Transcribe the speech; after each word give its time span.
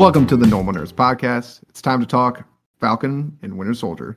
Welcome 0.00 0.26
to 0.28 0.36
the 0.38 0.46
Normal 0.46 0.72
Nerds 0.72 0.94
Podcast. 0.94 1.60
It's 1.68 1.82
time 1.82 2.00
to 2.00 2.06
talk 2.06 2.42
Falcon 2.80 3.36
and 3.42 3.58
Winter 3.58 3.74
Soldier. 3.74 4.16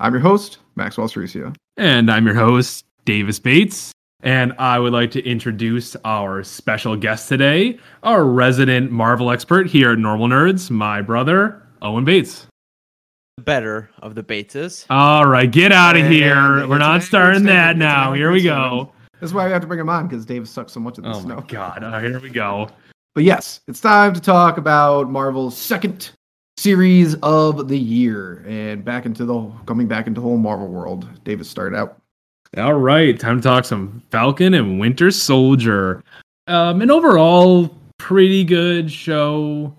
I'm 0.00 0.12
your 0.12 0.20
host, 0.22 0.58
Maxwell 0.74 1.06
Ceresia. 1.06 1.54
And 1.76 2.10
I'm 2.10 2.26
your 2.26 2.34
host, 2.34 2.84
Davis 3.04 3.38
Bates. 3.38 3.92
And 4.24 4.52
I 4.58 4.80
would 4.80 4.92
like 4.92 5.12
to 5.12 5.24
introduce 5.24 5.94
our 6.04 6.42
special 6.42 6.96
guest 6.96 7.28
today, 7.28 7.78
our 8.02 8.24
resident 8.24 8.90
Marvel 8.90 9.30
expert 9.30 9.68
here 9.68 9.92
at 9.92 9.98
Normal 9.98 10.26
Nerds, 10.26 10.68
my 10.68 11.00
brother, 11.00 11.64
Owen 11.80 12.04
Bates. 12.04 12.48
Better 13.44 13.90
of 14.00 14.14
the 14.14 14.22
betas. 14.22 14.86
All 14.90 15.26
right, 15.26 15.50
get 15.50 15.72
out 15.72 15.96
of 15.96 16.06
here. 16.06 16.58
it's 16.60 16.68
We're 16.68 16.78
not 16.78 17.02
starting 17.02 17.42
that 17.44 17.70
statement. 17.70 17.70
It's 17.70 17.72
an 17.74 17.78
now. 17.78 18.12
Here 18.12 18.30
we 18.30 18.40
statement. 18.40 18.60
go. 18.88 18.92
That's 19.20 19.32
why 19.32 19.46
we 19.46 19.52
have 19.52 19.60
to 19.62 19.66
bring 19.66 19.80
him 19.80 19.88
on 19.88 20.08
because 20.08 20.24
Dave 20.24 20.48
sucks 20.48 20.72
so 20.72 20.80
much 20.80 20.98
of 20.98 21.04
the 21.04 21.10
Oh 21.10 21.20
snow. 21.20 21.36
my 21.36 21.42
god. 21.42 22.02
Here 22.02 22.20
we 22.20 22.30
go. 22.30 22.68
But 23.14 23.24
yes, 23.24 23.60
it's 23.68 23.80
time 23.80 24.14
to 24.14 24.20
talk 24.20 24.56
about 24.56 25.10
Marvel's 25.10 25.56
second 25.56 26.10
series 26.56 27.14
of 27.16 27.68
the 27.68 27.78
year 27.78 28.44
and 28.46 28.84
back 28.84 29.04
into 29.06 29.24
the 29.24 29.50
coming 29.66 29.86
back 29.88 30.06
into 30.06 30.20
the 30.20 30.26
whole 30.26 30.36
Marvel 30.36 30.68
world. 30.68 31.08
Davis 31.24 31.48
started 31.50 31.76
out. 31.76 31.96
All 32.56 32.74
right, 32.74 33.18
time 33.18 33.36
to 33.38 33.42
talk 33.42 33.64
some 33.64 34.02
Falcon 34.10 34.54
and 34.54 34.80
Winter 34.80 35.10
Soldier. 35.10 36.02
Um, 36.46 36.82
an 36.82 36.90
overall 36.90 37.70
pretty 37.98 38.42
good 38.44 38.90
show. 38.90 39.74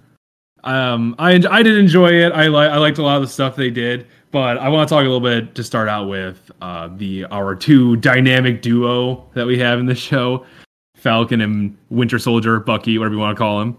Um, 0.64 1.16
I 1.18 1.42
I 1.50 1.64
did 1.64 1.78
enjoy 1.78 2.12
it. 2.12 2.32
I 2.34 2.48
like 2.48 2.72
I 2.72 2.78
liked 2.78 2.98
a 2.98 3.04
lot 3.04 3.16
of 3.16 3.24
the 3.24 3.28
stuff 3.28 3.56
they 3.56 3.70
did, 3.70 4.08
but 4.32 4.58
I 4.58 4.70
want 4.70 4.88
to 4.88 4.94
talk 4.94 5.02
a 5.02 5.10
little 5.10 5.20
bit 5.20 5.56
to 5.56 5.64
start 5.64 5.90
out 5.90 6.08
with 6.08 6.52
uh, 6.62 6.90
the 6.98 7.26
our 7.26 7.56
two 7.56 7.96
dynamic 7.98 8.62
duo 8.62 9.28
that 9.34 9.48
we 9.48 9.58
have 9.60 9.80
in 9.80 9.86
the 9.86 9.96
show, 9.96 10.46
Falcon 10.96 11.42
and 11.42 11.76
Winter 11.90 12.20
Soldier, 12.20 12.60
Bucky, 12.60 12.98
whatever 12.98 13.16
you 13.16 13.20
want 13.20 13.36
to 13.36 13.40
call 13.40 13.62
him. 13.62 13.78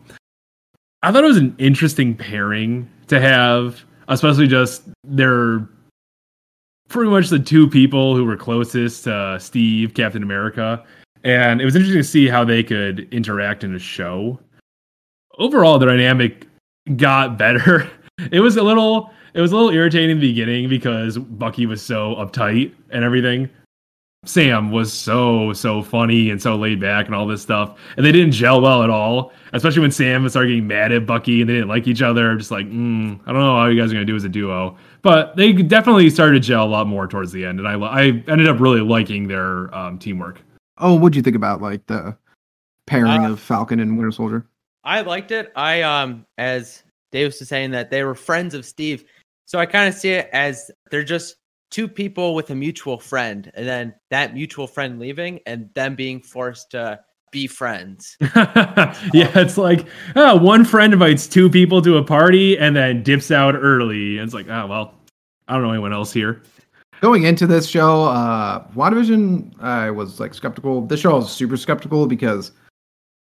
I 1.05 1.13
thought 1.13 1.25
it 1.25 1.29
was 1.29 1.37
an 1.37 1.55
interesting 1.59 2.17
pairing 2.17 2.89
to 3.09 3.21
have, 3.21 3.85
especially 4.09 4.47
just 4.47 4.83
their 5.05 5.69
pretty 6.89 7.11
much 7.11 7.29
the 7.29 7.39
two 7.39 7.69
people 7.69 8.15
who 8.15 8.25
were 8.25 8.37
closest 8.37 9.05
to 9.05 9.39
Steve, 9.41 9.95
Captain 9.95 10.23
America. 10.23 10.85
And 11.25 11.61
it 11.61 11.65
was 11.65 11.75
interesting 11.75 12.01
to 12.01 12.09
see 12.09 12.29
how 12.29 12.45
they 12.45 12.63
could 12.63 13.09
interact 13.13 13.65
in 13.65 13.75
a 13.75 13.79
show. 13.79 14.39
Overall, 15.39 15.79
the 15.79 15.87
dynamic 15.87 16.47
got 16.97 17.39
better. 17.39 17.91
It 18.31 18.41
was 18.41 18.57
a 18.57 18.63
little 18.63 19.11
it 19.35 19.41
was 19.41 19.51
a 19.51 19.57
little 19.57 19.71
irritating 19.71 20.11
in 20.11 20.21
the 20.21 20.29
beginning 20.29 20.69
because 20.69 21.19
Bucky 21.19 21.65
was 21.67 21.83
so 21.83 22.15
uptight 22.17 22.73
and 22.91 23.03
everything. 23.03 23.49
Sam 24.25 24.71
was 24.71 24.93
so 24.93 25.53
so 25.55 25.83
funny 25.83 26.31
and 26.31 26.41
so 26.41 26.55
laid 26.55 26.79
back 26.79 27.07
and 27.07 27.15
all 27.15 27.27
this 27.27 27.43
stuff, 27.43 27.81
and 27.97 28.07
they 28.07 28.13
didn't 28.13 28.33
gel 28.33 28.61
well 28.61 28.85
at 28.85 28.91
all. 28.91 29.33
Especially 29.55 29.81
when 29.81 29.91
Sam 29.91 30.29
started 30.29 30.51
getting 30.51 30.67
mad 30.69 30.93
at 30.93 31.07
Bucky 31.07 31.41
and 31.41 31.51
they 31.51 31.55
didn't 31.55 31.69
like 31.71 31.89
each 31.89 32.03
other. 32.03 32.37
Just 32.37 32.53
like, 32.53 32.67
mm, 32.67 33.19
I 33.27 33.33
don't 33.33 33.41
know 33.41 33.57
how 33.57 33.67
you 33.67 33.81
guys 33.81 33.91
are 33.91 33.95
gonna 33.95 34.05
do 34.05 34.15
as 34.15 34.25
a 34.25 34.29
duo, 34.29 34.77
but 35.01 35.35
they 35.35 35.53
definitely 35.53 36.09
started 36.11 36.35
to 36.35 36.41
gel 36.47 36.65
a 36.65 36.69
lot 36.69 36.87
more 36.87 37.09
towards 37.09 37.33
the 37.33 37.45
end, 37.45 37.59
and 37.59 37.67
I 37.67 37.75
I 37.75 38.03
ended 38.29 38.47
up 38.47 38.61
really 38.61 38.83
liking 38.83 39.27
their 39.27 39.75
um, 39.75 39.99
teamwork. 39.99 40.41
Oh, 40.79 40.95
what'd 40.95 41.17
you 41.17 41.23
think 41.23 41.35
about 41.37 41.61
like 41.61 41.85
the 41.87 42.17
pairing 42.87 43.25
Uh, 43.25 43.33
of 43.33 43.41
Falcon 43.41 43.81
and 43.81 43.97
Winter 43.97 44.13
Soldier? 44.13 44.47
I 44.85 45.01
liked 45.03 45.31
it. 45.31 45.53
I 45.57 45.83
um 45.83 46.27
as 46.39 46.83
Davis 47.11 47.41
was 47.41 47.49
saying 47.49 47.71
that 47.73 47.91
they 47.91 48.05
were 48.05 48.15
friends 48.15 48.55
of 48.55 48.65
Steve. 48.65 49.05
So 49.45 49.59
I 49.59 49.67
kind 49.67 49.89
of 49.89 49.95
see 49.95 50.11
it 50.11 50.31
as 50.33 50.71
they're 50.91 51.05
just 51.05 51.37
two 51.71 51.89
people 51.89 52.35
with 52.35 52.51
a 52.51 52.55
mutual 52.55 52.99
friend 52.99 53.51
and 53.55 53.67
then 53.67 53.95
that 54.11 54.35
mutual 54.35 54.67
friend 54.67 54.99
leaving 54.99 55.41
and 55.47 55.71
them 55.75 55.95
being 55.95 56.21
forced 56.21 56.71
to 56.71 57.01
be 57.31 57.47
friends. 57.47 58.17
yeah, 58.21 59.31
it's 59.35 59.57
like 59.57 59.87
oh, 60.17 60.37
one 60.37 60.65
friend 60.65 60.93
invites 60.93 61.27
two 61.27 61.49
people 61.49 61.81
to 61.83 61.97
a 61.97 62.05
party 62.05 62.59
and 62.59 62.77
then 62.77 63.03
dips 63.03 63.31
out 63.31 63.55
early. 63.55 64.19
And 64.19 64.25
it's 64.25 64.35
like, 64.35 64.49
oh 64.49 64.67
well, 64.67 64.95
I 65.49 65.55
don't 65.55 65.63
know 65.63 65.71
anyone 65.71 65.93
else 65.93 66.13
here. 66.13 66.43
Going 67.01 67.25
into 67.25 67.47
this 67.47 67.67
show, 67.69 68.05
uh 68.05 68.67
WandaVision, 68.73 69.61
I 69.63 69.91
was 69.91 70.19
like 70.21 70.35
skeptical. 70.35 70.83
This 70.87 71.01
show 71.01 71.13
I 71.13 71.15
was 71.15 71.33
super 71.33 71.57
skeptical 71.57 72.07
because 72.07 72.53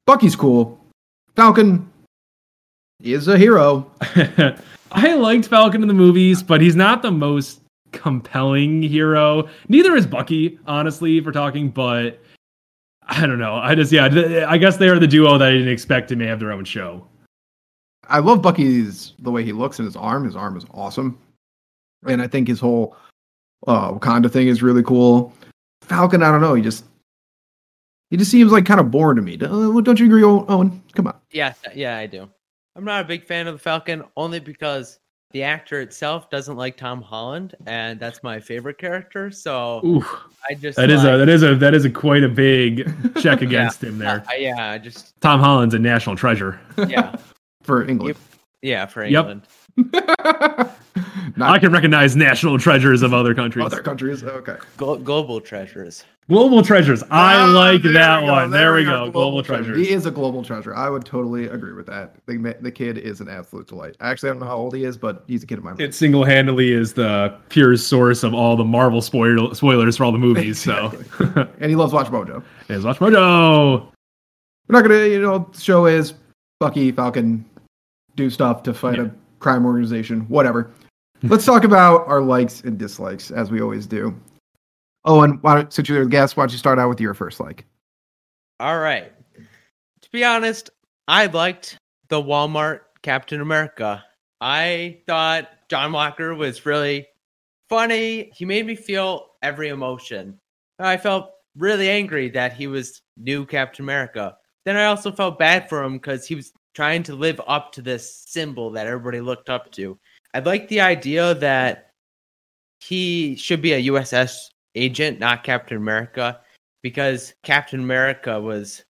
Bucky's 0.05 0.35
cool. 0.35 0.79
Falcon 1.35 1.89
is 3.01 3.27
a 3.27 3.37
hero. 3.37 3.89
I 4.91 5.13
liked 5.13 5.47
Falcon 5.47 5.81
in 5.81 5.87
the 5.87 5.93
movies, 5.93 6.43
but 6.43 6.61
he's 6.61 6.75
not 6.75 7.01
the 7.01 7.11
most 7.11 7.61
compelling 7.91 8.81
hero. 8.81 9.47
Neither 9.67 9.95
is 9.95 10.05
Bucky, 10.05 10.59
honestly, 10.67 11.19
for 11.21 11.31
talking, 11.31 11.69
but 11.69 12.19
I 13.07 13.25
don't 13.25 13.39
know. 13.39 13.55
I 13.55 13.75
just, 13.75 13.91
yeah, 13.91 14.45
I 14.47 14.57
guess 14.57 14.77
they 14.77 14.89
are 14.89 14.99
the 14.99 15.07
duo 15.07 15.37
that 15.37 15.47
I 15.47 15.51
didn't 15.51 15.69
expect 15.69 16.09
to 16.09 16.15
may 16.15 16.27
have 16.27 16.39
their 16.39 16.51
own 16.51 16.65
show. 16.65 17.05
I 18.07 18.19
love 18.19 18.41
Bucky's 18.41 19.13
the 19.19 19.31
way 19.31 19.43
he 19.43 19.51
looks 19.51 19.79
in 19.79 19.85
his 19.85 19.95
arm. 19.95 20.25
His 20.25 20.35
arm 20.35 20.57
is 20.57 20.65
awesome, 20.73 21.17
and 22.07 22.21
I 22.21 22.27
think 22.27 22.47
his 22.47 22.59
whole 22.59 22.95
uh, 23.67 23.91
Wakanda 23.91 24.31
thing 24.31 24.47
is 24.47 24.63
really 24.63 24.83
cool. 24.83 25.33
Falcon, 25.81 26.23
I 26.23 26.31
don't 26.31 26.41
know. 26.41 26.55
He 26.55 26.63
just 26.63 26.85
he 28.09 28.17
just 28.17 28.31
seems 28.31 28.51
like 28.51 28.65
kind 28.65 28.79
of 28.79 28.91
boring 28.91 29.15
to 29.17 29.21
me. 29.21 29.37
Don't 29.37 29.77
uh, 29.77 29.81
don't 29.81 29.99
you 29.99 30.05
agree, 30.07 30.23
Owen? 30.23 30.45
Owen? 30.47 30.83
Come 30.93 31.07
on. 31.07 31.15
yeah, 31.31 31.53
yeah, 31.73 31.97
I 31.97 32.05
do. 32.07 32.29
I'm 32.75 32.85
not 32.85 33.01
a 33.03 33.07
big 33.07 33.25
fan 33.25 33.47
of 33.47 33.55
the 33.55 33.59
Falcon 33.59 34.03
only 34.15 34.39
because 34.39 34.99
the 35.31 35.43
actor 35.43 35.79
itself 35.81 36.29
doesn't 36.31 36.55
like 36.55 36.75
Tom 36.75 37.01
Holland 37.01 37.53
and 37.67 37.99
that's 37.99 38.23
my 38.23 38.39
favorite 38.39 38.77
character. 38.79 39.29
So 39.29 39.81
Ooh, 39.85 40.05
I 40.49 40.55
just 40.55 40.77
that 40.77 40.89
is 40.89 41.03
a 41.03 41.17
that 41.17 41.29
is 41.29 41.43
a 41.43 41.55
that 41.55 41.73
is 41.75 41.85
a 41.85 41.89
quite 41.89 42.23
a 42.23 42.29
big 42.29 42.91
check 43.21 43.41
against 43.41 43.83
him 43.83 43.97
there. 43.99 44.23
I- 44.27 44.37
yeah, 44.37 44.71
I 44.71 44.77
just 44.79 45.13
Tom 45.21 45.39
Holland's 45.39 45.75
a 45.75 45.79
national 45.79 46.15
treasure. 46.15 46.59
yeah. 46.87 47.15
For 47.63 47.87
England. 47.87 48.15
Yeah, 48.61 48.85
for 48.87 49.05
Yep. 49.05 49.43
England. 49.83 50.69
Not 51.37 51.51
I 51.51 51.59
can 51.59 51.71
recognize 51.71 52.15
national 52.15 52.57
treasures 52.59 53.01
of 53.01 53.13
other 53.13 53.33
countries. 53.33 53.65
other 53.65 53.81
countries. 53.81 54.23
Okay. 54.23 54.57
Glo- 54.77 54.97
global 54.97 55.39
treasures. 55.39 56.03
Global 56.27 56.61
treasures. 56.61 57.01
I 57.03 57.35
Ah, 57.41 57.45
like 57.45 57.81
that 57.83 58.21
one. 58.23 58.51
There, 58.51 58.73
we 58.73 58.83
go. 58.83 59.09
Global, 59.09 59.41
treasures. 59.41 59.77
He 59.77 59.91
is 59.93 60.05
a 60.05 60.11
global 60.11 60.43
treasure. 60.43 60.75
I 60.75 60.89
would 60.89 61.05
totally 61.05 61.45
agree 61.45 61.73
with 61.73 61.85
that. 61.87 62.15
The, 62.27 62.55
the 62.61 62.71
kid 62.71 62.97
is 62.97 63.21
an 63.21 63.29
absolute 63.29 63.67
delight. 63.67 63.95
Actually, 63.99 64.29
I 64.29 64.33
don't 64.33 64.41
know 64.41 64.47
how 64.47 64.57
old 64.57 64.75
he 64.75 64.83
is, 64.83 64.97
but 64.97 65.23
he's 65.27 65.41
a 65.43 65.47
kid 65.47 65.57
of 65.59 65.63
mine. 65.63 65.75
it 65.79 65.95
single-handedly 65.95 66.71
is 66.71 66.93
the 66.93 67.35
pure 67.49 67.77
source 67.77 68.23
of 68.23 68.33
all 68.33 68.55
the 68.57 68.65
Marvel 68.65 69.01
spoil- 69.01 69.55
spoilers 69.55 69.97
for 69.97 70.03
all 70.03 70.11
the 70.11 70.17
movies. 70.19 70.59
So, 70.61 70.93
and 71.59 71.69
he 71.69 71.75
loves 71.75 71.93
Watch 71.93 72.07
Mojo. 72.07 72.43
He 72.67 72.75
loves 72.75 72.85
Watch 72.85 73.11
Mojo. 73.13 73.87
We're 74.67 74.81
not 74.81 74.87
gonna, 74.87 75.05
you 75.07 75.21
know, 75.21 75.49
show 75.57 75.85
is 75.87 76.13
Bucky 76.59 76.91
Falcon 76.91 77.43
do 78.15 78.29
stuff 78.29 78.61
to 78.63 78.73
fight 78.73 78.97
Yeah. 78.97 79.05
a 79.05 79.11
crime 79.39 79.65
organization, 79.65 80.21
whatever. 80.21 80.71
Let's 81.23 81.45
talk 81.45 81.63
about 81.63 82.07
our 82.07 82.21
likes 82.21 82.61
and 82.61 82.77
dislikes 82.77 83.31
as 83.31 83.51
we 83.51 83.61
always 83.61 83.85
do. 83.85 84.15
Owen, 85.05 85.39
why 85.41 85.55
don't, 85.55 85.73
since 85.73 85.89
you're 85.89 86.03
the 86.03 86.09
guest, 86.09 86.37
why 86.37 86.43
don't 86.43 86.51
you 86.51 86.57
start 86.57 86.79
out 86.79 86.89
with 86.89 87.01
your 87.01 87.13
first 87.13 87.39
like? 87.39 87.65
All 88.59 88.79
right. 88.79 89.11
To 90.01 90.09
be 90.11 90.23
honest, 90.23 90.69
I 91.07 91.25
liked 91.27 91.77
the 92.09 92.21
Walmart 92.21 92.81
Captain 93.01 93.41
America. 93.41 94.03
I 94.41 94.99
thought 95.07 95.49
John 95.69 95.91
Walker 95.91 96.35
was 96.35 96.65
really 96.65 97.07
funny. 97.67 98.31
He 98.33 98.45
made 98.45 98.65
me 98.65 98.75
feel 98.75 99.31
every 99.41 99.69
emotion. 99.69 100.39
I 100.79 100.97
felt 100.97 101.31
really 101.57 101.89
angry 101.89 102.29
that 102.29 102.53
he 102.53 102.67
was 102.67 103.01
new 103.17 103.45
Captain 103.45 103.83
America. 103.83 104.37
Then 104.65 104.77
I 104.77 104.85
also 104.85 105.11
felt 105.11 105.39
bad 105.39 105.67
for 105.67 105.83
him 105.83 105.93
because 105.93 106.25
he 106.25 106.35
was 106.35 106.53
trying 106.73 107.03
to 107.03 107.15
live 107.15 107.41
up 107.47 107.71
to 107.73 107.81
this 107.81 108.23
symbol 108.27 108.71
that 108.71 108.87
everybody 108.87 109.21
looked 109.21 109.49
up 109.49 109.71
to. 109.73 109.97
I 110.33 110.39
like 110.39 110.67
the 110.67 110.81
idea 110.81 111.33
that 111.35 111.91
he 112.79 113.35
should 113.35 113.61
be 113.61 113.73
a 113.73 113.79
U.S. 113.79 114.51
Agent, 114.75 115.19
not 115.19 115.43
Captain 115.43 115.77
America 115.77 116.39
because 116.81 117.33
Captain 117.43 117.79
America 117.79 118.39
was 118.39 118.83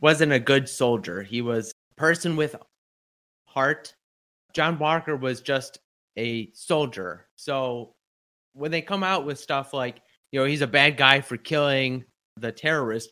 wasn't 0.00 0.32
a 0.32 0.38
good 0.38 0.68
soldier. 0.68 1.22
He 1.22 1.40
was 1.40 1.72
a 1.92 1.94
person 1.94 2.36
with 2.36 2.56
heart. 3.46 3.94
John 4.52 4.78
Walker 4.78 5.16
was 5.16 5.40
just 5.40 5.78
a 6.18 6.50
soldier. 6.52 7.26
So 7.36 7.94
when 8.52 8.70
they 8.70 8.82
come 8.82 9.02
out 9.02 9.24
with 9.24 9.38
stuff 9.38 9.72
like, 9.72 10.00
you 10.32 10.40
know, 10.40 10.46
he's 10.46 10.62
a 10.62 10.66
bad 10.66 10.96
guy 10.96 11.20
for 11.20 11.36
killing 11.36 12.04
the 12.36 12.52
terrorist, 12.52 13.10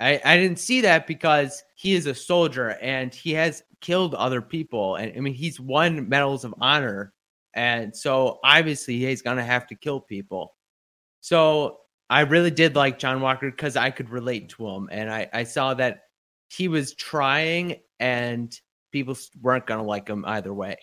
I, 0.00 0.20
I 0.24 0.36
didn't 0.36 0.58
see 0.58 0.82
that 0.82 1.06
because 1.06 1.62
he 1.74 1.94
is 1.94 2.06
a 2.06 2.14
soldier 2.14 2.70
and 2.82 3.14
he 3.14 3.32
has 3.32 3.62
killed 3.80 4.14
other 4.14 4.42
people. 4.42 4.96
And 4.96 5.12
I 5.16 5.20
mean, 5.20 5.34
he's 5.34 5.58
won 5.58 6.08
medals 6.08 6.44
of 6.44 6.54
honor. 6.60 7.12
And 7.54 7.96
so 7.96 8.38
obviously 8.44 8.98
he's 8.98 9.22
going 9.22 9.38
to 9.38 9.44
have 9.44 9.66
to 9.68 9.74
kill 9.74 10.00
people. 10.00 10.54
So 11.20 11.78
I 12.10 12.20
really 12.20 12.50
did 12.50 12.76
like 12.76 12.98
John 12.98 13.20
Walker 13.20 13.50
because 13.50 13.76
I 13.76 13.90
could 13.90 14.10
relate 14.10 14.50
to 14.50 14.68
him. 14.68 14.88
And 14.92 15.10
I, 15.10 15.28
I 15.32 15.44
saw 15.44 15.74
that 15.74 16.02
he 16.50 16.68
was 16.68 16.94
trying 16.94 17.76
and 17.98 18.58
people 18.92 19.16
weren't 19.40 19.66
going 19.66 19.80
to 19.80 19.86
like 19.86 20.08
him 20.08 20.24
either 20.26 20.52
way. 20.52 20.76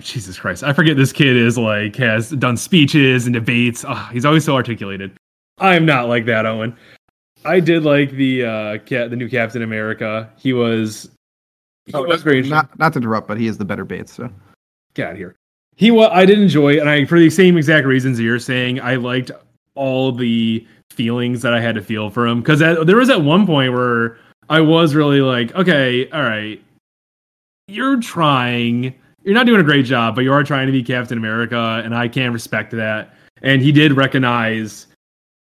Jesus 0.00 0.38
Christ. 0.38 0.62
I 0.62 0.72
forget 0.72 0.96
this 0.96 1.12
kid 1.12 1.36
is 1.36 1.58
like 1.58 1.96
has 1.96 2.30
done 2.30 2.56
speeches 2.56 3.26
and 3.26 3.34
debates. 3.34 3.84
Oh, 3.86 4.08
he's 4.12 4.24
always 4.24 4.44
so 4.44 4.54
articulated. 4.54 5.16
I'm 5.58 5.84
not 5.84 6.08
like 6.08 6.24
that, 6.26 6.46
Owen. 6.46 6.76
I 7.44 7.60
did 7.60 7.84
like 7.84 8.10
the 8.12 8.44
uh 8.44 8.78
cat, 8.78 9.10
the 9.10 9.16
new 9.16 9.28
Captain 9.28 9.62
America. 9.62 10.30
He 10.36 10.52
was 10.52 11.10
he 11.86 11.92
Oh, 11.94 12.02
was 12.04 12.20
interesting. 12.20 12.50
not 12.50 12.78
not 12.78 12.92
to 12.94 12.98
interrupt, 13.00 13.28
but 13.28 13.38
he 13.38 13.46
is 13.46 13.58
the 13.58 13.64
better 13.64 13.84
Bates. 13.84 14.12
So 14.12 14.30
get 14.94 15.06
out 15.08 15.12
of 15.12 15.18
here. 15.18 15.34
He 15.76 15.90
was 15.90 16.10
I 16.12 16.24
did 16.26 16.38
enjoy 16.38 16.74
it, 16.76 16.78
and 16.80 16.88
I 16.88 17.04
for 17.06 17.18
the 17.18 17.30
same 17.30 17.56
exact 17.56 17.86
reasons 17.86 18.20
you're 18.20 18.38
saying. 18.38 18.80
I 18.80 18.96
liked 18.96 19.30
all 19.74 20.12
the 20.12 20.66
feelings 20.90 21.40
that 21.42 21.54
I 21.54 21.60
had 21.60 21.74
to 21.76 21.82
feel 21.82 22.10
for 22.10 22.26
him 22.26 22.40
because 22.40 22.58
there 22.58 22.96
was 22.96 23.08
at 23.08 23.22
one 23.22 23.46
point 23.46 23.72
where 23.72 24.18
I 24.50 24.60
was 24.60 24.94
really 24.94 25.22
like, 25.22 25.54
okay, 25.54 26.10
all 26.10 26.22
right, 26.22 26.62
you're 27.68 27.98
trying, 28.00 28.94
you're 29.24 29.32
not 29.34 29.46
doing 29.46 29.60
a 29.60 29.64
great 29.64 29.86
job, 29.86 30.14
but 30.14 30.24
you 30.24 30.32
are 30.32 30.44
trying 30.44 30.66
to 30.66 30.72
be 30.72 30.82
Captain 30.82 31.16
America, 31.16 31.80
and 31.82 31.94
I 31.94 32.08
can 32.08 32.32
respect 32.34 32.72
that. 32.72 33.14
And 33.40 33.62
he 33.62 33.72
did 33.72 33.92
recognize 33.92 34.88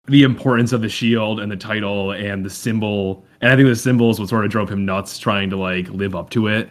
the 0.07 0.23
importance 0.23 0.73
of 0.73 0.83
the 0.83 0.89
shield 0.89 1.41
and 1.41 1.51
the 1.51 1.57
title 1.57 2.13
and 2.13 2.45
the 2.45 2.51
symbol, 2.51 3.25
and 3.41 3.53
I 3.53 3.57
think 3.57 3.69
the 3.69 3.77
symbols 3.77 4.19
what 4.19 4.29
sort 4.29 4.45
of 4.45 4.51
drove 4.51 4.71
him 4.71 4.85
nuts 4.85 5.19
trying 5.19 5.51
to 5.51 5.57
like 5.57 5.89
live 5.89 6.15
up 6.15 6.31
to 6.31 6.49
it 6.49 6.71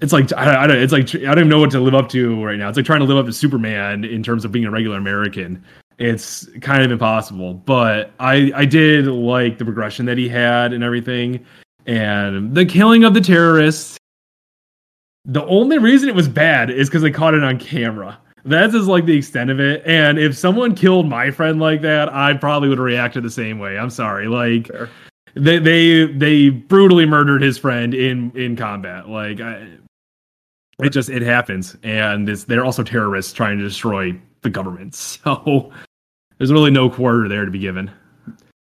it's 0.00 0.12
like 0.12 0.32
I, 0.32 0.64
I 0.64 0.66
don't 0.66 0.78
it's 0.78 0.92
like 0.92 1.14
I 1.14 1.18
don't 1.18 1.38
even 1.38 1.48
know 1.48 1.60
what 1.60 1.70
to 1.72 1.80
live 1.80 1.94
up 1.94 2.08
to 2.10 2.44
right 2.44 2.58
now. 2.58 2.68
It's 2.68 2.76
like 2.76 2.86
trying 2.86 3.00
to 3.00 3.06
live 3.06 3.16
up 3.16 3.26
to 3.26 3.32
Superman 3.32 4.04
in 4.04 4.22
terms 4.22 4.44
of 4.44 4.52
being 4.52 4.64
a 4.64 4.70
regular 4.70 4.96
American. 4.96 5.64
It's 5.98 6.48
kind 6.60 6.82
of 6.82 6.90
impossible. 6.90 7.54
But 7.54 8.12
I 8.18 8.52
I 8.54 8.64
did 8.64 9.06
like 9.06 9.58
the 9.58 9.64
progression 9.64 10.06
that 10.06 10.18
he 10.18 10.28
had 10.28 10.72
and 10.72 10.82
everything, 10.82 11.44
and 11.86 12.54
the 12.54 12.66
killing 12.66 13.04
of 13.04 13.14
the 13.14 13.20
terrorists. 13.20 13.96
The 15.26 15.44
only 15.46 15.78
reason 15.78 16.08
it 16.08 16.14
was 16.14 16.28
bad 16.28 16.70
is 16.70 16.88
because 16.88 17.02
they 17.02 17.10
caught 17.10 17.34
it 17.34 17.42
on 17.42 17.58
camera. 17.58 18.18
That's 18.44 18.74
just 18.74 18.88
like 18.88 19.06
the 19.06 19.16
extent 19.16 19.50
of 19.50 19.58
it. 19.58 19.82
And 19.86 20.18
if 20.18 20.36
someone 20.36 20.74
killed 20.74 21.08
my 21.08 21.30
friend 21.30 21.60
like 21.60 21.80
that, 21.82 22.12
I 22.12 22.34
probably 22.34 22.68
would 22.68 22.78
have 22.78 22.84
reacted 22.84 23.22
the 23.22 23.30
same 23.30 23.58
way. 23.58 23.78
I'm 23.78 23.90
sorry. 23.90 24.28
Like 24.28 24.68
Fair. 24.68 24.90
they 25.34 25.58
they 25.58 26.06
they 26.06 26.50
brutally 26.50 27.06
murdered 27.06 27.42
his 27.42 27.56
friend 27.56 27.94
in 27.94 28.30
in 28.36 28.54
combat. 28.54 29.08
Like 29.08 29.40
I, 29.40 29.66
it 30.82 30.90
just 30.90 31.08
it 31.08 31.22
happens, 31.22 31.76
and 31.82 32.28
it's, 32.28 32.44
they're 32.44 32.64
also 32.64 32.82
terrorists 32.82 33.32
trying 33.32 33.58
to 33.58 33.64
destroy 33.64 34.18
the 34.42 34.50
government. 34.50 34.94
So 35.24 35.72
there's 36.38 36.52
really 36.52 36.72
no 36.72 36.90
quarter 36.90 37.28
there 37.28 37.44
to 37.44 37.50
be 37.50 37.60
given. 37.60 37.90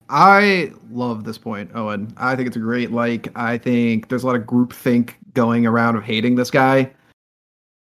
I 0.09 0.73
love 0.91 1.25
this 1.25 1.37
point, 1.37 1.71
Owen. 1.75 2.13
I 2.17 2.35
think 2.35 2.49
it's 2.49 2.57
a 2.57 2.61
great 2.61 2.91
like. 2.91 3.29
I 3.37 3.59
think 3.59 4.09
there's 4.09 4.23
a 4.23 4.27
lot 4.27 4.37
of 4.37 4.43
groupthink 4.43 5.13
going 5.35 5.67
around 5.67 5.97
of 5.97 6.03
hating 6.03 6.35
this 6.35 6.51
guy. 6.51 6.91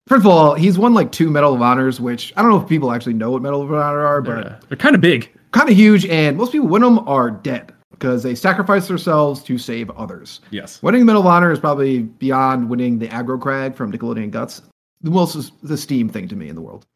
First 0.10 0.22
of 0.22 0.28
all, 0.28 0.56
he's 0.56 0.76
won 0.80 0.96
like 0.96 1.12
two 1.12 1.30
Medal 1.30 1.54
of 1.54 1.62
Honors, 1.62 2.02
which 2.02 2.34
I 2.36 2.42
don't 2.42 2.50
know 2.50 2.60
if 2.60 2.68
people 2.68 2.92
actually 2.92 3.14
know 3.14 3.30
what 3.30 3.44
Medal 3.44 3.62
of 3.62 3.72
Honor 3.72 4.04
are, 4.04 4.22
but 4.24 4.44
They're, 4.44 4.60
they're 4.70 4.78
kind 4.78 4.96
of 4.96 5.02
big. 5.02 5.32
kind 5.52 5.70
of 5.70 5.76
huge. 5.76 6.04
And 6.08 6.36
most 6.36 6.52
people 6.52 6.68
win 6.68 6.82
them 6.82 7.08
are 7.08 7.30
dead 7.30 7.72
because 7.92 8.24
they 8.24 8.34
sacrifice 8.34 8.88
themselves 8.88 9.44
to 9.44 9.60
save 9.60 9.92
others. 9.92 10.42
Yes. 10.50 10.82
Winning 10.82 11.02
the 11.02 11.06
Medal 11.06 11.22
of 11.22 11.28
Honor 11.28 11.52
is 11.52 11.60
probably 11.60 12.00
beyond 12.00 12.72
winning 12.72 12.98
the 12.98 13.08
aggro 13.10 13.40
crag 13.40 13.76
from 13.76 13.92
Nickelodeon 13.92 14.32
Guts. 14.32 14.64
The 15.02 15.12
most 15.12 15.52
esteemed 15.70 16.12
thing 16.12 16.28
to 16.28 16.36
me 16.36 16.50
in 16.50 16.56
the 16.56 16.62
world. 16.62 16.88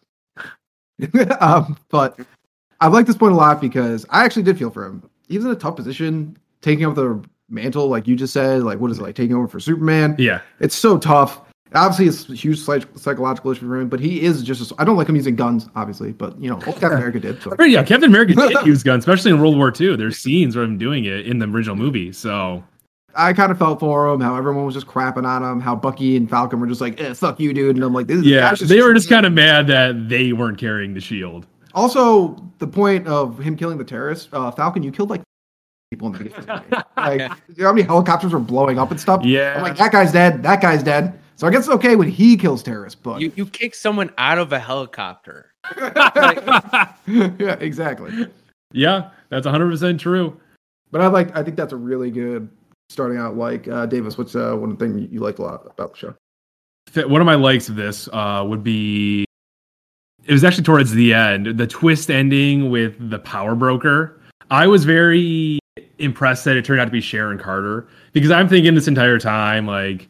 um, 1.39 1.77
but 1.89 2.19
I 2.81 2.88
like 2.88 3.06
this 3.06 3.15
point 3.15 3.33
a 3.33 3.38
lot 3.38 3.62
because 3.62 4.07
I 4.10 4.25
actually 4.25 4.44
did 4.44 4.57
feel 4.57 4.71
for 4.71 4.86
him. 4.86 5.07
He 5.27 5.38
was 5.38 5.45
in 5.45 5.51
a 5.51 5.56
tough 5.56 5.75
position, 5.75 6.36
taking 6.62 6.83
up 6.86 6.95
the 6.95 7.24
mantle, 7.48 7.89
like 7.89 8.07
you 8.07 8.15
just 8.15 8.33
said. 8.33 8.63
Like, 8.63 8.80
what 8.80 8.89
is 8.89 8.98
it 8.98 9.04
like 9.04 9.15
taking 9.15 9.36
over 9.36 9.48
for 9.48 9.60
Superman? 9.60 10.15
Yeah. 10.18 10.42
It's 10.60 10.75
so 10.75 10.98
tough. 10.98 11.42
Obviously, 11.73 12.05
it's 12.07 12.29
a 12.29 12.35
huge 12.35 12.59
psychological 12.59 13.51
issue 13.51 13.67
for 13.67 13.79
him, 13.79 13.89
but 13.89 13.99
he 13.99 14.21
is 14.21 14.43
just. 14.43 14.71
I 14.77 14.83
don't 14.83 14.95
like 14.95 15.09
him 15.09 15.15
using 15.15 15.35
guns, 15.35 15.67
obviously, 15.75 16.11
but 16.11 16.39
you 16.39 16.49
know, 16.49 16.57
Captain 16.57 16.91
America 16.91 17.19
did. 17.19 17.41
So. 17.41 17.55
Yeah, 17.63 17.83
Captain 17.83 18.09
America 18.09 18.33
did 18.35 18.53
use 18.65 18.83
guns, 18.83 19.07
especially 19.07 19.31
in 19.31 19.39
World 19.39 19.57
War 19.57 19.73
II. 19.79 19.95
There's 19.95 20.17
scenes 20.17 20.55
of 20.55 20.63
him 20.63 20.77
doing 20.77 21.05
it 21.05 21.25
in 21.25 21.39
the 21.39 21.47
original 21.47 21.75
movie. 21.75 22.11
So 22.11 22.63
I 23.15 23.33
kind 23.33 23.51
of 23.51 23.59
felt 23.59 23.79
for 23.79 24.07
him, 24.09 24.21
how 24.21 24.35
everyone 24.35 24.65
was 24.65 24.73
just 24.73 24.87
crapping 24.87 25.25
on 25.25 25.43
him, 25.43 25.59
how 25.59 25.75
Bucky 25.75 26.15
and 26.15 26.29
Falcon 26.29 26.59
were 26.59 26.67
just 26.67 26.81
like, 26.81 26.99
eh, 26.99 27.13
fuck 27.13 27.39
you, 27.39 27.53
dude. 27.53 27.75
And 27.75 27.83
I'm 27.83 27.93
like, 27.93 28.07
this 28.07 28.19
is 28.19 28.25
yeah, 28.25 28.53
they 28.55 28.81
were 28.81 28.93
just 28.93 29.09
kind 29.09 29.25
of 29.25 29.33
mad 29.33 29.67
that 29.67 30.09
they 30.09 30.33
weren't 30.33 30.57
carrying 30.57 30.93
the 30.93 31.01
shield. 31.01 31.45
Also, 31.75 32.35
the 32.59 32.67
point 32.67 33.07
of 33.07 33.39
him 33.39 33.55
killing 33.55 33.77
the 33.77 33.83
terrorists, 33.83 34.29
uh, 34.33 34.51
Falcon, 34.51 34.83
you 34.83 34.91
killed 34.91 35.09
like 35.09 35.21
people 35.91 36.07
in 36.07 36.13
the 36.13 36.23
beginning. 36.23 36.83
like, 36.97 37.19
you 37.55 37.63
know 37.63 37.67
how 37.67 37.73
many 37.73 37.83
helicopters 37.83 38.31
were 38.31 38.39
blowing 38.39 38.79
up 38.79 38.91
and 38.91 38.99
stuff? 38.99 39.23
Yeah. 39.23 39.55
I'm 39.57 39.63
like, 39.63 39.77
that 39.77 39.91
guy's 39.91 40.11
dead. 40.11 40.43
That 40.43 40.61
guy's 40.61 40.83
dead. 40.83 41.19
So 41.35 41.47
I 41.47 41.51
guess 41.51 41.62
it's 41.62 41.69
okay 41.75 41.95
when 41.95 42.09
he 42.09 42.38
kills 42.38 42.63
terrorists, 42.63 43.00
but 43.01 43.19
You 43.21 43.31
you 43.35 43.45
kick 43.45 43.75
someone 43.75 44.12
out 44.18 44.38
of 44.38 44.53
a 44.53 44.59
helicopter. 44.59 45.53
yeah, 45.77 47.56
exactly. 47.59 48.27
yeah, 48.71 49.09
that's 49.30 49.47
100% 49.47 50.00
true. 50.00 50.39
But 50.91 51.01
I 51.01 51.07
like, 51.07 51.35
I 51.35 51.44
think 51.44 51.57
that's 51.57 51.74
a 51.74 51.77
really 51.77 52.12
good 52.12 52.50
starting 52.89 53.18
out. 53.18 53.35
Like 53.35 53.68
uh, 53.68 53.85
Davis, 53.85 54.18
what's 54.18 54.35
uh, 54.35 54.56
one 54.56 54.77
thing 54.77 55.07
you 55.12 55.19
liked 55.19 55.39
a 55.39 55.44
lot 55.44 55.65
about 55.65 55.94
the 55.94 55.97
show? 55.97 57.07
One 57.07 57.21
of 57.21 57.25
my 57.25 57.36
likes 57.36 57.69
of 57.69 57.75
this 57.75 58.07
uh, 58.13 58.45
would 58.47 58.63
be 58.63 59.25
it 60.25 60.31
was 60.31 60.44
actually 60.44 60.63
towards 60.63 60.91
the 60.91 61.13
end, 61.13 61.57
the 61.57 61.68
twist 61.68 62.09
ending 62.09 62.69
with 62.69 63.09
the 63.09 63.19
power 63.19 63.56
broker. 63.56 64.19
I 64.51 64.68
was 64.68 64.86
very 64.86 65.59
impressed 65.97 66.45
that 66.45 66.56
it 66.57 66.65
turned 66.65 66.79
out 66.79 66.86
to 66.86 66.91
be 66.91 67.01
Sharon 67.01 67.38
Carter 67.38 67.88
because 68.13 68.31
I'm 68.31 68.47
thinking 68.47 68.75
this 68.75 68.88
entire 68.88 69.19
time, 69.19 69.65
like, 69.65 70.07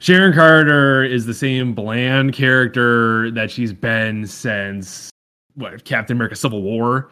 Sharon 0.00 0.32
Carter 0.32 1.04
is 1.04 1.26
the 1.26 1.34
same 1.34 1.74
bland 1.74 2.32
character 2.32 3.30
that 3.32 3.50
she's 3.50 3.72
been 3.72 4.26
since 4.26 5.10
what 5.54 5.84
Captain 5.84 6.16
America 6.16 6.36
Civil 6.36 6.62
War. 6.62 7.10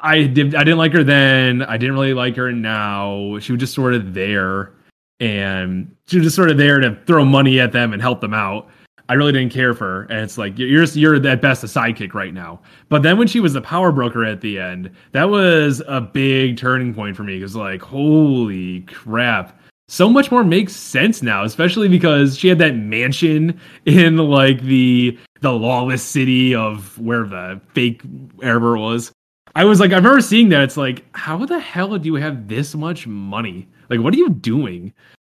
I 0.00 0.24
did 0.24 0.54
I 0.54 0.64
didn't 0.64 0.78
like 0.78 0.92
her 0.92 1.04
then. 1.04 1.62
I 1.62 1.76
didn't 1.76 1.94
really 1.94 2.14
like 2.14 2.36
her 2.36 2.52
now. 2.52 3.38
She 3.40 3.52
was 3.52 3.60
just 3.60 3.74
sort 3.74 3.94
of 3.94 4.14
there 4.14 4.72
and 5.20 5.94
she 6.06 6.18
was 6.18 6.26
just 6.26 6.36
sort 6.36 6.50
of 6.50 6.56
there 6.56 6.80
to 6.80 6.98
throw 7.06 7.24
money 7.24 7.60
at 7.60 7.72
them 7.72 7.92
and 7.92 8.02
help 8.02 8.20
them 8.20 8.34
out. 8.34 8.68
I 9.08 9.14
really 9.14 9.32
didn't 9.32 9.52
care 9.52 9.74
for 9.74 9.84
her, 9.84 10.02
and 10.04 10.20
it's 10.20 10.38
like 10.38 10.58
you're 10.58 10.84
you're 10.84 11.26
at 11.26 11.42
best 11.42 11.64
a 11.64 11.66
sidekick 11.66 12.14
right 12.14 12.32
now. 12.32 12.60
But 12.88 13.02
then 13.02 13.18
when 13.18 13.28
she 13.28 13.40
was 13.40 13.52
the 13.52 13.60
power 13.60 13.92
broker 13.92 14.24
at 14.24 14.40
the 14.40 14.58
end, 14.58 14.90
that 15.12 15.28
was 15.28 15.82
a 15.86 16.00
big 16.00 16.56
turning 16.56 16.94
point 16.94 17.16
for 17.16 17.22
me 17.22 17.36
because 17.38 17.54
like 17.54 17.82
holy 17.82 18.80
crap, 18.82 19.60
so 19.92 20.08
much 20.08 20.30
more 20.30 20.42
makes 20.42 20.74
sense 20.74 21.22
now, 21.22 21.44
especially 21.44 21.86
because 21.86 22.38
she 22.38 22.48
had 22.48 22.58
that 22.58 22.74
mansion 22.74 23.60
in 23.84 24.16
like 24.16 24.62
the 24.62 25.18
the 25.42 25.52
lawless 25.52 26.02
city 26.02 26.54
of 26.54 26.98
where 26.98 27.24
the 27.24 27.60
fake 27.74 28.00
it 28.42 28.58
was. 28.58 29.12
I 29.54 29.66
was 29.66 29.80
like, 29.80 29.92
I 29.92 29.96
remember 29.96 30.22
seeing 30.22 30.48
that. 30.48 30.62
It's 30.62 30.78
like, 30.78 31.04
how 31.14 31.44
the 31.44 31.60
hell 31.60 31.98
do 31.98 32.06
you 32.06 32.14
have 32.14 32.48
this 32.48 32.74
much 32.74 33.06
money? 33.06 33.68
Like, 33.90 34.00
what 34.00 34.14
are 34.14 34.16
you 34.16 34.30
doing? 34.30 34.94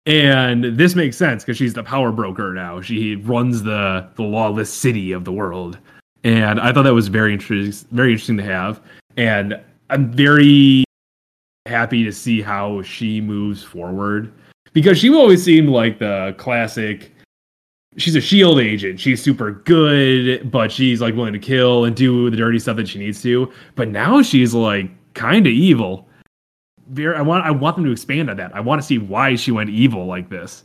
And 0.06 0.66
this 0.78 0.94
makes 0.94 1.18
sense 1.18 1.44
because 1.44 1.58
she's 1.58 1.74
the 1.74 1.82
power 1.82 2.12
broker 2.12 2.54
now. 2.54 2.80
She 2.80 3.16
runs 3.16 3.64
the 3.64 4.08
the 4.14 4.24
lawless 4.24 4.72
city 4.72 5.14
of 5.14 5.26
the 5.26 5.32
world, 5.32 5.80
and 6.24 6.60
I 6.60 6.72
thought 6.72 6.84
that 6.84 6.94
was 6.94 7.08
very 7.08 7.34
interesting. 7.34 7.88
Very 7.92 8.12
interesting 8.12 8.38
to 8.38 8.44
have, 8.44 8.82
and 9.18 9.60
I'm 9.90 10.12
very 10.12 10.84
happy 11.66 12.04
to 12.04 12.12
see 12.12 12.40
how 12.40 12.84
she 12.84 13.20
moves 13.20 13.64
forward 13.64 14.32
because 14.74 14.98
she 14.98 15.14
always 15.14 15.44
seemed 15.44 15.70
like 15.70 16.00
the 16.00 16.36
classic. 16.38 17.12
She's 17.96 18.16
a 18.16 18.22
shield 18.22 18.60
agent. 18.60 19.00
She's 19.00 19.22
super 19.22 19.52
good, 19.52 20.50
but 20.50 20.72
she's 20.72 21.00
like 21.00 21.14
willing 21.14 21.34
to 21.34 21.40
kill 21.40 21.86
and 21.86 21.96
do 21.96 22.30
the 22.32 22.38
dirty 22.38 22.58
stuff 22.58 22.76
that 22.78 22.88
she 22.88 22.98
needs 22.98 23.22
to. 23.22 23.52
But 23.76 23.90
now 23.90 24.24
she's 24.24 24.54
like 24.56 24.90
kind 25.14 25.46
of 25.46 25.54
evil 25.54 26.08
very 26.90 27.16
I 27.16 27.22
want 27.22 27.46
I 27.46 27.52
want 27.52 27.76
them 27.76 27.86
to 27.86 27.92
expand 27.92 28.30
on 28.30 28.38
that. 28.38 28.56
I 28.56 28.60
want 28.60 28.82
to 28.82 28.86
see 28.86 28.98
why 28.98 29.36
she 29.36 29.52
went 29.52 29.70
evil 29.70 30.06
like 30.06 30.30
this. 30.30 30.64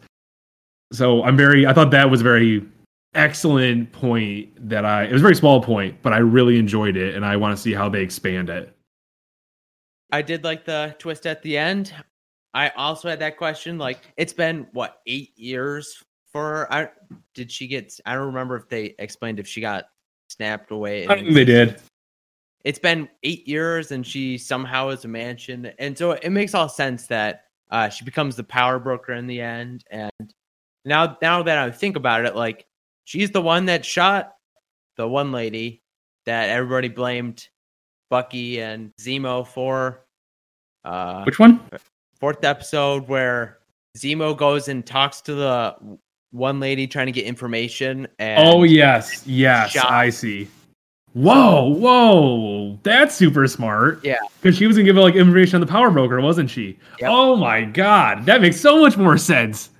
So 0.92 1.22
I'm 1.24 1.36
very 1.36 1.66
I 1.66 1.72
thought 1.72 1.90
that 1.90 2.10
was 2.10 2.20
a 2.20 2.24
very 2.24 2.66
excellent 3.14 3.90
point 3.92 4.50
that 4.68 4.84
I 4.84 5.04
it 5.04 5.12
was 5.12 5.22
a 5.22 5.24
very 5.24 5.36
small 5.36 5.62
point, 5.62 5.96
but 6.02 6.12
I 6.12 6.18
really 6.18 6.58
enjoyed 6.58 6.96
it 6.96 7.14
and 7.14 7.24
I 7.24 7.36
want 7.36 7.56
to 7.56 7.62
see 7.62 7.72
how 7.72 7.88
they 7.88 8.02
expand 8.02 8.50
it. 8.50 8.74
I 10.10 10.22
did 10.22 10.44
like 10.44 10.64
the 10.64 10.96
twist 10.98 11.26
at 11.26 11.42
the 11.42 11.56
end. 11.56 11.92
I 12.58 12.70
also 12.70 13.08
had 13.08 13.20
that 13.20 13.36
question. 13.36 13.78
Like, 13.78 14.00
it's 14.16 14.32
been 14.32 14.66
what 14.72 15.00
eight 15.06 15.30
years 15.38 16.02
for? 16.32 16.70
I 16.72 16.90
did 17.32 17.52
she 17.52 17.68
get? 17.68 17.94
I 18.04 18.14
don't 18.14 18.26
remember 18.26 18.56
if 18.56 18.68
they 18.68 18.96
explained 18.98 19.38
if 19.38 19.46
she 19.46 19.60
got 19.60 19.84
snapped 20.28 20.72
away. 20.72 21.06
I 21.06 21.14
think 21.14 21.34
they 21.34 21.44
did. 21.44 21.80
It's 22.64 22.80
been 22.80 23.08
eight 23.22 23.46
years, 23.46 23.92
and 23.92 24.04
she 24.04 24.36
somehow 24.38 24.88
is 24.88 25.04
a 25.04 25.08
mansion, 25.08 25.70
and 25.78 25.96
so 25.96 26.10
it 26.10 26.30
makes 26.30 26.52
all 26.52 26.68
sense 26.68 27.06
that 27.06 27.44
uh, 27.70 27.90
she 27.90 28.04
becomes 28.04 28.34
the 28.34 28.42
power 28.42 28.80
broker 28.80 29.12
in 29.12 29.28
the 29.28 29.40
end. 29.40 29.84
And 29.92 30.34
now, 30.84 31.16
now 31.22 31.44
that 31.44 31.58
I 31.58 31.70
think 31.70 31.94
about 31.94 32.24
it, 32.24 32.34
like 32.34 32.66
she's 33.04 33.30
the 33.30 33.40
one 33.40 33.66
that 33.66 33.84
shot 33.84 34.32
the 34.96 35.06
one 35.06 35.30
lady 35.30 35.84
that 36.26 36.48
everybody 36.48 36.88
blamed 36.88 37.46
Bucky 38.10 38.60
and 38.60 38.90
Zemo 39.00 39.46
for. 39.46 40.04
Uh, 40.84 41.22
Which 41.22 41.38
one? 41.38 41.60
Fourth 42.20 42.44
episode 42.44 43.08
where 43.08 43.58
Zemo 43.96 44.36
goes 44.36 44.68
and 44.68 44.84
talks 44.84 45.20
to 45.22 45.34
the 45.34 45.76
one 46.30 46.60
lady 46.60 46.86
trying 46.86 47.06
to 47.06 47.12
get 47.12 47.24
information. 47.24 48.06
And 48.18 48.46
Oh 48.46 48.62
yes, 48.64 49.26
yes, 49.26 49.70
Shot. 49.70 49.90
I 49.90 50.10
see. 50.10 50.48
Whoa, 51.14 51.68
whoa, 51.74 52.78
that's 52.82 53.14
super 53.14 53.46
smart. 53.48 54.04
Yeah. 54.04 54.18
because 54.40 54.56
she 54.56 54.66
was 54.66 54.76
gonna 54.76 54.84
give 54.84 54.96
like 54.96 55.14
information 55.14 55.56
on 55.56 55.60
the 55.60 55.66
power 55.66 55.90
broker, 55.90 56.20
wasn't 56.20 56.50
she? 56.50 56.78
Yep. 57.00 57.10
Oh 57.10 57.34
my 57.34 57.64
god, 57.64 58.26
that 58.26 58.40
makes 58.40 58.60
so 58.60 58.80
much 58.80 58.96
more 58.96 59.16
sense. 59.18 59.70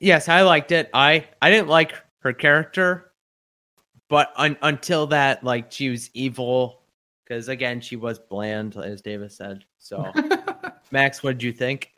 Yes, 0.00 0.28
I 0.28 0.42
liked 0.42 0.70
it. 0.72 0.90
I 0.94 1.26
I 1.42 1.50
didn't 1.50 1.68
like 1.68 1.94
her 2.20 2.32
character, 2.32 3.12
but 4.08 4.32
un- 4.36 4.58
until 4.62 5.06
that, 5.08 5.42
like 5.42 5.72
she 5.72 5.88
was 5.88 6.10
evil, 6.14 6.79
because 7.30 7.48
again, 7.48 7.80
she 7.80 7.94
was 7.94 8.18
bland, 8.18 8.76
as 8.76 9.00
Davis 9.00 9.36
said. 9.36 9.64
So, 9.78 10.10
Max, 10.90 11.22
what 11.22 11.38
did 11.38 11.44
you 11.44 11.52
think? 11.52 11.92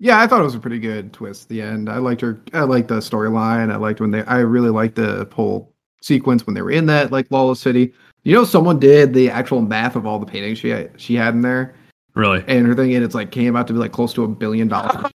Yeah, 0.00 0.20
I 0.20 0.26
thought 0.26 0.40
it 0.40 0.44
was 0.44 0.56
a 0.56 0.60
pretty 0.60 0.80
good 0.80 1.12
twist 1.12 1.44
at 1.44 1.48
the 1.50 1.62
end. 1.62 1.88
I 1.88 1.98
liked 1.98 2.20
her. 2.20 2.42
I 2.52 2.62
liked 2.62 2.88
the 2.88 2.96
storyline. 2.96 3.72
I 3.72 3.76
liked 3.76 4.00
when 4.00 4.10
they. 4.10 4.24
I 4.24 4.38
really 4.40 4.70
liked 4.70 4.96
the 4.96 5.28
whole 5.32 5.72
sequence 6.02 6.46
when 6.46 6.54
they 6.54 6.62
were 6.62 6.72
in 6.72 6.86
that 6.86 7.12
like 7.12 7.30
lawless 7.30 7.60
city. 7.60 7.92
You 8.24 8.34
know, 8.34 8.44
someone 8.44 8.80
did 8.80 9.14
the 9.14 9.30
actual 9.30 9.60
math 9.60 9.94
of 9.94 10.04
all 10.04 10.18
the 10.18 10.26
paintings 10.26 10.58
she 10.58 10.70
had, 10.70 10.90
she 11.00 11.14
had 11.14 11.34
in 11.34 11.42
there, 11.42 11.76
Really? 12.14 12.42
and 12.48 12.66
her 12.66 12.74
thing, 12.74 12.92
and 12.94 13.04
it's 13.04 13.14
like 13.14 13.30
came 13.30 13.54
out 13.54 13.68
to 13.68 13.72
be 13.72 13.78
like 13.78 13.92
close 13.92 14.12
to 14.14 14.24
a 14.24 14.28
billion 14.28 14.66
dollars. 14.66 15.12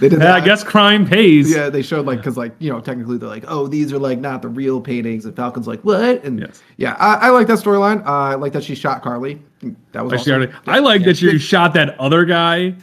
They 0.00 0.08
did 0.08 0.20
Yeah, 0.20 0.34
I 0.34 0.40
guess 0.40 0.62
crime 0.64 1.06
pays. 1.06 1.54
Yeah, 1.54 1.70
they 1.70 1.82
showed 1.82 2.06
like 2.06 2.18
because 2.18 2.36
like 2.36 2.54
you 2.58 2.70
know 2.70 2.80
technically 2.80 3.18
they're 3.18 3.28
like 3.28 3.44
oh 3.48 3.66
these 3.66 3.92
are 3.92 3.98
like 3.98 4.18
not 4.18 4.42
the 4.42 4.48
real 4.48 4.80
paintings 4.80 5.24
and 5.24 5.34
Falcon's 5.34 5.66
like 5.66 5.80
what 5.82 6.22
and 6.24 6.40
Yes. 6.40 6.62
yeah 6.76 6.94
I, 6.98 7.28
I 7.28 7.30
like 7.30 7.46
that 7.48 7.58
storyline. 7.58 8.04
Uh, 8.06 8.10
I 8.10 8.34
like 8.34 8.52
that 8.52 8.64
she 8.64 8.74
shot 8.74 9.02
Karli. 9.02 9.40
That 9.92 10.04
was 10.04 10.12
I, 10.12 10.16
awesome. 10.16 10.18
started- 10.20 10.54
I 10.66 10.78
like 10.78 11.04
that 11.04 11.20
you 11.20 11.38
shot 11.38 11.74
that 11.74 11.98
other 11.98 12.24
guy. 12.24 12.70
That 12.70 12.78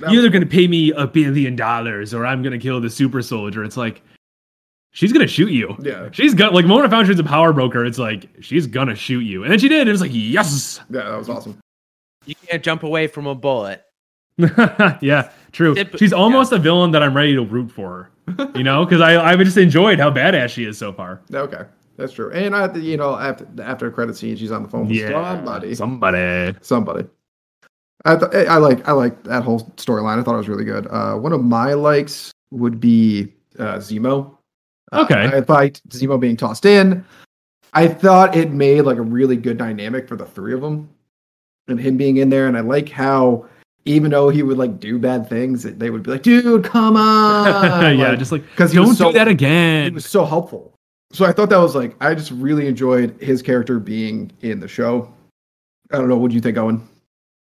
You're 0.00 0.08
was- 0.10 0.18
either 0.18 0.28
gonna 0.30 0.46
pay 0.46 0.68
me 0.68 0.92
a 0.92 1.06
billion 1.06 1.56
dollars 1.56 2.14
or 2.14 2.24
I'm 2.26 2.42
gonna 2.42 2.58
kill 2.58 2.80
the 2.80 2.90
super 2.90 3.22
soldier. 3.22 3.64
It's 3.64 3.76
like 3.76 4.02
she's 4.92 5.12
gonna 5.12 5.26
shoot 5.26 5.50
you. 5.50 5.76
Yeah. 5.80 6.08
She's 6.12 6.34
gonna 6.34 6.52
like 6.52 6.64
Mona 6.64 6.88
found 6.88 7.06
she's 7.08 7.18
a 7.18 7.24
power 7.24 7.52
broker. 7.52 7.84
It's 7.84 7.98
like 7.98 8.28
she's 8.40 8.66
gonna 8.66 8.94
shoot 8.94 9.20
you, 9.20 9.42
and 9.42 9.52
then 9.52 9.58
she 9.58 9.68
did. 9.68 9.88
It 9.88 9.90
was 9.90 10.00
like 10.00 10.10
yes, 10.14 10.80
yeah 10.90 11.02
that 11.10 11.18
was 11.18 11.28
awesome. 11.28 11.58
You 12.26 12.34
can't 12.46 12.62
jump 12.62 12.82
away 12.82 13.06
from 13.08 13.26
a 13.26 13.34
bullet. 13.34 13.82
yeah, 15.00 15.30
true. 15.52 15.74
Tip- 15.74 15.96
She's 15.98 16.12
almost 16.12 16.52
a 16.52 16.58
villain 16.58 16.90
that 16.92 17.02
I'm 17.02 17.14
ready 17.16 17.34
to 17.34 17.42
root 17.42 17.70
for. 17.70 18.10
You 18.54 18.62
know, 18.62 18.84
because 18.84 19.00
I 19.00 19.32
I 19.32 19.36
just 19.36 19.56
enjoyed 19.56 19.98
how 19.98 20.10
badass 20.10 20.50
she 20.50 20.64
is 20.64 20.78
so 20.78 20.92
far. 20.92 21.20
Okay, 21.34 21.62
that's 21.96 22.12
true. 22.12 22.30
And 22.32 22.54
I 22.54 22.72
you 22.76 22.96
know 22.96 23.16
after 23.18 23.46
after 23.62 23.86
the 23.86 23.92
credit 23.94 24.16
scene 24.16 24.36
she's 24.36 24.52
on 24.52 24.62
the 24.62 24.68
phone 24.68 24.86
with 24.88 25.08
somebody 25.10 25.74
somebody. 25.74 26.54
somebody. 26.60 27.08
I 28.04 28.16
th- 28.16 28.46
I 28.48 28.56
like 28.56 28.86
I 28.88 28.92
like 28.92 29.24
that 29.24 29.42
whole 29.42 29.60
storyline. 29.76 30.18
I 30.18 30.22
thought 30.22 30.34
it 30.34 30.38
was 30.38 30.48
really 30.48 30.64
good. 30.64 30.86
Uh, 30.88 31.16
one 31.16 31.32
of 31.32 31.42
my 31.42 31.74
likes 31.74 32.30
would 32.50 32.78
be 32.80 33.32
uh, 33.58 33.76
Zemo. 33.78 34.36
Uh, 34.92 35.02
Okay. 35.04 35.14
I 35.32 35.38
liked 35.52 35.88
Zemo 35.90 36.18
being 36.18 36.36
tossed 36.36 36.64
in. 36.66 37.04
I 37.74 37.86
thought 37.88 38.34
it 38.36 38.50
made 38.52 38.82
like 38.82 38.96
a 38.98 39.02
really 39.02 39.36
good 39.36 39.58
dynamic 39.58 40.08
for 40.08 40.16
the 40.16 40.24
three 40.26 40.54
of 40.54 40.60
them, 40.60 40.88
and 41.68 41.78
him 41.80 41.96
being 41.96 42.16
in 42.16 42.28
there. 42.30 42.46
And 42.48 42.56
I 42.56 42.60
like 42.60 42.88
how 42.88 43.46
even 43.84 44.10
though 44.10 44.28
he 44.28 44.42
would 44.42 44.58
like 44.58 44.78
do 44.80 44.98
bad 44.98 45.28
things, 45.28 45.62
they 45.62 45.90
would 45.90 46.02
be 46.02 46.10
like, 46.12 46.22
"Dude, 46.22 46.64
come 46.64 46.96
on!" 46.98 47.98
yeah, 47.98 48.14
just 48.14 48.32
Like, 48.32 48.42
just 48.42 48.50
like 48.50 48.56
'cause 48.56 48.72
he 48.72 48.76
don't 48.78 48.94
so- 48.94 49.10
do 49.12 49.18
that 49.18 49.28
again. 49.28 49.86
it 49.86 49.94
was 49.94 50.06
so 50.06 50.24
helpful. 50.24 50.74
So 51.12 51.24
I 51.24 51.32
thought 51.32 51.50
that 51.50 51.58
was 51.58 51.74
like 51.74 51.96
I 52.02 52.14
just 52.14 52.30
really 52.30 52.66
enjoyed 52.68 53.20
his 53.20 53.42
character 53.42 53.78
being 53.80 54.30
in 54.42 54.60
the 54.60 54.68
show. 54.68 55.12
I 55.92 55.96
don't 55.96 56.08
know. 56.08 56.16
What 56.16 56.28
do 56.30 56.34
you 56.36 56.40
think, 56.40 56.56
Owen? 56.56 56.86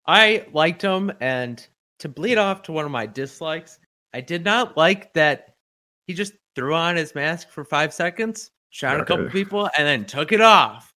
I 0.08 0.46
liked 0.54 0.82
him, 0.82 1.12
and 1.20 1.66
to 2.00 2.10
bleed 2.10 2.38
off 2.40 2.64
to 2.64 2.72
one 2.72 2.84
of 2.86 2.90
my 2.92 3.06
dislikes, 3.06 3.78
I 4.14 4.22
did 4.22 4.44
not 4.44 4.76
like 4.76 5.14
that 5.14 5.54
he 6.08 6.16
just 6.16 6.34
threw 6.56 6.74
on 6.74 6.96
his 6.96 7.14
mask 7.14 7.50
for 7.50 7.64
five 7.64 7.94
seconds, 7.94 8.50
shot 8.72 9.00
a 9.00 9.06
couple 9.06 9.30
people, 9.30 9.70
and 9.78 9.86
then 9.86 10.04
took 10.06 10.32
it 10.32 10.42
off. 10.42 10.92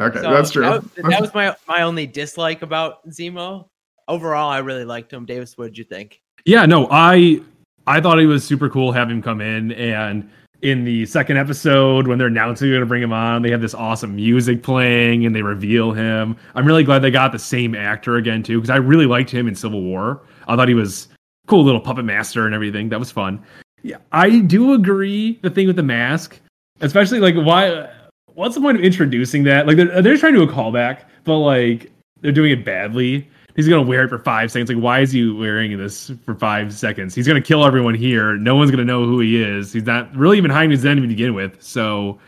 Okay, 0.00 0.20
So 0.22 0.30
that's 0.30 0.52
true. 0.52 0.62
That, 0.62 0.94
that 1.10 1.20
was 1.20 1.34
my 1.34 1.56
my 1.66 1.82
only 1.82 2.06
dislike 2.06 2.62
about 2.62 3.04
Zemo. 3.08 3.66
Overall, 4.12 4.50
I 4.50 4.58
really 4.58 4.84
liked 4.84 5.10
him. 5.10 5.24
Davis, 5.24 5.56
what 5.56 5.64
did 5.64 5.78
you 5.78 5.84
think? 5.84 6.20
Yeah, 6.44 6.66
no, 6.66 6.86
I 6.90 7.40
I 7.86 7.98
thought 7.98 8.18
it 8.18 8.26
was 8.26 8.44
super 8.44 8.68
cool 8.68 8.92
having 8.92 9.16
him 9.16 9.22
come 9.22 9.40
in 9.40 9.72
and 9.72 10.28
in 10.60 10.84
the 10.84 11.06
second 11.06 11.38
episode 11.38 12.06
when 12.06 12.18
they're 12.18 12.26
announcing 12.26 12.68
they're 12.68 12.76
gonna 12.78 12.84
bring 12.84 13.02
him 13.02 13.14
on, 13.14 13.40
they 13.40 13.50
have 13.50 13.62
this 13.62 13.72
awesome 13.72 14.14
music 14.14 14.62
playing 14.62 15.24
and 15.24 15.34
they 15.34 15.40
reveal 15.40 15.92
him. 15.92 16.36
I'm 16.54 16.66
really 16.66 16.84
glad 16.84 16.98
they 16.98 17.10
got 17.10 17.32
the 17.32 17.38
same 17.38 17.74
actor 17.74 18.16
again 18.16 18.42
too, 18.42 18.60
because 18.60 18.68
I 18.68 18.76
really 18.76 19.06
liked 19.06 19.30
him 19.30 19.48
in 19.48 19.54
Civil 19.54 19.80
War. 19.80 20.20
I 20.46 20.56
thought 20.56 20.68
he 20.68 20.74
was 20.74 21.08
cool 21.46 21.64
little 21.64 21.80
puppet 21.80 22.04
master 22.04 22.44
and 22.44 22.54
everything. 22.54 22.90
That 22.90 22.98
was 22.98 23.10
fun. 23.10 23.42
Yeah, 23.82 23.96
I 24.12 24.40
do 24.40 24.74
agree 24.74 25.38
the 25.40 25.48
thing 25.48 25.66
with 25.66 25.76
the 25.76 25.82
mask, 25.82 26.38
especially 26.82 27.18
like 27.18 27.34
why 27.34 27.88
what's 28.34 28.56
the 28.56 28.60
point 28.60 28.76
of 28.76 28.84
introducing 28.84 29.42
that? 29.44 29.66
Like 29.66 29.78
they're 29.78 30.02
they're 30.02 30.18
trying 30.18 30.34
to 30.34 30.44
do 30.44 30.52
a 30.52 30.54
callback, 30.54 31.04
but 31.24 31.38
like 31.38 31.90
they're 32.20 32.30
doing 32.30 32.52
it 32.52 32.62
badly 32.62 33.26
he's 33.56 33.68
gonna 33.68 33.82
wear 33.82 34.04
it 34.04 34.08
for 34.08 34.18
five 34.18 34.50
seconds. 34.50 34.70
Like, 34.70 34.82
why 34.82 35.00
is 35.00 35.12
he 35.12 35.30
wearing 35.30 35.76
this 35.78 36.10
for 36.24 36.34
five 36.34 36.72
seconds? 36.72 37.14
He's 37.14 37.26
gonna 37.26 37.40
kill 37.40 37.64
everyone 37.64 37.94
here. 37.94 38.36
No 38.36 38.56
one's 38.56 38.70
gonna 38.70 38.84
know 38.84 39.04
who 39.04 39.20
he 39.20 39.42
is. 39.42 39.72
He's 39.72 39.84
not 39.84 40.14
really 40.16 40.38
even 40.38 40.50
hiding 40.50 40.70
his 40.70 40.80
identity 40.80 41.02
to 41.02 41.08
begin 41.08 41.34
with. 41.34 41.62
So, 41.62 42.18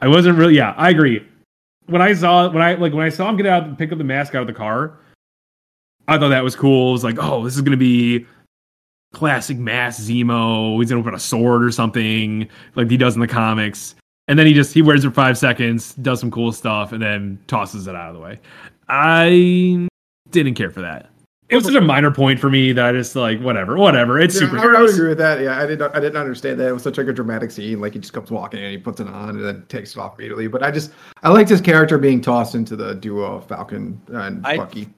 I 0.00 0.08
wasn't 0.08 0.38
really. 0.38 0.56
Yeah, 0.56 0.74
I 0.76 0.90
agree. 0.90 1.26
When 1.86 2.02
I 2.02 2.12
saw 2.14 2.50
when 2.50 2.62
I 2.62 2.74
like 2.74 2.92
when 2.92 3.04
I 3.04 3.08
saw 3.08 3.28
him 3.28 3.36
get 3.36 3.46
out 3.46 3.64
and 3.64 3.78
pick 3.78 3.92
up 3.92 3.98
the 3.98 4.04
mask 4.04 4.34
out 4.34 4.42
of 4.42 4.46
the 4.46 4.52
car, 4.52 4.98
I 6.08 6.18
thought 6.18 6.28
that 6.28 6.44
was 6.44 6.56
cool. 6.56 6.90
It 6.90 6.92
was 6.92 7.04
like, 7.04 7.16
oh, 7.18 7.44
this 7.44 7.54
is 7.54 7.62
gonna 7.62 7.76
be 7.76 8.26
classic 9.12 9.56
mask 9.56 10.02
Zemo. 10.02 10.78
He's 10.80 10.90
gonna 10.90 11.02
put 11.02 11.14
a 11.14 11.18
sword 11.18 11.64
or 11.64 11.70
something 11.70 12.48
like 12.74 12.90
he 12.90 12.96
does 12.96 13.14
in 13.14 13.20
the 13.20 13.28
comics. 13.28 13.94
And 14.28 14.38
then 14.38 14.46
he 14.46 14.54
just 14.54 14.74
he 14.74 14.82
wears 14.82 15.04
it 15.04 15.08
for 15.08 15.14
five 15.14 15.38
seconds, 15.38 15.94
does 15.94 16.20
some 16.20 16.30
cool 16.30 16.52
stuff, 16.52 16.92
and 16.92 17.00
then 17.00 17.38
tosses 17.46 17.86
it 17.86 17.94
out 17.94 18.08
of 18.08 18.14
the 18.14 18.20
way. 18.20 18.40
I 18.88 19.88
didn't 20.42 20.56
care 20.56 20.70
for 20.70 20.80
that. 20.80 21.10
It 21.48 21.54
was 21.54 21.64
such 21.64 21.74
a 21.74 21.80
minor 21.80 22.10
point 22.10 22.40
for 22.40 22.50
me 22.50 22.72
that 22.72 22.84
I 22.84 22.92
just 22.92 23.14
like 23.14 23.40
whatever, 23.40 23.76
whatever. 23.76 24.18
It's 24.18 24.34
Yeah, 24.34 24.48
super. 24.48 24.58
I, 24.58 24.78
I 24.78 24.82
would 24.82 24.90
agree 24.90 25.08
with 25.08 25.18
that. 25.18 25.40
Yeah, 25.40 25.60
I 25.60 25.66
didn't. 25.66 25.94
I 25.94 26.00
didn't 26.00 26.16
understand 26.16 26.58
that. 26.58 26.68
It 26.68 26.72
was 26.72 26.82
such 26.82 26.98
like 26.98 27.06
a 27.06 27.12
dramatic 27.12 27.52
scene. 27.52 27.80
Like 27.80 27.92
he 27.92 28.00
just 28.00 28.12
comes 28.12 28.32
walking 28.32 28.60
and 28.60 28.72
he 28.72 28.78
puts 28.78 28.98
it 28.98 29.06
on 29.06 29.30
and 29.30 29.44
then 29.44 29.64
takes 29.68 29.92
it 29.92 30.00
off 30.00 30.18
immediately. 30.18 30.48
But 30.48 30.64
I 30.64 30.72
just 30.72 30.90
I 31.22 31.28
liked 31.28 31.48
his 31.48 31.60
character 31.60 31.98
being 31.98 32.20
tossed 32.20 32.56
into 32.56 32.74
the 32.74 32.94
duo 32.94 33.36
of 33.36 33.46
Falcon 33.46 34.00
and 34.08 34.44
I- 34.44 34.56
Bucky. 34.56 34.88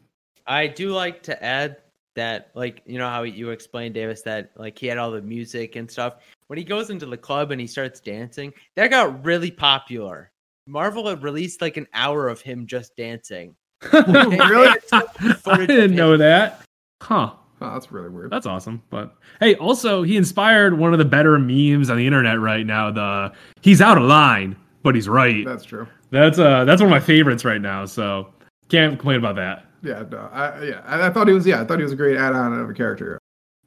I 0.47 0.67
do 0.67 0.93
like 0.93 1.23
to 1.25 1.45
add 1.45 1.77
that, 2.15 2.51
like, 2.55 2.83
you 2.87 2.99
know 2.99 3.11
how 3.11 3.25
you 3.25 3.51
explained, 3.51 3.95
Davis, 3.95 4.23
that 4.23 4.53
like 4.57 4.79
he 4.79 4.87
had 4.87 4.97
all 4.97 5.11
the 5.11 5.21
music 5.21 5.77
and 5.77 5.91
stuff. 5.91 6.15
When 6.47 6.59
he 6.59 6.65
goes 6.65 6.89
into 6.89 7.05
the 7.05 7.19
club 7.19 7.51
and 7.51 7.61
he 7.61 7.67
starts 7.67 8.01
dancing, 8.01 8.55
that 8.75 8.89
got 8.89 9.23
really 9.23 9.51
popular. 9.51 10.33
Marvel 10.67 11.07
had 11.09 11.23
released 11.23 11.61
like 11.61 11.77
an 11.77 11.87
hour 11.93 12.29
of 12.29 12.41
him 12.41 12.67
just 12.67 12.97
dancing. 12.97 13.55
really? 13.93 14.77
I 14.93 15.67
didn't 15.67 15.95
know 15.95 16.17
that. 16.17 16.63
Huh. 17.03 17.33
Oh, 17.61 17.73
that's 17.73 17.91
really 17.91 18.09
weird. 18.09 18.31
That's 18.31 18.47
awesome. 18.47 18.83
But 18.91 19.17
hey, 19.41 19.57
also 19.57 20.03
he 20.03 20.17
inspired 20.17 20.79
one 20.79 20.93
of 20.93 20.99
the 20.99 21.05
better 21.05 21.39
memes 21.39 21.91
on 21.91 21.97
the 21.97 22.07
internet 22.07 22.39
right 22.39 22.65
now. 22.65 22.91
The 22.91 23.33
he's 23.63 23.81
out 23.81 23.99
of 23.99 24.05
line, 24.05 24.57
but 24.83 24.95
he's 24.95 25.09
right. 25.09 25.45
That's 25.45 25.65
true. 25.65 25.87
That's 26.11 26.39
uh 26.39 26.65
that's 26.65 26.81
one 26.81 26.87
of 26.87 26.91
my 26.91 27.05
favorites 27.05 27.45
right 27.45 27.61
now. 27.61 27.85
So 27.85 28.33
can't 28.69 28.93
complain 28.93 29.17
about 29.17 29.37
that. 29.37 29.65
Yeah, 29.83 30.05
no, 30.11 30.29
I, 30.33 30.65
yeah. 30.65 30.83
I, 30.85 31.07
I 31.07 31.11
thought 31.11 31.29
he 31.29 31.35
was. 31.35 31.47
Yeah, 31.47 31.61
I 31.61 31.65
thought 31.65 31.79
he 31.79 31.85
was 31.85 31.93
a 31.93 31.97
great 31.97 32.17
add-on 32.17 32.53
of 32.53 32.69
a 32.69 32.75
character. 32.75 33.19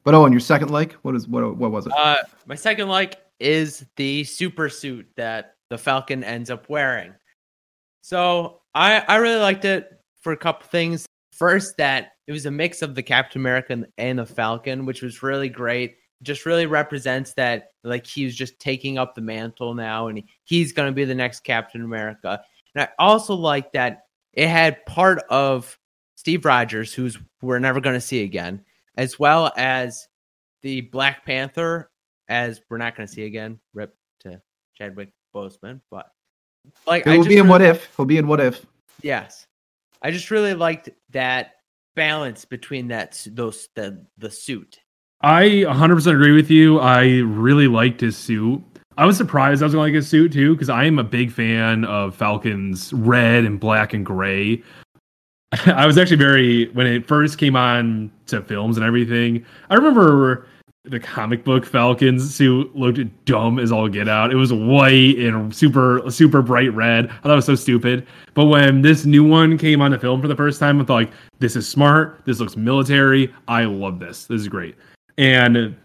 But 0.04 0.14
oh, 0.14 0.24
and 0.24 0.32
your 0.32 0.40
second 0.40 0.70
like, 0.70 0.92
what 1.02 1.14
is 1.14 1.26
what? 1.28 1.56
What 1.56 1.70
was 1.70 1.86
it? 1.86 1.92
Uh, 1.96 2.16
my 2.46 2.54
second 2.54 2.88
like 2.88 3.18
is 3.40 3.84
the 3.96 4.24
super 4.24 4.68
suit 4.68 5.06
that 5.16 5.56
the 5.70 5.78
Falcon 5.78 6.22
ends 6.22 6.50
up 6.50 6.68
wearing. 6.68 7.14
So 8.02 8.60
I 8.74 9.00
I 9.08 9.16
really 9.16 9.40
liked 9.40 9.64
it 9.64 10.01
for 10.22 10.32
a 10.32 10.36
couple 10.36 10.66
things. 10.68 11.06
First, 11.32 11.76
that 11.78 12.12
it 12.26 12.32
was 12.32 12.46
a 12.46 12.50
mix 12.50 12.82
of 12.82 12.94
the 12.94 13.02
Captain 13.02 13.40
America 13.40 13.84
and- 13.98 14.18
the 14.18 14.26
Falcon, 14.26 14.86
which 14.86 15.02
was 15.02 15.22
really 15.22 15.48
great. 15.48 15.96
Just 16.22 16.46
really 16.46 16.66
represents 16.66 17.32
that 17.34 17.68
like 17.82 18.06
he's 18.06 18.36
just 18.36 18.58
taking 18.60 18.96
up 18.96 19.14
the 19.14 19.20
mantle 19.20 19.74
now, 19.74 20.06
and 20.06 20.18
he, 20.18 20.26
he's 20.44 20.72
going 20.72 20.88
to 20.88 20.94
be 20.94 21.04
the 21.04 21.14
next 21.14 21.40
Captain 21.40 21.82
America. 21.82 22.40
And 22.74 22.82
I 22.84 22.88
also 22.98 23.34
like 23.34 23.72
that 23.72 24.04
it 24.32 24.48
had 24.48 24.84
part 24.86 25.22
of 25.30 25.76
Steve 26.16 26.44
Rogers, 26.44 26.94
who's 26.94 27.18
we're 27.40 27.58
never 27.58 27.80
going 27.80 27.94
to 27.96 28.00
see 28.00 28.22
again, 28.22 28.64
as 28.96 29.18
well 29.18 29.52
as 29.56 30.06
the 30.62 30.82
Black 30.82 31.26
Panther, 31.26 31.90
as 32.28 32.60
we're 32.70 32.78
not 32.78 32.94
going 32.94 33.08
to 33.08 33.12
see 33.12 33.24
again. 33.24 33.58
Rip 33.74 33.92
to 34.20 34.40
Chadwick 34.78 35.10
Boseman, 35.34 35.80
but 35.90 36.06
like 36.86 37.04
I 37.06 37.14
He'll 37.14 37.22
just 37.22 37.28
be 37.30 37.34
in 37.38 37.46
really- 37.46 37.50
What 37.50 37.62
If. 37.62 37.96
He'll 37.96 38.06
be 38.06 38.18
in 38.18 38.28
What 38.28 38.38
If. 38.40 38.64
Yes, 39.02 39.48
I 40.02 40.10
just 40.10 40.30
really 40.30 40.54
liked 40.54 40.90
that 41.10 41.52
balance 41.94 42.44
between 42.44 42.88
that 42.88 43.24
those 43.30 43.68
the 43.74 44.04
the 44.18 44.30
suit. 44.30 44.78
I 45.24 45.44
100% 45.44 46.12
agree 46.12 46.32
with 46.32 46.50
you. 46.50 46.80
I 46.80 47.20
really 47.20 47.68
liked 47.68 48.00
his 48.00 48.16
suit. 48.16 48.60
I 48.98 49.06
was 49.06 49.16
surprised 49.16 49.62
I 49.62 49.66
was 49.66 49.72
going 49.72 49.92
to 49.92 49.92
like 49.92 49.94
his 49.94 50.08
suit 50.08 50.32
too 50.32 50.54
because 50.54 50.68
I 50.68 50.84
am 50.84 50.98
a 50.98 51.04
big 51.04 51.30
fan 51.30 51.84
of 51.84 52.14
Falcon's 52.16 52.92
red 52.92 53.44
and 53.44 53.60
black 53.60 53.94
and 53.94 54.04
gray. 54.04 54.62
I 55.66 55.86
was 55.86 55.96
actually 55.96 56.16
very 56.16 56.68
when 56.70 56.86
it 56.86 57.06
first 57.06 57.38
came 57.38 57.54
on 57.54 58.10
to 58.26 58.42
films 58.42 58.76
and 58.76 58.84
everything. 58.84 59.44
I 59.70 59.76
remember 59.76 60.46
the 60.84 60.98
comic 60.98 61.44
book 61.44 61.64
Falcons 61.64 62.34
suit 62.34 62.74
looked 62.74 63.00
dumb 63.24 63.58
as 63.60 63.70
all 63.70 63.88
get 63.88 64.08
out. 64.08 64.32
It 64.32 64.36
was 64.36 64.52
white 64.52 65.16
and 65.18 65.54
super 65.54 66.02
super 66.10 66.42
bright 66.42 66.72
red. 66.74 67.08
I 67.08 67.22
thought 67.22 67.32
it 67.32 67.36
was 67.36 67.44
so 67.44 67.54
stupid. 67.54 68.06
But 68.34 68.46
when 68.46 68.82
this 68.82 69.04
new 69.04 69.22
one 69.22 69.56
came 69.56 69.80
on 69.80 69.92
the 69.92 69.98
film 69.98 70.20
for 70.20 70.28
the 70.28 70.34
first 70.34 70.58
time, 70.58 70.80
I 70.80 70.84
thought 70.84 70.94
like, 70.94 71.12
this 71.38 71.54
is 71.54 71.68
smart. 71.68 72.22
This 72.24 72.40
looks 72.40 72.56
military. 72.56 73.32
I 73.46 73.64
love 73.64 74.00
this. 74.00 74.24
This 74.24 74.40
is 74.40 74.48
great. 74.48 74.74
And 75.18 75.76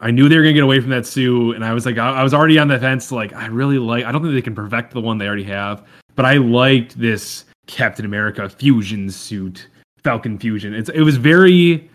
I 0.00 0.10
knew 0.10 0.28
they 0.28 0.36
were 0.36 0.42
gonna 0.42 0.54
get 0.54 0.64
away 0.64 0.80
from 0.80 0.90
that 0.90 1.06
suit, 1.06 1.54
and 1.54 1.64
I 1.64 1.74
was 1.74 1.84
like, 1.84 1.98
I, 1.98 2.20
I 2.20 2.22
was 2.22 2.32
already 2.32 2.58
on 2.58 2.68
the 2.68 2.78
fence. 2.78 3.12
Like, 3.12 3.34
I 3.34 3.46
really 3.46 3.78
like. 3.78 4.04
I 4.04 4.12
don't 4.12 4.22
think 4.22 4.34
they 4.34 4.42
can 4.42 4.54
perfect 4.54 4.94
the 4.94 5.00
one 5.00 5.18
they 5.18 5.26
already 5.26 5.44
have, 5.44 5.86
but 6.16 6.24
I 6.24 6.38
liked 6.38 6.98
this 6.98 7.44
Captain 7.66 8.04
America 8.04 8.48
fusion 8.48 9.10
suit, 9.10 9.68
Falcon 10.02 10.38
fusion. 10.38 10.74
It's 10.74 10.88
it 10.88 11.02
was 11.02 11.18
very 11.18 11.88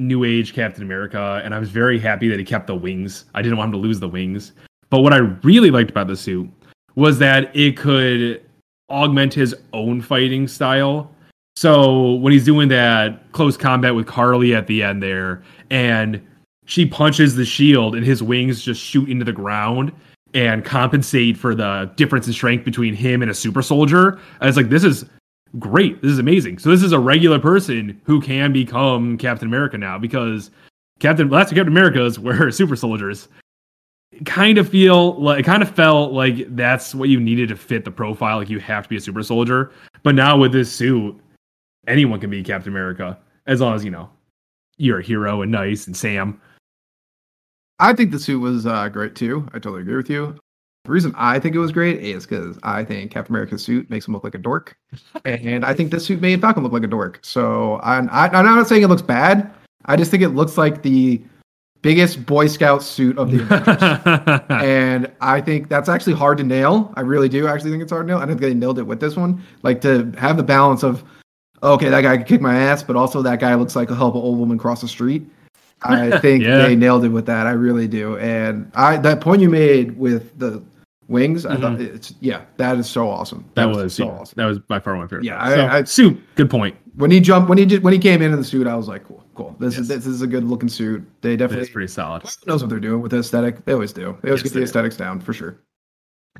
new 0.00 0.24
age 0.24 0.54
Captain 0.54 0.82
America, 0.82 1.40
and 1.44 1.54
I 1.54 1.58
was 1.58 1.68
very 1.68 2.00
happy 2.00 2.28
that 2.28 2.38
he 2.38 2.44
kept 2.44 2.66
the 2.66 2.74
wings. 2.74 3.26
I 3.34 3.42
didn't 3.42 3.58
want 3.58 3.68
him 3.68 3.72
to 3.72 3.78
lose 3.78 4.00
the 4.00 4.08
wings. 4.08 4.52
But 4.88 5.00
what 5.00 5.12
I 5.12 5.18
really 5.18 5.70
liked 5.70 5.90
about 5.90 6.08
the 6.08 6.16
suit 6.16 6.50
was 6.96 7.18
that 7.18 7.54
it 7.54 7.76
could 7.76 8.42
augment 8.88 9.32
his 9.32 9.54
own 9.72 10.00
fighting 10.00 10.48
style. 10.48 11.14
So 11.54 12.14
when 12.14 12.32
he's 12.32 12.44
doing 12.44 12.68
that 12.68 13.30
close 13.32 13.56
combat 13.56 13.94
with 13.94 14.06
Karli 14.06 14.54
at 14.54 14.66
the 14.66 14.82
end 14.82 15.02
there, 15.02 15.42
and 15.70 16.20
she 16.64 16.86
punches 16.86 17.36
the 17.36 17.44
shield 17.44 17.94
and 17.94 18.04
his 18.04 18.22
wings 18.22 18.62
just 18.62 18.80
shoot 18.80 19.08
into 19.08 19.24
the 19.24 19.32
ground 19.32 19.92
and 20.34 20.64
compensate 20.64 21.36
for 21.36 21.54
the 21.54 21.90
difference 21.96 22.26
in 22.26 22.32
strength 22.32 22.64
between 22.64 22.94
him 22.94 23.22
and 23.22 23.30
a 23.30 23.34
super 23.34 23.62
soldier. 23.62 24.18
I 24.40 24.46
was 24.46 24.56
like, 24.56 24.68
this 24.68 24.84
is 24.84 25.04
great. 25.58 26.00
This 26.02 26.12
is 26.12 26.18
amazing. 26.18 26.58
So 26.58 26.70
this 26.70 26.82
is 26.82 26.92
a 26.92 26.98
regular 26.98 27.38
person 27.38 28.00
who 28.04 28.20
can 28.20 28.52
become 28.52 29.18
Captain 29.18 29.48
America 29.48 29.78
now 29.78 29.98
because 29.98 30.50
Captain 30.98 31.28
last 31.28 31.48
Captain 31.48 31.68
America's 31.68 32.18
were 32.18 32.50
super 32.50 32.76
soldiers. 32.76 33.28
Kind 34.24 34.58
of 34.58 34.68
feel 34.68 35.20
like 35.20 35.40
it 35.40 35.42
kind 35.44 35.62
of 35.62 35.70
felt 35.70 36.12
like 36.12 36.54
that's 36.56 36.94
what 36.94 37.08
you 37.08 37.20
needed 37.20 37.48
to 37.48 37.56
fit 37.56 37.84
the 37.84 37.90
profile. 37.90 38.38
Like 38.38 38.50
you 38.50 38.58
have 38.58 38.84
to 38.84 38.88
be 38.88 38.96
a 38.96 39.00
super 39.00 39.22
soldier. 39.22 39.72
But 40.02 40.14
now 40.14 40.36
with 40.36 40.52
this 40.52 40.70
suit, 40.70 41.18
anyone 41.86 42.20
can 42.20 42.30
be 42.30 42.42
Captain 42.42 42.72
America 42.72 43.18
as 43.46 43.60
long 43.60 43.74
as 43.74 43.84
you 43.84 43.90
know 43.90 44.10
you're 44.76 45.00
a 45.00 45.02
hero 45.02 45.42
and 45.42 45.52
nice 45.52 45.86
and 45.86 45.96
Sam. 45.96 46.40
I 47.78 47.92
think 47.92 48.10
the 48.10 48.18
suit 48.18 48.40
was 48.40 48.66
uh, 48.66 48.88
great 48.88 49.14
too. 49.14 49.46
I 49.48 49.58
totally 49.58 49.82
agree 49.82 49.96
with 49.96 50.10
you. 50.10 50.39
The 50.84 50.92
reason 50.92 51.14
I 51.16 51.38
think 51.38 51.54
it 51.54 51.58
was 51.58 51.72
great 51.72 52.00
is 52.02 52.26
because 52.26 52.58
I 52.62 52.84
think 52.84 53.10
Captain 53.10 53.34
America's 53.34 53.62
suit 53.62 53.90
makes 53.90 54.08
him 54.08 54.14
look 54.14 54.24
like 54.24 54.34
a 54.34 54.38
dork, 54.38 54.76
and 55.26 55.64
I 55.64 55.74
think 55.74 55.90
this 55.90 56.06
suit 56.06 56.20
made 56.22 56.40
Falcon 56.40 56.62
look 56.62 56.72
like 56.72 56.84
a 56.84 56.86
dork. 56.88 57.18
So 57.22 57.78
I'm, 57.82 58.08
I, 58.10 58.28
I'm 58.28 58.44
not 58.46 58.66
saying 58.66 58.82
it 58.82 58.88
looks 58.88 59.02
bad. 59.02 59.52
I 59.84 59.96
just 59.96 60.10
think 60.10 60.22
it 60.22 60.30
looks 60.30 60.56
like 60.56 60.82
the 60.82 61.20
biggest 61.82 62.24
Boy 62.24 62.46
Scout 62.46 62.82
suit 62.82 63.18
of 63.18 63.30
the 63.30 63.42
Avengers. 63.42 64.40
and 64.48 65.10
I 65.20 65.40
think 65.42 65.68
that's 65.68 65.88
actually 65.88 66.14
hard 66.14 66.38
to 66.38 66.44
nail. 66.44 66.92
I 66.96 67.02
really 67.02 67.28
do 67.28 67.46
actually 67.46 67.70
think 67.70 67.82
it's 67.82 67.92
hard 67.92 68.06
to 68.06 68.12
nail. 68.14 68.22
I 68.22 68.26
think 68.26 68.40
they 68.40 68.54
nailed 68.54 68.78
it 68.78 68.82
with 68.82 69.00
this 69.00 69.16
one. 69.16 69.42
Like 69.62 69.80
to 69.82 70.10
have 70.18 70.36
the 70.38 70.42
balance 70.42 70.82
of, 70.82 71.04
okay, 71.62 71.88
that 71.90 72.00
guy 72.02 72.16
can 72.16 72.26
kick 72.26 72.40
my 72.40 72.54
ass, 72.56 72.82
but 72.82 72.96
also 72.96 73.20
that 73.22 73.38
guy 73.40 73.54
looks 73.54 73.76
like 73.76 73.90
a 73.90 73.94
help 73.94 74.14
an 74.14 74.20
old 74.22 74.38
woman 74.38 74.56
cross 74.58 74.80
the 74.80 74.88
street. 74.88 75.26
I 75.82 76.18
think 76.20 76.42
Yeah. 76.44 76.58
they 76.58 76.76
nailed 76.76 77.04
it 77.04 77.08
with 77.10 77.26
that. 77.26 77.46
I 77.46 77.52
really 77.52 77.88
do. 77.88 78.16
And 78.18 78.70
I 78.74 78.96
that 78.98 79.20
point 79.20 79.40
you 79.42 79.48
made 79.50 79.98
with 79.98 80.38
the 80.38 80.62
wings, 81.10 81.44
I 81.44 81.56
thought 81.56 81.80
it's 81.80 82.14
yeah, 82.20 82.42
that 82.56 82.78
is 82.78 82.88
so 82.88 83.08
awesome. 83.10 83.40
Mm-hmm. 83.40 83.50
that 83.54 83.64
was 83.68 83.94
so 83.94 84.04
yeah, 84.06 84.10
awesome. 84.12 84.34
that 84.36 84.46
was 84.46 84.58
by 84.60 84.78
far 84.80 84.94
my 84.96 85.02
favorite. 85.02 85.24
Yeah. 85.24 85.42
I- 85.42 85.54
So, 85.56 85.66
I- 85.66 85.84
suit. 85.84 86.22
Good 86.36 86.48
point. 86.48 86.76
When 86.96 87.10
he 87.10 87.20
jumped, 87.20 87.48
when 87.48 87.58
he 87.58 87.66
just 87.66 87.82
when 87.82 87.92
he 87.92 87.98
came 87.98 88.22
into 88.22 88.36
the 88.36 88.44
suit, 88.44 88.66
I 88.66 88.74
was 88.76 88.88
like, 88.88 89.04
cool, 89.06 89.24
cool. 89.34 89.54
This 89.60 89.74
Yes. 89.74 89.82
is 89.82 89.88
this 89.88 90.06
is 90.06 90.22
a 90.22 90.26
good 90.26 90.44
looking 90.44 90.68
suit. 90.68 91.02
They 91.20 91.36
definitely 91.36 91.64
It's 91.64 91.72
pretty 91.72 91.88
solid. 91.88 92.22
knows 92.46 92.62
what 92.62 92.70
they're 92.70 92.80
doing 92.80 93.00
with 93.02 93.10
the 93.12 93.18
aesthetic. 93.18 93.64
They 93.64 93.72
always 93.72 93.92
do. 93.92 94.16
They 94.22 94.30
always 94.30 94.40
Yes, 94.40 94.42
get 94.42 94.48
the 94.50 94.54
they 94.54 94.60
do. 94.60 94.64
aesthetics 94.64 94.96
down 94.96 95.20
for 95.20 95.32
sure. 95.32 95.56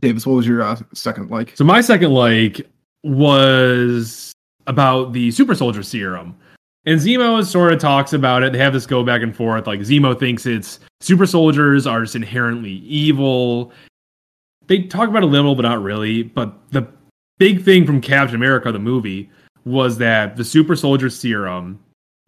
Davis, 0.01 0.27
what 0.27 0.35
was 0.35 0.47
your 0.47 0.63
uh, 0.63 0.77
second 0.95 1.31
like? 1.31 1.53
So 1.57 1.65
my 1.65 1.81
second 1.81 2.13
like 2.13 2.67
was 3.25 4.33
about 4.67 5.13
the 5.13 5.31
super 5.31 5.55
soldier 5.55 5.83
serum. 5.83 6.37
And 6.87 6.99
Zemo 6.99 7.45
sort 7.45 7.73
of 7.75 7.79
talks 7.79 8.13
about 8.15 8.43
it. 8.43 8.53
They 8.53 8.59
have 8.59 8.73
this 8.73 8.87
go 8.87 9.05
back 9.05 9.21
and 9.23 9.37
forth. 9.37 9.67
Like 9.67 9.81
Zemo 9.81 10.19
thinks 10.19 10.47
it's 10.47 10.81
super 11.01 11.27
soldiers 11.27 11.87
are 11.87 12.01
just 12.01 12.17
inherently 12.17 12.73
evil. 12.73 13.73
They 14.67 14.83
talk 14.83 15.09
about 15.09 15.23
it 15.23 15.27
a 15.27 15.29
little, 15.29 15.55
but 15.55 15.63
not 15.63 15.83
really. 15.83 16.23
But 16.23 16.55
the 16.71 16.87
big 17.39 17.65
thing 17.65 17.87
from 17.87 18.01
Captain 18.01 18.37
America, 18.37 18.71
the 18.71 18.79
movie, 18.79 19.31
was 19.65 19.99
that 19.99 20.37
the 20.37 20.45
super 20.45 20.77
soldier 20.77 21.11
serum 21.11 21.79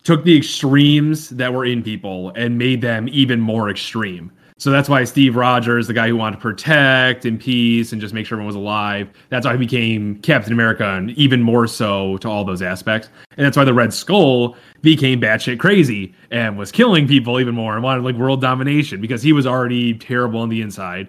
took 0.03 0.25
the 0.25 0.37
extremes 0.37 1.31
that 1.31 1.53
were 1.53 1.65
in 1.65 1.83
people 1.83 2.33
and 2.35 2.59
made 2.59 2.81
them 2.81 3.09
even 3.11 3.41
more 3.41 3.71
extreme. 3.71 4.33
So 4.59 4.71
that's 4.71 4.89
why 4.89 5.03
Steve 5.03 5.35
Rogers, 5.35 5.89
the 5.89 5.93
guy 5.93 6.07
who 6.07 6.17
wanted 6.17 6.37
to 6.37 6.43
protect 6.43 7.25
and 7.25 7.41
peace 7.41 7.91
and 7.91 8.01
just 8.01 8.15
make 8.15 8.27
sure 8.27 8.37
everyone 8.37 8.47
was 8.47 8.55
alive, 8.55 9.11
that's 9.29 9.45
why 9.45 9.53
he 9.53 9.59
became 9.59 10.17
Captain 10.23 10.53
America 10.53 10.89
and 10.89 11.11
even 11.13 11.43
more 11.43 11.67
so 11.67 12.17
to 12.19 12.29
all 12.29 12.45
those 12.45 12.63
aspects. 12.63 13.09
And 13.37 13.45
that's 13.45 13.57
why 13.57 13.65
the 13.65 13.75
Red 13.75 13.93
Skull 13.93 14.57
became 14.81 15.21
batshit 15.21 15.59
crazy 15.59 16.15
and 16.31 16.57
was 16.57 16.71
killing 16.71 17.09
people 17.09 17.41
even 17.41 17.57
more 17.57 17.75
and 17.75 17.83
wanted 17.83 18.05
like 18.05 18.15
world 18.15 18.41
domination 18.41 19.01
because 19.01 19.21
he 19.21 19.33
was 19.33 19.49
already 19.49 19.95
terrible 19.95 20.39
on 20.39 20.49
the 20.49 20.63
inside. 20.63 21.09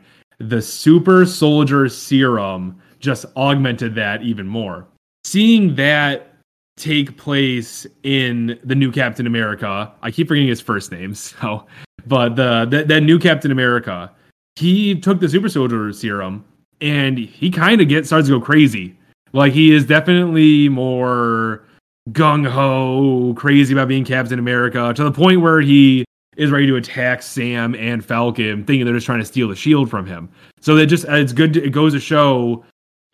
The 0.49 0.61
super 0.61 1.25
soldier 1.25 1.89
serum 1.89 2.81
just 2.99 3.25
augmented 3.35 3.95
that 3.95 4.23
even 4.23 4.47
more. 4.47 4.87
Seeing 5.23 5.75
that 5.75 6.33
take 6.77 7.17
place 7.17 7.85
in 8.03 8.59
the 8.63 8.75
new 8.75 8.91
Captain 8.91 9.27
America. 9.27 9.91
I 10.01 10.11
keep 10.11 10.27
forgetting 10.27 10.47
his 10.47 10.61
first 10.61 10.91
name, 10.91 11.13
so 11.15 11.65
but 12.05 12.35
the 12.35 12.85
that, 12.87 13.01
new 13.01 13.19
Captain 13.19 13.51
America, 13.51 14.11
he 14.55 14.99
took 14.99 15.19
the 15.19 15.29
super 15.29 15.49
soldier 15.49 15.91
serum 15.93 16.43
and 16.81 17.17
he 17.17 17.49
kind 17.49 17.81
of 17.81 17.87
gets 17.87 18.09
starts 18.09 18.27
to 18.27 18.39
go 18.39 18.43
crazy. 18.43 18.97
Like 19.31 19.53
he 19.53 19.73
is 19.73 19.85
definitely 19.85 20.69
more 20.69 21.63
gung 22.11 22.47
ho, 22.47 23.33
crazy 23.35 23.73
about 23.73 23.87
being 23.87 24.03
Captain 24.03 24.37
America 24.37 24.93
to 24.93 25.03
the 25.03 25.11
point 25.11 25.41
where 25.41 25.61
he 25.61 26.05
is 26.35 26.51
ready 26.51 26.67
to 26.67 26.75
attack 26.75 27.21
Sam 27.21 27.75
and 27.75 28.03
Falcon, 28.03 28.63
thinking 28.63 28.85
they're 28.85 28.95
just 28.95 29.05
trying 29.05 29.19
to 29.19 29.25
steal 29.25 29.47
the 29.47 29.55
shield 29.55 29.89
from 29.89 30.05
him. 30.05 30.29
So 30.61 30.75
that 30.75 30.87
just 30.87 31.07
uh, 31.07 31.15
it's 31.15 31.33
good. 31.33 31.53
To, 31.53 31.63
it 31.63 31.71
goes 31.71 31.93
to 31.93 31.99
show, 31.99 32.63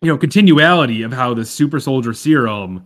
you 0.02 0.08
know, 0.08 0.18
continuality 0.18 1.02
of 1.02 1.12
how 1.12 1.34
the 1.34 1.44
super 1.44 1.80
soldier 1.80 2.12
serum 2.12 2.84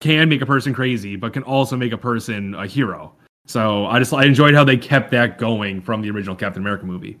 can 0.00 0.28
make 0.28 0.42
a 0.42 0.46
person 0.46 0.74
crazy, 0.74 1.16
but 1.16 1.32
can 1.32 1.42
also 1.44 1.76
make 1.76 1.92
a 1.92 1.98
person 1.98 2.54
a 2.54 2.66
hero. 2.66 3.14
So 3.46 3.86
I 3.86 3.98
just 3.98 4.12
I 4.12 4.24
enjoyed 4.24 4.54
how 4.54 4.64
they 4.64 4.76
kept 4.76 5.10
that 5.12 5.38
going 5.38 5.80
from 5.80 6.02
the 6.02 6.10
original 6.10 6.36
Captain 6.36 6.62
America 6.62 6.84
movie. 6.86 7.18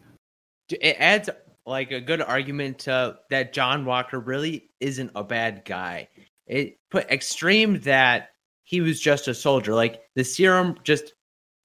it 0.70 0.96
adds 0.98 1.28
like 1.66 1.92
a 1.92 2.00
good 2.00 2.20
argument 2.20 2.78
to 2.80 3.18
that 3.30 3.52
John 3.52 3.84
Walker 3.84 4.18
really 4.18 4.70
isn't 4.80 5.10
a 5.14 5.22
bad 5.22 5.62
guy. 5.64 6.08
It 6.46 6.78
put 6.90 7.08
extreme 7.10 7.80
that 7.80 8.30
he 8.64 8.80
was 8.80 9.00
just 9.00 9.28
a 9.28 9.34
soldier. 9.34 9.74
Like 9.74 10.02
the 10.14 10.24
serum 10.24 10.76
just 10.82 11.14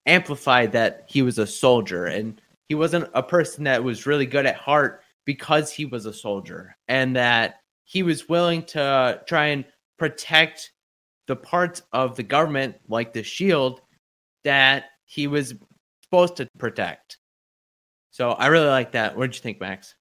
amplified 0.08 0.72
that 0.72 1.04
he 1.08 1.22
was 1.22 1.38
a 1.38 1.46
soldier 1.46 2.06
and 2.06 2.42
he 2.70 2.76
wasn't 2.76 3.10
a 3.14 3.22
person 3.24 3.64
that 3.66 3.84
was 3.84 4.06
really 4.06 4.26
good 4.26 4.46
at 4.46 4.56
heart 4.56 5.04
because 5.26 5.72
he 5.72 5.86
was 5.86 6.06
a 6.06 6.14
soldier 6.14 6.76
and 6.88 7.16
that 7.16 7.56
he 7.84 8.04
was 8.04 8.28
willing 8.28 8.64
to 8.64 9.22
try 9.28 9.48
and 9.48 9.66
protect 10.00 10.72
the 11.28 11.36
parts 11.36 11.84
of 11.94 12.16
the 12.16 12.24
government 12.24 12.76
like 12.88 13.14
the 13.14 13.24
shield 13.24 13.82
that 14.44 14.86
he 15.06 15.28
was 15.28 15.54
supposed 16.04 16.38
to 16.38 16.48
protect. 16.58 17.18
So 18.12 18.32
I 18.32 18.48
really 18.48 18.68
like 18.68 18.94
that. 18.94 19.16
What 19.16 19.28
did 19.28 19.36
you 19.36 19.42
think, 19.42 19.60
Max? 19.60 19.96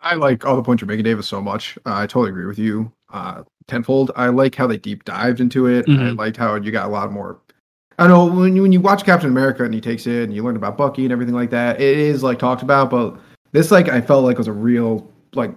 I 0.00 0.14
like 0.14 0.44
all 0.44 0.56
the 0.56 0.62
points 0.62 0.82
you're 0.82 0.88
making, 0.88 1.04
Davis, 1.04 1.26
so 1.28 1.40
much. 1.40 1.78
Uh, 1.86 1.94
I 1.94 2.06
totally 2.06 2.30
agree 2.30 2.46
with 2.46 2.58
you. 2.58 2.92
Uh, 3.12 3.44
tenfold. 3.68 4.10
I 4.16 4.28
like 4.28 4.54
how 4.54 4.66
they 4.66 4.76
deep 4.76 5.04
dived 5.04 5.40
into 5.40 5.66
it. 5.66 5.88
I 5.88 5.92
Mhm. 5.92 6.18
liked 6.18 6.36
how 6.36 6.56
you 6.56 6.70
got 6.70 6.86
a 6.86 6.92
lot 6.92 7.10
more. 7.12 7.40
I 7.98 8.08
know 8.08 8.26
when 8.26 8.56
you, 8.56 8.62
when 8.62 8.72
you 8.72 8.80
watch 8.80 9.04
Captain 9.04 9.28
America 9.30 9.64
and 9.64 9.72
he 9.72 9.80
takes 9.80 10.06
it 10.06 10.24
and 10.24 10.34
you 10.34 10.42
learn 10.42 10.56
about 10.56 10.76
Bucky 10.76 11.04
and 11.04 11.12
everything 11.12 11.34
like 11.34 11.50
that, 11.50 11.80
it 11.80 11.98
is 11.98 12.22
like 12.22 12.38
talked 12.38 12.62
about, 12.62 12.90
but 12.90 13.16
this 13.52 13.70
like 13.70 13.88
I 13.88 14.00
felt 14.00 14.24
like 14.24 14.38
was 14.38 14.48
a 14.48 14.52
real 14.52 15.10
like 15.34 15.54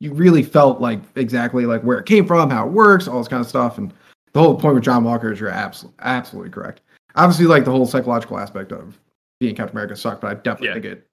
you 0.00 0.12
really 0.12 0.42
felt 0.42 0.80
like 0.80 1.00
exactly 1.16 1.66
like 1.66 1.82
where 1.82 1.98
it 1.98 2.06
came 2.06 2.26
from, 2.26 2.50
how 2.50 2.66
it 2.66 2.72
works, 2.72 3.06
all 3.06 3.18
this 3.18 3.28
kind 3.28 3.40
of 3.42 3.48
stuff, 3.48 3.78
and 3.78 3.92
the 4.32 4.40
whole 4.40 4.58
point 4.58 4.74
with 4.74 4.84
John 4.84 5.04
Walker 5.04 5.32
is 5.32 5.38
you're 5.38 5.50
absolutely 5.50 5.96
absolutely 6.00 6.50
correct. 6.50 6.80
Obviously, 7.14 7.46
like 7.46 7.64
the 7.64 7.70
whole 7.70 7.86
psychological 7.86 8.38
aspect 8.38 8.72
of 8.72 8.98
being 9.38 9.54
Captain 9.54 9.76
America 9.76 9.96
sucked, 9.96 10.22
but 10.22 10.28
I 10.30 10.34
definitely 10.34 10.68
Yeah. 10.68 10.72
think 10.74 10.84
it 10.86 11.06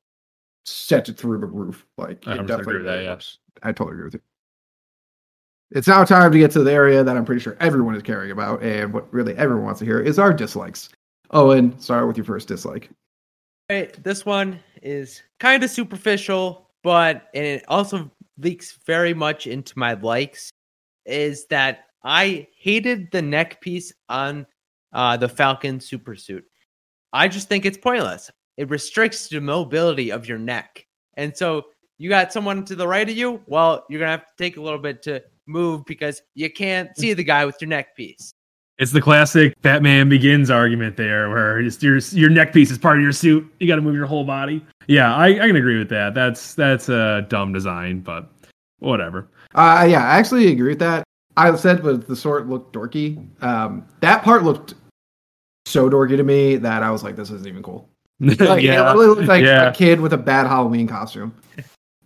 sets 0.66 1.10
it 1.10 1.18
through 1.18 1.40
the 1.40 1.46
roof. 1.46 1.86
Like 1.98 2.26
I 2.28 2.36
it 2.36 2.40
100% 2.40 2.48
definitely 2.48 2.62
agree 2.62 2.78
with 2.78 2.86
that, 2.86 3.04
yeah. 3.04 3.20
I 3.64 3.72
totally 3.72 3.94
agree 3.96 4.06
with 4.06 4.14
you. 4.16 4.22
It's 5.72 5.88
now 5.88 6.04
time 6.04 6.34
to 6.34 6.38
get 6.38 6.52
to 6.52 6.64
the 6.64 6.72
area 6.74 7.02
that 7.02 7.16
I'm 7.16 7.24
pretty 7.24 7.40
sure 7.40 7.56
everyone 7.62 7.96
is 7.96 8.04
caring 8.04 8.32
about, 8.32 8.62
and 8.62 8.92
what 8.94 9.12
really 9.14 9.36
everyone 9.38 9.64
wants 9.64 9.80
to 9.80 9.86
hear 9.86 10.02
is 10.02 10.20
our 10.20 10.34
dislikes. 10.34 10.90
Owen, 11.32 11.80
start 11.80 12.08
with 12.08 12.18
your 12.18 12.26
first 12.26 12.50
dislike. 12.50 12.90
This 13.70 14.26
one 14.26 14.60
is 14.82 15.22
kind 15.40 15.64
of 15.64 15.70
superficial, 15.70 16.70
but 16.84 17.30
and 17.34 17.46
it 17.46 17.64
also 17.70 18.12
leaks 18.38 18.78
very 18.86 19.14
much 19.14 19.48
into 19.48 19.80
my 19.80 19.94
likes. 19.94 20.52
Is 21.06 21.46
that 21.48 21.86
I 22.04 22.48
hated 22.58 23.10
the 23.12 23.22
neck 23.22 23.62
piece 23.62 23.94
on 24.10 24.46
uh, 24.92 25.16
the 25.16 25.30
Falcon 25.30 25.80
supersuit. 25.80 26.44
I 27.14 27.30
just 27.30 27.48
think 27.48 27.66
it's 27.66 27.78
pointless. 27.78 28.30
It 28.58 28.70
restricts 28.70 29.30
the 29.30 29.40
mobility 29.40 30.12
of 30.12 30.28
your 30.28 30.38
neck. 30.38 30.86
And 31.16 31.36
so 31.36 31.68
you 31.98 32.10
got 32.10 32.34
someone 32.34 32.66
to 32.66 32.76
the 32.76 32.88
right 32.88 33.10
of 33.10 33.16
you, 33.16 33.42
well, 33.46 33.86
you're 33.90 34.00
gonna 34.00 34.12
have 34.12 34.28
to 34.28 34.34
take 34.38 34.58
a 34.58 34.62
little 34.62 34.80
bit 34.80 35.02
to 35.04 35.24
move 35.48 35.86
because 35.86 36.22
you 36.36 36.50
can't 36.50 36.96
see 36.98 37.14
the 37.14 37.24
guy 37.24 37.46
with 37.46 37.56
your 37.62 37.68
neck 37.70 37.96
piece. 37.96 38.34
It's 38.78 38.92
the 38.92 39.02
classic 39.02 39.54
Batman 39.62 40.10
Begins 40.10 40.50
argument 40.50 40.98
there, 40.98 41.30
where 41.30 41.60
your 41.62 41.98
your 42.14 42.30
neck 42.30 42.52
piece 42.52 42.72
is 42.72 42.78
part 42.80 42.98
of 42.98 43.04
your 43.04 43.12
suit. 43.12 43.48
You 43.60 43.68
got 43.68 43.76
to 43.76 43.82
move 43.82 43.96
your 43.96 44.08
whole 44.08 44.24
body. 44.24 44.66
Yeah, 44.88 45.14
I, 45.16 45.28
I 45.28 45.48
can 45.48 45.56
agree 45.56 45.78
with 45.78 45.90
that. 45.90 46.16
That's 46.16 46.56
that's 46.56 46.90
a 46.90 47.26
dumb 47.30 47.54
design, 47.54 48.00
but 48.00 48.32
whatever. 48.80 49.28
Uh, 49.54 49.86
yeah, 49.90 50.04
I 50.04 50.18
actually 50.18 50.48
agree 50.52 50.70
with 50.70 50.80
that. 50.80 51.04
I 51.38 51.56
said, 51.56 51.84
but 51.84 52.08
the 52.08 52.16
sword 52.16 52.50
looked 52.50 52.74
dorky. 52.74 53.24
Um, 53.44 53.86
that 54.00 54.24
part 54.24 54.44
looked 54.44 54.74
so 55.66 55.90
dorky 55.90 56.18
to 56.18 56.24
me 56.24 56.56
that 56.58 56.82
I 56.84 56.90
was 56.90 57.04
like, 57.04 57.16
this 57.16 57.30
isn't 57.30 57.48
even 57.48 57.64
cool. 57.64 57.88
Like, 58.20 58.62
yeah, 58.64 58.90
It 58.90 58.94
really 58.94 59.08
looked 59.08 59.28
like 59.28 59.44
yeah. 59.44 59.70
a 59.70 59.74
kid 59.74 60.00
with 60.00 60.14
a 60.14 60.18
bad 60.18 60.46
Halloween 60.48 60.88
costume. 60.88 61.34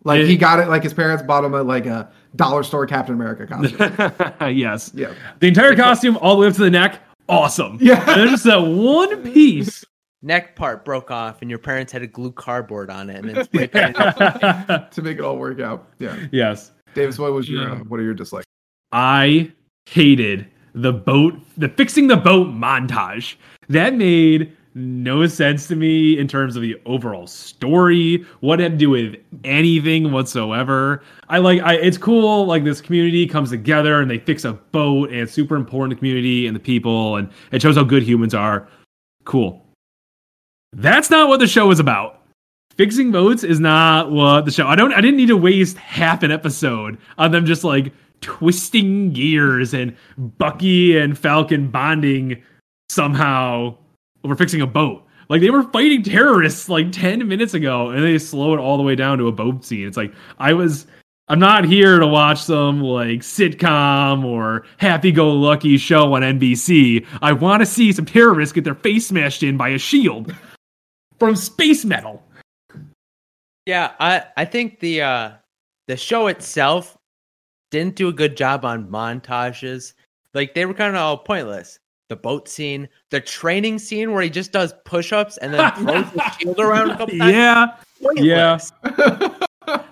Like 0.04 0.22
It- 0.22 0.28
he 0.28 0.38
got 0.38 0.60
it, 0.60 0.68
like 0.68 0.84
his 0.84 0.94
parents 0.94 1.24
bought 1.24 1.44
him 1.44 1.54
a, 1.54 1.64
like 1.64 1.86
a 1.86 2.10
dollar 2.36 2.64
store 2.64 2.86
Captain 2.86 3.16
America 3.16 3.48
costume. 3.48 4.56
yes, 4.58 4.92
yeah. 4.94 5.14
the 5.40 5.48
entire 5.48 5.76
costume 5.76 6.18
all 6.18 6.36
the 6.36 6.42
way 6.42 6.48
up 6.48 6.54
to 6.54 6.62
the 6.62 6.70
neck, 6.70 7.02
awesome. 7.30 7.78
Yeah. 7.82 8.00
and 8.10 8.22
then 8.22 8.28
just 8.30 8.44
that 8.46 8.58
one 8.62 9.24
piece. 9.32 9.84
Neck 10.22 10.56
part 10.56 10.84
broke 10.84 11.12
off 11.12 11.42
and 11.42 11.50
your 11.52 11.60
parents 11.60 11.92
had 11.94 12.00
to 12.00 12.08
glue 12.08 12.32
cardboard 12.32 12.90
on 12.90 13.10
it 13.12 13.18
and 13.24 13.30
then 13.30 13.44
spray 13.46 13.68
paint 13.68 13.96
it. 14.00 14.92
to 14.92 15.02
make 15.04 15.20
it 15.20 15.24
all 15.24 15.38
work 15.38 15.60
out. 15.60 15.88
Yeah. 16.00 16.18
yes, 16.32 16.72
Davis, 16.96 17.20
what 17.20 17.32
was 17.34 17.48
your 17.48 17.62
Yeah. 17.64 17.74
uh, 17.74 17.78
what 17.84 18.00
are 18.00 18.04
your 18.04 18.16
dislikes? 18.16 18.46
I 18.92 19.52
hated 19.88 20.48
the 20.74 20.92
boat, 20.94 21.36
the 21.58 21.70
fixing 21.70 22.08
the 22.08 22.18
boat 22.18 22.48
montage. 22.48 23.36
That 23.70 23.94
made 23.94 24.56
no 24.76 25.26
sense 25.26 25.68
to 25.68 25.76
me 25.76 26.20
in 26.20 26.28
terms 26.28 26.56
of 26.56 26.62
the 26.62 26.80
overall 26.86 27.26
story. 27.26 28.26
What 28.42 28.60
it 28.60 28.64
had 28.64 28.72
to 28.74 28.78
do 28.78 28.90
with 28.92 29.16
anything 29.44 30.12
whatsoever. 30.12 31.02
I 31.30 31.40
like, 31.40 31.62
I 31.62 31.76
it's 31.76 31.98
cool. 31.98 32.46
Like 32.46 32.64
this 32.64 32.82
community 32.82 33.26
comes 33.26 33.50
together 33.50 34.02
and 34.02 34.12
they 34.12 34.20
fix 34.20 34.46
a 34.46 34.54
boat, 34.54 35.10
and 35.10 35.22
it's 35.22 35.34
super 35.34 35.56
important 35.56 35.92
to 35.92 35.96
the 35.96 36.00
community 36.00 36.46
and 36.46 36.56
the 36.56 36.60
people, 36.60 37.16
and 37.16 37.30
it 37.52 37.62
shows 37.62 37.76
how 37.76 37.84
good 37.84 38.04
humans 38.04 38.34
are. 38.34 38.68
Cool. 39.24 39.66
That's 40.74 41.10
not 41.10 41.30
what 41.30 41.40
the 41.40 41.48
show 41.48 41.72
is 41.72 41.80
about 41.80 42.22
fixing 42.78 43.12
boats 43.12 43.44
is 43.44 43.60
not 43.60 44.12
what 44.12 44.46
the 44.46 44.52
show. 44.52 44.68
I 44.68 44.76
don't. 44.76 44.94
I 44.94 45.02
didn't 45.02 45.18
need 45.18 45.28
to 45.28 45.38
waste 45.38 45.78
half 45.78 46.24
an 46.24 46.32
episode 46.32 46.98
on 47.18 47.32
them 47.32 47.46
just 47.46 47.64
like 47.64 47.94
twisting 48.22 49.14
gears 49.14 49.74
and 49.74 49.96
Bucky 50.18 50.98
and 50.98 51.18
Falcon 51.18 51.70
bonding 51.70 52.42
somehow 52.90 53.78
over 54.26 54.36
fixing 54.36 54.62
a 54.62 54.68
boat. 54.68 55.06
Like 55.30 55.42
they 55.42 55.50
were 55.50 55.64
fighting 55.64 56.04
terrorists 56.04 56.70
like 56.70 56.92
ten 56.92 57.28
minutes 57.28 57.54
ago, 57.54 57.90
and 57.90 58.04
they 58.04 58.18
slow 58.18 58.54
it 58.54 58.60
all 58.60 58.78
the 58.78 58.84
way 58.84 58.96
down 58.96 59.18
to 59.20 59.28
a 59.28 59.32
boat 59.32 59.64
scene. 59.64 59.88
It's 59.88 59.98
like 59.98 60.14
I 60.40 60.54
was. 60.54 60.88
I'm 61.28 61.40
not 61.40 61.66
here 61.66 61.98
to 61.98 62.06
watch 62.06 62.44
some 62.44 62.82
like 62.82 63.22
sitcom 63.22 64.24
or 64.24 64.64
happy-go-lucky 64.78 65.78
show 65.78 66.14
on 66.14 66.22
NBC. 66.22 67.04
I 67.24 67.32
want 67.34 67.62
to 67.62 67.66
see 67.66 67.92
some 67.92 68.06
terrorists 68.06 68.54
get 68.54 68.64
their 68.64 68.76
face 68.76 69.08
smashed 69.08 69.42
in 69.42 69.58
by 69.58 69.70
a 69.70 69.80
shield 69.80 70.36
from 71.18 71.36
space 71.36 71.84
metal. 71.84 72.22
Yeah, 73.66 73.94
I 74.00 74.26
I 74.38 74.46
think 74.46 74.80
the 74.80 75.02
uh 75.02 75.32
the 75.88 75.98
show 75.98 76.28
itself 76.28 76.96
didn't 77.72 77.96
do 77.96 78.08
a 78.08 78.14
good 78.14 78.38
job 78.38 78.64
on 78.64 78.88
montages. 78.88 79.94
Like 80.36 80.54
they 80.54 80.66
were 80.66 80.74
kind 80.74 80.96
of 80.96 81.02
all 81.02 81.18
pointless. 81.18 81.80
The 82.10 82.16
boat 82.16 82.48
scene, 82.48 82.88
the 83.10 83.20
training 83.20 83.80
scene 83.80 84.12
where 84.14 84.22
he 84.22 84.30
just 84.30 84.52
does 84.52 84.74
push-ups 84.86 85.38
and 85.38 85.54
then 85.54 85.72
throws 85.74 86.12
the 86.12 86.30
shield 86.40 86.60
around 86.60 86.92
a 86.92 86.98
couple 86.98 87.18
times. 87.18 87.34
Yeah, 87.34 87.78
yeah. 88.16 88.60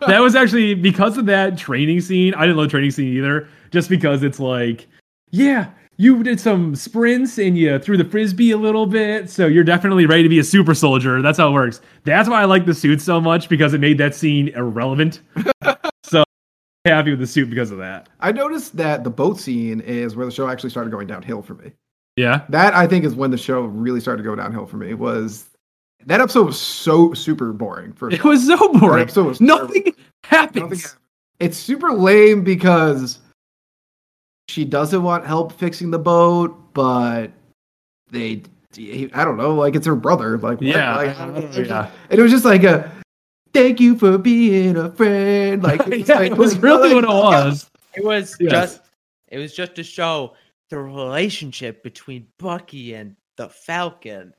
that 0.07 0.19
was 0.19 0.35
actually 0.35 0.75
because 0.75 1.17
of 1.17 1.25
that 1.25 1.57
training 1.57 2.01
scene. 2.01 2.33
I 2.35 2.41
didn't 2.41 2.57
love 2.57 2.69
training 2.69 2.91
scene 2.91 3.07
either, 3.17 3.47
just 3.71 3.89
because 3.89 4.21
it's 4.21 4.39
like, 4.39 4.87
yeah, 5.31 5.71
you 5.97 6.23
did 6.23 6.39
some 6.39 6.75
sprints 6.75 7.37
and 7.37 7.57
you 7.57 7.77
threw 7.79 7.97
the 7.97 8.05
frisbee 8.05 8.51
a 8.51 8.57
little 8.57 8.85
bit, 8.85 9.29
so 9.29 9.47
you're 9.47 9.63
definitely 9.63 10.05
ready 10.05 10.23
to 10.23 10.29
be 10.29 10.39
a 10.39 10.43
super 10.43 10.73
soldier. 10.73 11.21
That's 11.21 11.37
how 11.37 11.49
it 11.49 11.53
works. 11.53 11.81
That's 12.03 12.27
why 12.27 12.41
I 12.41 12.45
like 12.45 12.65
the 12.65 12.73
suit 12.73 13.01
so 13.01 13.21
much 13.21 13.49
because 13.49 13.73
it 13.73 13.79
made 13.79 13.97
that 13.99 14.15
scene 14.15 14.49
irrelevant. 14.49 15.21
so 16.03 16.23
happy 16.85 17.11
with 17.11 17.19
the 17.19 17.27
suit 17.27 17.49
because 17.49 17.71
of 17.71 17.77
that. 17.77 18.09
I 18.19 18.31
noticed 18.31 18.75
that 18.77 19.03
the 19.03 19.09
boat 19.09 19.39
scene 19.39 19.81
is 19.81 20.15
where 20.15 20.25
the 20.25 20.31
show 20.31 20.47
actually 20.47 20.71
started 20.71 20.91
going 20.91 21.07
downhill 21.07 21.41
for 21.41 21.53
me. 21.55 21.71
Yeah, 22.15 22.41
That 22.49 22.73
I 22.75 22.85
think 22.87 23.05
is 23.05 23.15
when 23.15 23.31
the 23.31 23.37
show 23.37 23.61
really 23.61 23.99
started 23.99 24.21
to 24.23 24.29
go 24.29 24.35
downhill 24.35 24.65
for 24.67 24.77
me. 24.77 24.93
Was 24.93 25.49
that 26.05 26.21
episode 26.21 26.45
was 26.45 26.59
so 26.59 27.13
super 27.13 27.53
boring. 27.53 27.93
For 27.93 28.11
it 28.11 28.23
was 28.23 28.45
so 28.45 28.71
boring. 28.73 29.01
episode 29.03 29.25
was 29.25 29.41
Nothing 29.41 29.93
happens. 30.23 30.61
Nothing 30.61 30.69
happened. 30.79 30.95
It's 31.39 31.57
super 31.57 31.91
lame 31.91 32.43
because 32.43 33.19
she 34.47 34.63
doesn't 34.65 35.01
want 35.01 35.25
help 35.25 35.53
fixing 35.53 35.89
the 35.91 35.97
boat, 35.99 36.73
but 36.73 37.31
they, 38.11 38.43
I 39.13 39.23
don't 39.25 39.37
know, 39.37 39.55
like 39.55 39.75
it's 39.75 39.87
her 39.87 39.95
brother. 39.95 40.37
Like, 40.37 40.57
what? 40.59 40.61
Yeah, 40.67 40.95
Like, 40.95 41.17
I 41.17 41.25
don't 41.25 41.33
know. 41.33 41.39
It's 41.41 41.55
just- 41.55 41.69
yeah. 41.69 41.89
and 42.09 42.19
it 42.19 42.21
was 42.21 42.31
just 42.31 42.45
like 42.45 42.63
a 42.63 42.91
thank 43.53 43.79
you 43.79 43.97
for 43.97 44.17
being 44.19 44.77
a 44.77 44.91
friend. 44.91 45.63
Like, 45.63 45.79
it 45.87 45.99
was, 45.99 46.09
yeah, 46.09 46.15
like- 46.19 46.31
it 46.33 46.37
was 46.37 46.57
really 46.59 46.93
what 46.93 47.03
it 47.05 47.07
was. 47.09 47.69
It 47.95 48.03
was 48.03 48.37
Yes. 48.39 48.51
just 48.51 48.81
it 49.29 49.37
was 49.39 49.53
just 49.55 49.73
to 49.75 49.83
show 49.83 50.35
the 50.73 50.79
relationship 50.79 51.83
between 51.83 52.25
Bucky 52.39 52.95
and 52.95 53.15
the 53.37 53.47
Falcon. 53.47 54.33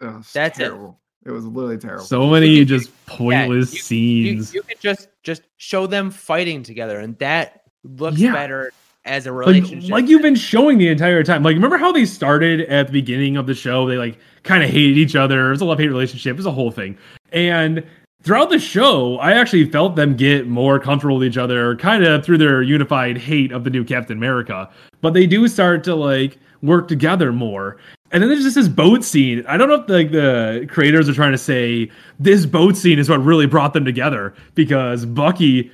It 0.00 0.06
was 0.06 0.32
That's 0.32 0.56
terrible. 0.56 0.98
It. 1.26 1.30
was 1.32 1.44
literally 1.44 1.76
terrible. 1.76 2.02
So 2.04 2.26
many 2.30 2.64
just 2.64 2.90
pointless 3.04 3.72
you- 3.74 3.76
You, 3.76 3.82
scenes. 3.82 4.54
you 4.54 4.62
could 4.62 4.80
just 4.80 5.08
just 5.22 5.42
show 5.58 5.86
them 5.86 6.10
fighting 6.10 6.62
together, 6.62 6.98
and 6.98 7.18
that 7.18 7.60
looks 7.84 8.18
Yeah. 8.18 8.32
better 8.32 8.72
as 9.04 9.26
a 9.26 9.32
like, 9.32 9.48
relationship. 9.48 9.90
like 9.90 10.08
you've 10.08 10.22
been 10.22 10.34
showing 10.34 10.78
the 10.78 10.88
entire 10.88 11.22
time. 11.22 11.42
Like, 11.42 11.52
remember 11.54 11.76
how 11.76 11.92
they 11.92 12.06
started 12.06 12.62
at 12.62 12.86
the 12.86 12.92
beginning 12.94 13.36
of 13.36 13.46
the 13.46 13.54
show? 13.54 13.86
They 13.86 13.98
like 13.98 14.18
kind 14.44 14.64
of 14.64 14.70
hated 14.70 14.96
each 14.96 15.14
other. 15.14 15.48
It 15.48 15.50
was 15.50 15.60
a 15.60 15.66
love 15.66 15.78
hate 15.78 15.88
relationship. 15.88 16.30
It 16.30 16.36
was 16.38 16.46
a 16.46 16.52
whole 16.52 16.70
thing. 16.70 16.96
And 17.32 17.84
throughout 18.26 18.50
the 18.50 18.58
show, 18.58 19.16
I 19.18 19.32
actually 19.32 19.70
felt 19.70 19.94
them 19.94 20.16
get 20.16 20.48
more 20.48 20.80
comfortable 20.80 21.18
with 21.18 21.28
each 21.28 21.38
other, 21.38 21.76
kind 21.76 22.04
of 22.04 22.24
through 22.24 22.38
their 22.38 22.60
unified 22.60 23.16
hate 23.16 23.52
of 23.52 23.62
the 23.62 23.70
new 23.70 23.84
Captain 23.84 24.18
America. 24.18 24.68
But 25.00 25.14
they 25.14 25.26
do 25.26 25.46
start 25.46 25.84
to 25.84 25.94
like 25.94 26.38
work 26.60 26.88
together 26.88 27.32
more. 27.32 27.78
And 28.10 28.22
then 28.22 28.28
there's 28.28 28.42
just 28.42 28.56
this 28.56 28.68
boat 28.68 29.04
scene. 29.04 29.44
I 29.46 29.56
don't 29.56 29.68
know 29.68 29.76
if 29.76 29.88
like 29.88 30.10
the 30.10 30.66
creators 30.68 31.08
are 31.08 31.14
trying 31.14 31.32
to 31.32 31.38
say 31.38 31.90
this 32.18 32.46
boat 32.46 32.76
scene 32.76 32.98
is 32.98 33.08
what 33.08 33.22
really 33.22 33.46
brought 33.46 33.72
them 33.72 33.84
together 33.84 34.34
because 34.54 35.06
Bucky 35.06 35.70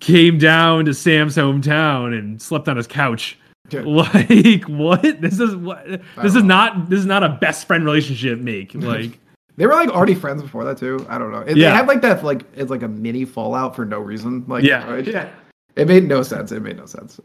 came 0.00 0.36
down 0.38 0.84
to 0.86 0.94
Sam's 0.94 1.36
hometown 1.36 2.16
and 2.18 2.42
slept 2.42 2.68
on 2.68 2.76
his 2.76 2.86
couch. 2.86 3.38
Yeah. 3.70 3.80
Like 3.86 4.64
what? 4.64 5.20
This 5.22 5.40
is 5.40 5.56
what 5.56 5.86
this 5.86 6.34
is 6.34 6.42
know. 6.42 6.42
not 6.42 6.90
this 6.90 7.00
is 7.00 7.06
not 7.06 7.22
a 7.22 7.30
best 7.30 7.66
friend 7.66 7.84
relationship 7.84 8.38
make. 8.38 8.74
Like 8.74 9.18
They 9.56 9.66
were 9.66 9.74
like 9.74 9.90
already 9.90 10.14
friends 10.14 10.42
before 10.42 10.64
that 10.64 10.78
too. 10.78 11.04
I 11.08 11.18
don't 11.18 11.30
know. 11.30 11.40
It, 11.40 11.56
Yeah. 11.56 11.70
They 11.70 11.76
had 11.76 11.86
like 11.86 12.02
that 12.02 12.24
like 12.24 12.42
it's 12.54 12.70
like 12.70 12.82
a 12.82 12.88
mini 12.88 13.24
fallout 13.24 13.76
for 13.76 13.84
no 13.84 14.00
reason. 14.00 14.44
Like 14.48 14.64
yeah. 14.64 14.90
right? 14.90 15.06
yeah. 15.06 15.30
It 15.76 15.88
made 15.88 16.04
no 16.04 16.22
sense. 16.22 16.52
It 16.52 16.60
made 16.60 16.76
no 16.76 16.86
sense. 16.86 17.20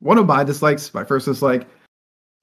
One 0.00 0.18
of 0.18 0.26
my 0.26 0.44
dislikes, 0.44 0.92
my 0.92 1.04
first 1.04 1.26
dislike, 1.26 1.66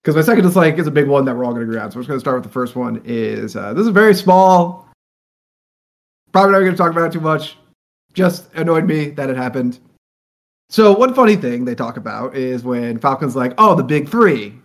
because 0.02 0.15
my 0.15 0.22
second 0.22 0.46
dislike 0.46 0.78
is 0.78 0.88
a 0.88 0.92
big 0.92 1.08
one 1.08 1.26
that 1.26 1.36
we're 1.36 1.44
all 1.44 1.52
going 1.52 1.65
to 1.65 1.70
agree 1.70 1.80
on. 1.80 1.92
So 1.92 1.98
we're 1.98 2.04
just 2.04 2.08
going 2.08 2.20
to 2.20 2.22
start 2.22 2.38
with 2.38 2.46
the 2.46 2.54
first 2.54 2.76
one. 2.76 3.02
Is 3.06 3.56
uh, 3.56 3.74
this 3.74 3.86
is 3.86 3.89
very 3.89 4.15
small? 4.15 4.88
Probably 6.32 6.52
not 6.54 6.60
going 6.60 6.72
to 6.72 6.78
talk 6.78 6.92
about 6.92 7.08
it 7.08 7.13
too 7.13 7.20
much. 7.20 7.58
Just 8.13 8.54
annoyed 8.54 8.86
me 8.86 9.10
that 9.12 9.30
it 9.30 9.38
happened. 9.38 9.80
So 10.70 10.96
one 10.96 11.13
funny 11.13 11.36
thing 11.36 11.65
they 11.65 11.76
talk 11.76 11.98
about 11.98 12.36
is 12.36 12.63
when 12.63 13.00
Falcon's 13.00 13.36
like, 13.36 13.54
"Oh, 13.58 13.76
the 13.76 13.84
big 13.84 14.08
three: 14.08 14.56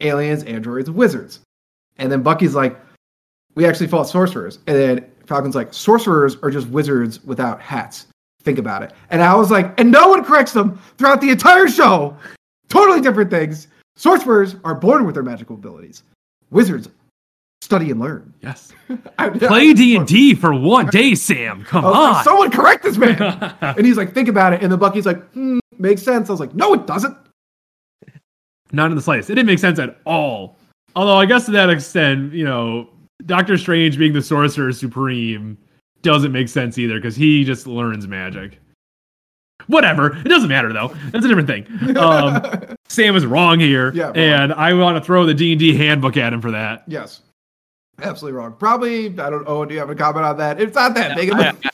aliens, 0.00 0.44
androids, 0.44 0.88
and 0.88 0.96
wizards," 0.96 1.40
and 1.98 2.10
then 2.10 2.22
Bucky's 2.22 2.54
like, 2.54 2.78
"We 3.54 3.66
actually 3.66 3.88
fought 3.88 4.08
sorcerers," 4.08 4.58
and 4.66 4.76
then 4.76 5.06
Falcon's 5.26 5.54
like, 5.54 5.72
"Sorcerers 5.72 6.36
are 6.42 6.50
just 6.50 6.68
wizards 6.68 7.22
without 7.24 7.60
hats." 7.60 8.06
Think 8.42 8.58
about 8.58 8.82
it. 8.82 8.92
And 9.10 9.22
I 9.22 9.34
was 9.34 9.50
like, 9.50 9.78
and 9.78 9.90
no 9.90 10.08
one 10.08 10.24
corrects 10.24 10.52
them 10.52 10.80
throughout 10.98 11.20
the 11.20 11.30
entire 11.30 11.68
show. 11.68 12.16
Totally 12.68 13.00
different 13.00 13.30
things. 13.30 13.68
Sorcerers 13.96 14.56
are 14.64 14.74
born 14.74 15.04
with 15.04 15.14
their 15.14 15.22
magical 15.22 15.54
abilities. 15.54 16.02
Wizards 16.50 16.88
study 17.60 17.92
and 17.92 18.00
learn. 18.00 18.34
Yes. 18.42 18.72
I- 19.18 19.30
Play 19.30 19.72
D 19.72 19.94
and 19.96 20.06
D 20.08 20.34
for 20.34 20.52
one 20.52 20.86
day, 20.86 21.14
Sam. 21.14 21.62
Come 21.64 21.84
was 21.84 21.92
like, 21.94 22.16
on. 22.16 22.24
Someone 22.24 22.50
correct 22.50 22.82
this 22.82 22.98
man. 22.98 23.16
and 23.60 23.86
he's 23.86 23.96
like, 23.96 24.12
think 24.12 24.28
about 24.28 24.52
it. 24.54 24.62
And 24.62 24.72
the 24.72 24.76
Bucky's 24.76 25.06
like, 25.06 25.22
hmm, 25.30 25.60
makes 25.78 26.02
sense. 26.02 26.28
I 26.28 26.32
was 26.32 26.40
like, 26.40 26.54
no, 26.54 26.74
it 26.74 26.86
doesn't. 26.86 27.16
Not 28.72 28.90
in 28.90 28.96
the 28.96 29.02
slightest. 29.02 29.30
It 29.30 29.36
didn't 29.36 29.46
make 29.46 29.58
sense 29.60 29.78
at 29.78 29.98
all. 30.04 30.56
Although 30.96 31.16
I 31.16 31.26
guess 31.26 31.44
to 31.46 31.52
that 31.52 31.70
extent, 31.70 32.32
you 32.32 32.44
know, 32.44 32.88
Doctor 33.26 33.56
Strange 33.58 33.98
being 33.98 34.12
the 34.12 34.22
Sorcerer 34.22 34.72
Supreme 34.72 35.56
doesn't 36.02 36.32
make 36.32 36.48
sense 36.48 36.78
either 36.78 36.96
because 36.96 37.14
he 37.16 37.44
just 37.44 37.66
learns 37.66 38.06
magic. 38.08 38.58
Whatever. 39.68 40.16
It 40.18 40.24
doesn't 40.28 40.48
matter 40.48 40.72
though. 40.72 40.88
That's 41.10 41.24
a 41.24 41.28
different 41.28 41.48
thing. 41.48 41.66
Um, 41.96 42.76
Sam 42.88 43.16
is 43.16 43.24
wrong 43.24 43.58
here, 43.60 43.90
Yeah, 43.94 44.06
wrong. 44.06 44.16
and 44.18 44.52
I 44.52 44.74
want 44.74 44.98
to 44.98 45.04
throw 45.04 45.24
the 45.24 45.32
D 45.34 45.52
and 45.52 45.58
D 45.60 45.74
handbook 45.74 46.16
at 46.16 46.32
him 46.32 46.40
for 46.42 46.50
that. 46.50 46.84
yes. 46.86 47.20
Absolutely 48.02 48.36
wrong. 48.38 48.54
Probably, 48.58 49.06
I 49.06 49.30
don't 49.30 49.46
know. 49.46 49.64
Do 49.64 49.74
you 49.74 49.78
have 49.80 49.90
a 49.90 49.94
comment 49.94 50.24
on 50.26 50.36
that? 50.38 50.60
It's 50.60 50.74
not 50.74 50.94
that 50.94 51.16
big 51.16 51.30
of 51.30 51.38
I, 51.38 51.44
a. 51.44 51.52
I- 51.52 51.70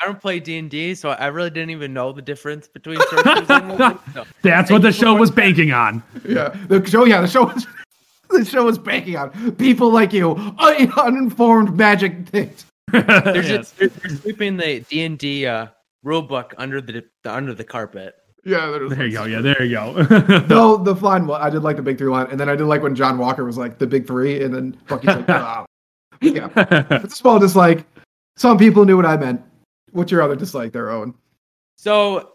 I 0.00 0.04
don't 0.06 0.20
play 0.20 0.40
D 0.40 0.58
and 0.58 0.68
D, 0.68 0.96
so 0.96 1.10
I 1.10 1.28
really 1.28 1.50
didn't 1.50 1.70
even 1.70 1.92
know 1.94 2.10
the 2.12 2.22
difference 2.22 2.66
between 2.66 2.98
sorcerers 3.08 3.48
and 3.48 3.70
wizards. 3.78 4.00
So, 4.14 4.24
That's 4.42 4.68
thank 4.68 4.70
what 4.70 4.82
the 4.82 4.90
show 4.90 5.14
was 5.14 5.30
banking 5.30 5.70
on. 5.72 6.02
Yeah, 6.26 6.48
the 6.66 6.84
show. 6.84 7.04
Yeah, 7.04 7.20
the 7.20 7.28
show 7.28 7.44
was. 7.44 7.66
The 8.32 8.44
show 8.44 8.64
was 8.64 8.78
banking 8.78 9.16
on 9.16 9.52
people 9.56 9.90
like 9.92 10.12
you, 10.12 10.32
un- 10.58 10.92
uninformed 10.98 11.76
magic 11.76 12.28
things. 12.28 12.64
They're 12.92 13.42
Yes. 13.42 13.70
they're, 13.72 13.88
they're 13.88 14.16
sweeping 14.16 14.56
the 14.56 14.80
D 14.80 15.02
and 15.04 15.18
D 15.18 15.46
uh, 15.46 15.66
rule 16.02 16.22
book 16.22 16.54
under 16.58 16.80
the, 16.80 17.04
the 17.22 17.32
under 17.32 17.54
the 17.54 17.64
carpet. 17.64 18.14
Yeah, 18.44 18.70
there 18.70 18.88
There 18.88 19.06
you 19.06 19.12
go. 19.12 19.24
Yeah, 19.24 19.40
there 19.40 19.62
you 19.62 19.74
go. 19.76 19.92
No, 20.48 20.76
the 20.82 20.94
line. 21.00 21.30
I 21.30 21.48
did 21.50 21.62
like 21.62 21.76
the 21.76 21.82
big 21.82 21.98
three 21.98 22.10
line, 22.10 22.26
and 22.30 22.40
then 22.40 22.48
I 22.48 22.56
did 22.56 22.64
like 22.64 22.82
when 22.82 22.94
John 22.94 23.18
Walker 23.18 23.44
was 23.44 23.56
like 23.56 23.78
the 23.78 23.86
big 23.86 24.06
three, 24.06 24.42
and 24.42 24.52
then 24.52 24.76
Bucky's 24.88 25.08
like, 25.14 25.28
ah. 25.28 25.64
yeah. 26.20 26.48
It's 27.02 27.14
a 27.14 27.16
small 27.16 27.38
dislike. 27.38 27.84
Some 28.36 28.58
people 28.58 28.84
knew 28.84 28.96
what 28.96 29.06
I 29.06 29.16
meant. 29.16 29.42
What's 29.92 30.10
your 30.10 30.22
other 30.22 30.36
dislike? 30.36 30.72
Their 30.72 30.90
own. 30.90 31.14
So 31.76 32.32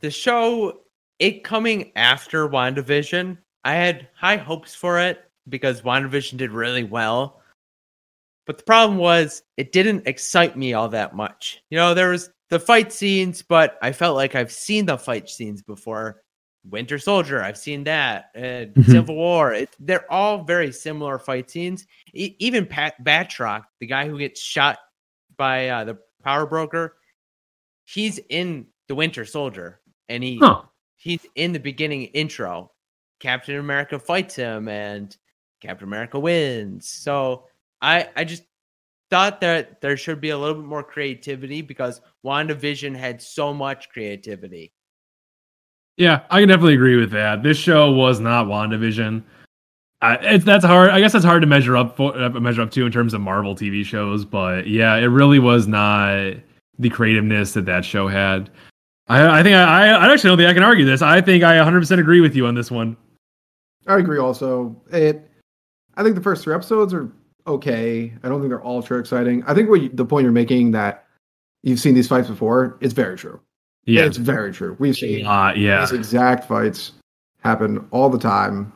the 0.00 0.10
show, 0.10 0.80
it 1.18 1.44
coming 1.44 1.92
after 1.96 2.48
WandaVision, 2.48 3.38
I 3.64 3.74
had 3.74 4.08
high 4.14 4.36
hopes 4.36 4.74
for 4.74 5.00
it 5.00 5.29
because 5.50 5.82
WandaVision 5.82 6.38
did 6.38 6.52
really 6.52 6.84
well. 6.84 7.42
But 8.46 8.58
the 8.58 8.64
problem 8.64 8.98
was 8.98 9.42
it 9.56 9.72
didn't 9.72 10.06
excite 10.06 10.56
me 10.56 10.72
all 10.72 10.88
that 10.88 11.14
much. 11.14 11.62
You 11.70 11.76
know, 11.76 11.94
there 11.94 12.10
was 12.10 12.30
the 12.48 12.58
fight 12.58 12.92
scenes, 12.92 13.42
but 13.42 13.78
I 13.82 13.92
felt 13.92 14.16
like 14.16 14.34
I've 14.34 14.52
seen 14.52 14.86
the 14.86 14.98
fight 14.98 15.28
scenes 15.28 15.62
before. 15.62 16.22
Winter 16.68 16.98
Soldier, 16.98 17.42
I've 17.42 17.56
seen 17.56 17.84
that. 17.84 18.30
Uh. 18.36 18.82
Civil 18.82 19.16
War, 19.16 19.52
it, 19.54 19.70
they're 19.78 20.10
all 20.12 20.44
very 20.44 20.72
similar 20.72 21.18
fight 21.18 21.50
scenes. 21.50 21.86
E- 22.12 22.36
even 22.38 22.66
Pat 22.66 23.02
Batroc, 23.02 23.62
the 23.78 23.86
guy 23.86 24.08
who 24.08 24.18
gets 24.18 24.40
shot 24.40 24.78
by 25.36 25.68
uh, 25.68 25.84
the 25.84 25.98
power 26.22 26.44
broker, 26.44 26.96
he's 27.86 28.18
in 28.28 28.66
the 28.88 28.94
Winter 28.94 29.24
Soldier, 29.24 29.80
and 30.08 30.22
he 30.22 30.38
huh. 30.38 30.62
he's 30.96 31.24
in 31.34 31.52
the 31.52 31.60
beginning 31.60 32.04
intro. 32.04 32.72
Captain 33.20 33.56
America 33.56 33.98
fights 33.98 34.34
him, 34.34 34.68
and 34.68 35.16
Captain 35.60 35.86
America 35.86 36.18
wins. 36.18 36.88
So 36.88 37.44
I 37.80 38.08
I 38.16 38.24
just 38.24 38.44
thought 39.10 39.40
that 39.40 39.80
there 39.80 39.96
should 39.96 40.20
be 40.20 40.30
a 40.30 40.38
little 40.38 40.54
bit 40.54 40.64
more 40.64 40.84
creativity 40.84 41.62
because 41.62 42.00
WandaVision 42.24 42.94
had 42.94 43.20
so 43.20 43.52
much 43.52 43.88
creativity. 43.90 44.72
Yeah, 45.96 46.22
I 46.30 46.40
can 46.40 46.48
definitely 46.48 46.74
agree 46.74 46.96
with 46.96 47.10
that. 47.10 47.42
This 47.42 47.58
show 47.58 47.90
was 47.90 48.20
not 48.20 48.46
WandaVision. 48.46 49.22
Uh, 50.02 50.16
it's 50.22 50.44
that's 50.44 50.64
hard. 50.64 50.90
I 50.90 51.00
guess 51.00 51.12
that's 51.12 51.24
hard 51.24 51.42
to 51.42 51.46
measure 51.46 51.76
up 51.76 51.96
for, 51.96 52.16
uh, 52.16 52.30
measure 52.30 52.62
up 52.62 52.70
to 52.70 52.86
in 52.86 52.92
terms 52.92 53.12
of 53.12 53.20
Marvel 53.20 53.54
TV 53.54 53.84
shows. 53.84 54.24
But 54.24 54.66
yeah, 54.66 54.94
it 54.96 55.06
really 55.06 55.38
was 55.38 55.66
not 55.66 56.36
the 56.78 56.88
creativeness 56.88 57.52
that 57.52 57.66
that 57.66 57.84
show 57.84 58.08
had. 58.08 58.48
I, 59.08 59.40
I 59.40 59.42
think 59.42 59.56
I, 59.56 59.88
I 59.88 60.12
actually 60.12 60.28
don't 60.28 60.38
think 60.38 60.48
I 60.48 60.54
can 60.54 60.62
argue 60.62 60.86
this. 60.86 61.02
I 61.02 61.20
think 61.20 61.44
I 61.44 61.56
100% 61.56 61.98
agree 61.98 62.20
with 62.20 62.34
you 62.34 62.46
on 62.46 62.54
this 62.54 62.70
one. 62.70 62.96
I 63.86 63.98
agree. 63.98 64.18
Also, 64.18 64.80
it. 64.92 65.29
I 65.96 66.02
think 66.02 66.14
the 66.14 66.22
first 66.22 66.44
three 66.44 66.54
episodes 66.54 66.94
are 66.94 67.10
okay. 67.46 68.12
I 68.22 68.28
don't 68.28 68.40
think 68.40 68.50
they're 68.50 68.66
ultra 68.66 68.98
exciting. 68.98 69.42
I 69.46 69.54
think 69.54 69.68
what 69.68 69.82
you, 69.82 69.88
the 69.90 70.04
point 70.04 70.24
you're 70.24 70.32
making 70.32 70.70
that 70.72 71.06
you've 71.62 71.80
seen 71.80 71.94
these 71.94 72.08
fights 72.08 72.28
before 72.28 72.78
is 72.80 72.92
very 72.92 73.16
true. 73.16 73.40
Yeah, 73.84 74.04
it's 74.04 74.18
very 74.18 74.52
true. 74.52 74.76
We've 74.78 74.94
seen 74.94 75.26
uh, 75.26 75.52
yeah. 75.56 75.80
these 75.80 75.92
exact 75.92 76.46
fights 76.46 76.92
happen 77.42 77.86
all 77.90 78.08
the 78.08 78.18
time. 78.18 78.72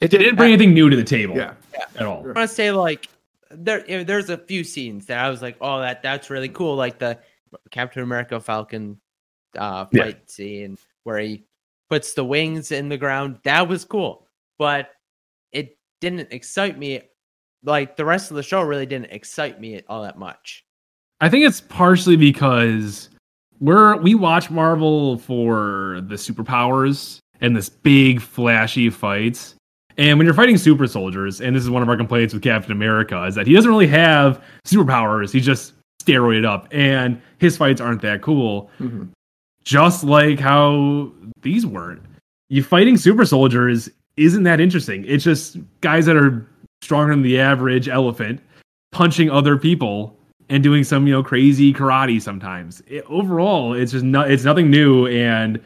It 0.00 0.10
didn't 0.10 0.34
bring 0.36 0.52
anything 0.52 0.74
new 0.74 0.90
to 0.90 0.96
the 0.96 1.04
table. 1.04 1.36
Yeah. 1.36 1.54
at 1.96 2.02
all. 2.04 2.22
I 2.22 2.26
want 2.26 2.36
to 2.36 2.48
say 2.48 2.70
like 2.72 3.08
there 3.50 4.04
there's 4.04 4.30
a 4.30 4.38
few 4.38 4.64
scenes 4.64 5.06
that 5.06 5.24
I 5.24 5.30
was 5.30 5.42
like, 5.42 5.56
oh 5.60 5.80
that 5.80 6.02
that's 6.02 6.28
really 6.30 6.48
cool, 6.48 6.74
like 6.74 6.98
the 6.98 7.18
Captain 7.70 8.02
America 8.02 8.40
Falcon 8.40 9.00
uh, 9.56 9.86
Yeah. 9.92 10.04
fight 10.04 10.30
scene 10.30 10.76
where 11.04 11.18
he 11.18 11.44
puts 11.88 12.14
the 12.14 12.24
wings 12.24 12.72
in 12.72 12.88
the 12.88 12.96
ground. 12.96 13.38
That 13.44 13.68
was 13.68 13.84
cool, 13.84 14.26
but 14.58 14.80
it 14.80 14.90
didn't 16.02 16.30
excite 16.32 16.78
me. 16.78 17.00
Like 17.64 17.96
the 17.96 18.04
rest 18.04 18.30
of 18.30 18.36
the 18.36 18.42
show 18.42 18.60
really 18.60 18.84
didn't 18.86 19.12
excite 19.12 19.60
me 19.60 19.80
all 19.88 20.02
that 20.02 20.18
much. 20.18 20.64
I 21.20 21.28
think 21.30 21.46
it's 21.46 21.60
partially 21.60 22.16
because 22.16 23.08
we're 23.60 23.96
we 23.96 24.14
watch 24.14 24.50
Marvel 24.50 25.18
for 25.18 26.02
the 26.08 26.16
superpowers 26.16 27.20
and 27.40 27.56
this 27.56 27.68
big 27.70 28.20
flashy 28.20 28.90
fights. 28.90 29.54
And 29.96 30.18
when 30.18 30.24
you're 30.24 30.34
fighting 30.34 30.56
super 30.58 30.86
soldiers, 30.86 31.40
and 31.40 31.54
this 31.54 31.62
is 31.62 31.70
one 31.70 31.82
of 31.82 31.88
our 31.88 31.96
complaints 31.96 32.34
with 32.34 32.42
Captain 32.42 32.72
America, 32.72 33.24
is 33.24 33.34
that 33.36 33.46
he 33.46 33.52
doesn't 33.52 33.70
really 33.70 33.86
have 33.86 34.42
superpowers. 34.66 35.30
He's 35.30 35.44
just 35.46 35.74
steroided 36.02 36.44
up, 36.44 36.66
and 36.72 37.20
his 37.38 37.56
fights 37.56 37.80
aren't 37.80 38.00
that 38.02 38.22
cool. 38.22 38.70
Mhm. 38.80 39.10
Just 39.64 40.02
like 40.02 40.40
how 40.40 41.12
these 41.42 41.64
weren't. 41.64 42.02
You 42.48 42.62
fighting 42.62 42.96
super 42.96 43.24
soldiers 43.24 43.88
isn't 44.16 44.42
that 44.44 44.60
interesting. 44.60 45.04
It's 45.06 45.24
just 45.24 45.58
guys 45.80 46.06
that 46.06 46.16
are 46.16 46.46
stronger 46.82 47.12
than 47.14 47.22
the 47.22 47.40
average 47.40 47.88
elephant 47.88 48.40
punching 48.90 49.30
other 49.30 49.56
people 49.56 50.16
and 50.48 50.62
doing 50.62 50.84
some 50.84 51.06
you 51.06 51.12
know 51.12 51.22
crazy 51.22 51.72
karate 51.72 52.20
sometimes. 52.20 52.82
It, 52.86 53.04
overall, 53.08 53.72
it's 53.74 53.92
just 53.92 54.04
not 54.04 54.30
it's 54.30 54.44
nothing 54.44 54.70
new, 54.70 55.06
and 55.06 55.60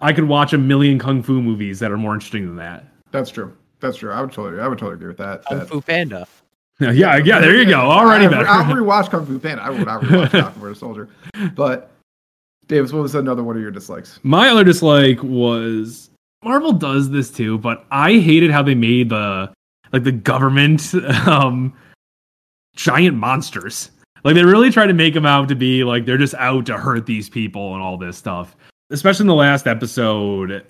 I 0.00 0.12
could 0.12 0.24
watch 0.28 0.52
a 0.52 0.58
million 0.58 0.98
kung 0.98 1.22
fu 1.22 1.42
movies 1.42 1.78
that 1.80 1.92
are 1.92 1.98
more 1.98 2.14
interesting 2.14 2.46
than 2.46 2.56
that. 2.56 2.84
That's 3.10 3.30
true. 3.30 3.56
That's 3.80 3.98
true. 3.98 4.12
I 4.12 4.20
would 4.20 4.32
totally. 4.32 4.62
I 4.62 4.68
would 4.68 4.78
totally 4.78 4.94
agree 4.94 5.08
with 5.08 5.18
that. 5.18 5.44
Kung 5.44 5.58
That- 5.58 5.68
Fu 5.68 5.80
Panda. 5.80 6.26
Yeah, 6.80 7.16
yeah, 7.16 7.38
there 7.38 7.54
you 7.54 7.66
go. 7.66 7.78
Already 7.78 8.26
I, 8.26 8.28
better. 8.28 8.46
I'll 8.48 8.64
rewatch 8.64 9.08
Kung 9.08 9.24
Fu 9.24 9.38
Panda. 9.38 9.62
I 9.62 9.70
would 9.70 9.86
not 9.86 10.02
rewatch 10.02 10.30
Falcon 10.32 10.60
Winter 10.60 10.74
Soldier. 10.74 11.08
But 11.54 11.92
Davis, 12.66 12.92
what 12.92 13.02
was 13.02 13.14
another 13.14 13.44
one 13.44 13.54
of 13.54 13.62
your 13.62 13.70
dislikes? 13.70 14.18
My 14.24 14.48
other 14.48 14.64
dislike 14.64 15.22
was 15.22 16.10
Marvel 16.42 16.72
does 16.72 17.10
this 17.10 17.30
too, 17.30 17.58
but 17.58 17.86
I 17.90 18.18
hated 18.18 18.50
how 18.50 18.62
they 18.62 18.74
made 18.74 19.10
the 19.10 19.52
like 19.92 20.04
the 20.04 20.12
government 20.12 20.94
um 21.26 21.72
giant 22.74 23.16
monsters. 23.16 23.90
Like 24.24 24.34
they 24.34 24.44
really 24.44 24.70
tried 24.70 24.86
to 24.86 24.94
make 24.94 25.14
them 25.14 25.26
out 25.26 25.48
to 25.48 25.54
be 25.54 25.84
like 25.84 26.04
they're 26.04 26.18
just 26.18 26.34
out 26.34 26.66
to 26.66 26.78
hurt 26.78 27.06
these 27.06 27.28
people 27.28 27.74
and 27.74 27.82
all 27.82 27.96
this 27.96 28.16
stuff. 28.16 28.56
Especially 28.90 29.24
in 29.24 29.28
the 29.28 29.34
last 29.34 29.66
episode 29.66 30.64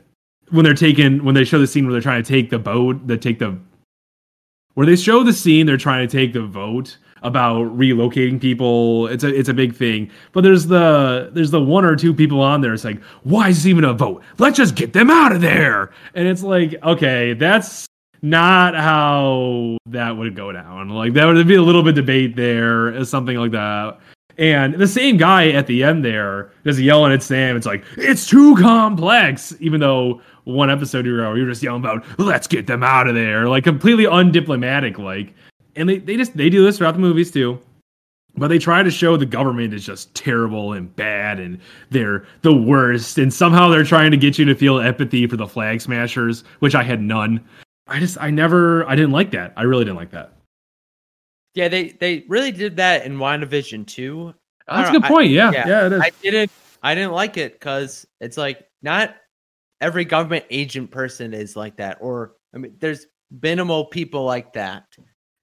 when 0.51 0.65
they're 0.65 0.75
taking 0.75 1.25
when 1.25 1.35
they 1.35 1.45
show 1.45 1.59
the 1.59 1.67
scene 1.67 1.85
where 1.85 1.93
they're 1.93 2.01
trying 2.01 2.23
to 2.23 2.29
take 2.29 2.51
the 2.51 2.59
boat, 2.59 3.07
they 3.07 3.17
take 3.17 3.39
the 3.39 3.59
where 4.75 4.87
they 4.87 4.97
show 4.97 5.23
the 5.23 5.33
scene 5.33 5.67
they're 5.67 5.77
trying 5.77 6.07
to 6.07 6.17
take 6.17 6.33
the 6.33 6.43
vote 6.43 6.97
about 7.23 7.67
relocating 7.77 8.41
people. 8.41 9.07
It's 9.09 9.25
a 9.25 9.29
it's 9.29 9.49
a 9.49 9.55
big 9.55 9.75
thing. 9.75 10.11
But 10.33 10.43
there's 10.43 10.67
the 10.67 11.31
there's 11.33 11.51
the 11.51 11.63
one 11.63 11.85
or 11.85 11.97
two 11.97 12.15
people 12.15 12.41
on 12.41 12.61
there. 12.61 12.75
It's 12.75 12.85
like, 12.85 13.03
why 13.23 13.49
is 13.49 13.59
this 13.59 13.67
even 13.67 13.85
a 13.85 13.93
vote? 13.93 14.23
Let's 14.39 14.57
just 14.57 14.75
get 14.75 14.93
them 14.93 15.11
out 15.11 15.33
of 15.33 15.41
there. 15.41 15.93
And 16.15 16.29
it's 16.29 16.43
like, 16.43 16.75
okay, 16.83 17.35
that's 17.35 17.87
not 18.23 18.75
how 18.75 19.77
that 19.87 20.17
would 20.17 20.37
go 20.37 20.53
down. 20.53 20.89
Like 20.89 21.15
that 21.15 21.27
would 21.27 21.47
be 21.47 21.57
a 21.57 21.63
little 21.63 21.83
bit 21.83 21.95
debate 21.95 22.37
there, 22.37 23.05
something 23.05 23.37
like 23.37 23.53
that. 23.53 23.99
And 24.39 24.75
the 24.75 24.89
same 24.89 25.19
guy 25.19 25.51
at 25.51 25.67
the 25.67 25.85
end 25.85 26.05
there 26.05 26.53
is 26.65 26.81
yelling 26.81 27.13
at 27.13 27.23
Sam. 27.23 27.57
It's 27.57 27.67
like 27.67 27.85
it's 27.97 28.27
too 28.27 28.57
complex, 28.57 29.55
even 29.61 29.81
though 29.81 30.23
one 30.45 30.71
episode 30.71 31.07
ago 31.07 31.35
you 31.35 31.45
were 31.45 31.51
just 31.51 31.63
yelling 31.63 31.83
about 31.83 32.05
let's 32.19 32.47
get 32.47 32.67
them 32.67 32.83
out 32.83 33.07
of 33.09 33.15
there, 33.15 33.49
like 33.49 33.65
completely 33.65 34.05
undiplomatic, 34.05 34.99
like. 34.99 35.35
And 35.77 35.89
they, 35.89 35.99
they 35.99 36.17
just 36.17 36.37
they 36.37 36.51
do 36.51 36.65
this 36.65 36.79
throughout 36.79 36.93
the 36.93 37.01
movies 37.01 37.31
too. 37.31 37.59
But 38.35 38.49
they 38.49 38.59
try 38.59 38.83
to 38.83 38.91
show 38.91 39.17
the 39.19 39.27
government 39.27 39.75
is 39.75 39.85
just 39.85 40.15
terrible 40.15 40.73
and 40.73 40.95
bad 40.97 41.39
and 41.39 41.59
they're 41.91 42.27
the 42.41 42.55
worst. 42.55 43.19
And 43.19 43.33
somehow 43.33 43.69
they're 43.69 43.85
trying 43.85 44.11
to 44.11 44.17
get 44.17 44.39
you 44.39 44.47
to 44.47 44.55
feel 44.55 44.81
empathy 44.81 45.27
for 45.27 45.37
the 45.37 45.47
flag 45.47 45.83
smashers, 45.83 46.43
which 46.61 46.75
I 46.75 46.83
had 46.83 47.03
none. 47.03 47.45
I 47.89 47.99
just 48.01 48.17
I 48.21 48.31
never 48.31 48.89
I 48.89 48.95
didn't 48.97 49.13
like 49.13 49.33
that. 49.33 49.53
I 49.57 49.63
really 49.65 49.85
didn't 49.85 49.97
like 49.99 50.13
that. 50.13 50.33
Yeah, 51.55 51.69
they 51.69 51.91
they 51.91 52.25
really 52.29 52.53
did 52.53 52.77
that 52.77 53.05
in 53.05 53.19
WandaVision 53.19 53.87
too. 53.87 54.33
That's 54.67 54.89
a 54.89 54.93
good 54.93 55.03
know, 55.03 55.09
I- 55.09 55.11
point. 55.11 55.31
yeah, 55.31 55.51
yeah, 55.51 55.69
yeah, 55.69 55.87
it 55.87 55.93
is. 55.93 56.01
I 56.01 56.11
didn't 56.23 56.51
I 56.83 56.95
didn't 56.95 57.13
like 57.13 57.37
it 57.37 57.55
because 57.55 58.07
it's 58.21 58.39
like 58.39 58.67
not 58.81 59.17
every 59.83 60.05
government 60.07 60.47
agent 60.51 60.91
person 60.91 61.35
is 61.35 61.55
like 61.57 61.77
that, 61.77 61.99
or 62.01 62.35
I 62.55 62.59
mean, 62.59 62.77
there's 62.79 63.07
minimal 63.43 63.85
people 63.87 64.25
like 64.25 64.55
that. 64.55 64.85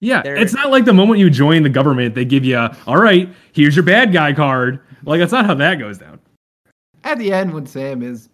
Yeah, 0.01 0.21
They're- 0.21 0.35
it's 0.35 0.53
not 0.53 0.69
like 0.71 0.85
the 0.85 0.93
moment 0.93 1.19
you 1.19 1.29
join 1.29 1.63
the 1.63 1.69
government, 1.69 2.15
they 2.15 2.25
give 2.25 2.45
you, 2.45 2.57
all 2.87 2.97
right, 2.97 3.29
here's 3.51 3.75
your 3.75 3.83
bad 3.83 4.13
guy 4.13 4.33
card. 4.33 4.79
Like, 5.03 5.19
that's 5.19 5.31
not 5.31 5.45
how 5.45 5.55
that 5.55 5.75
goes 5.75 5.97
down. 5.97 6.19
At 7.03 7.17
the 7.17 7.31
end, 7.33 7.53
when 7.53 7.65
Sam 7.65 8.01
is 8.01 8.29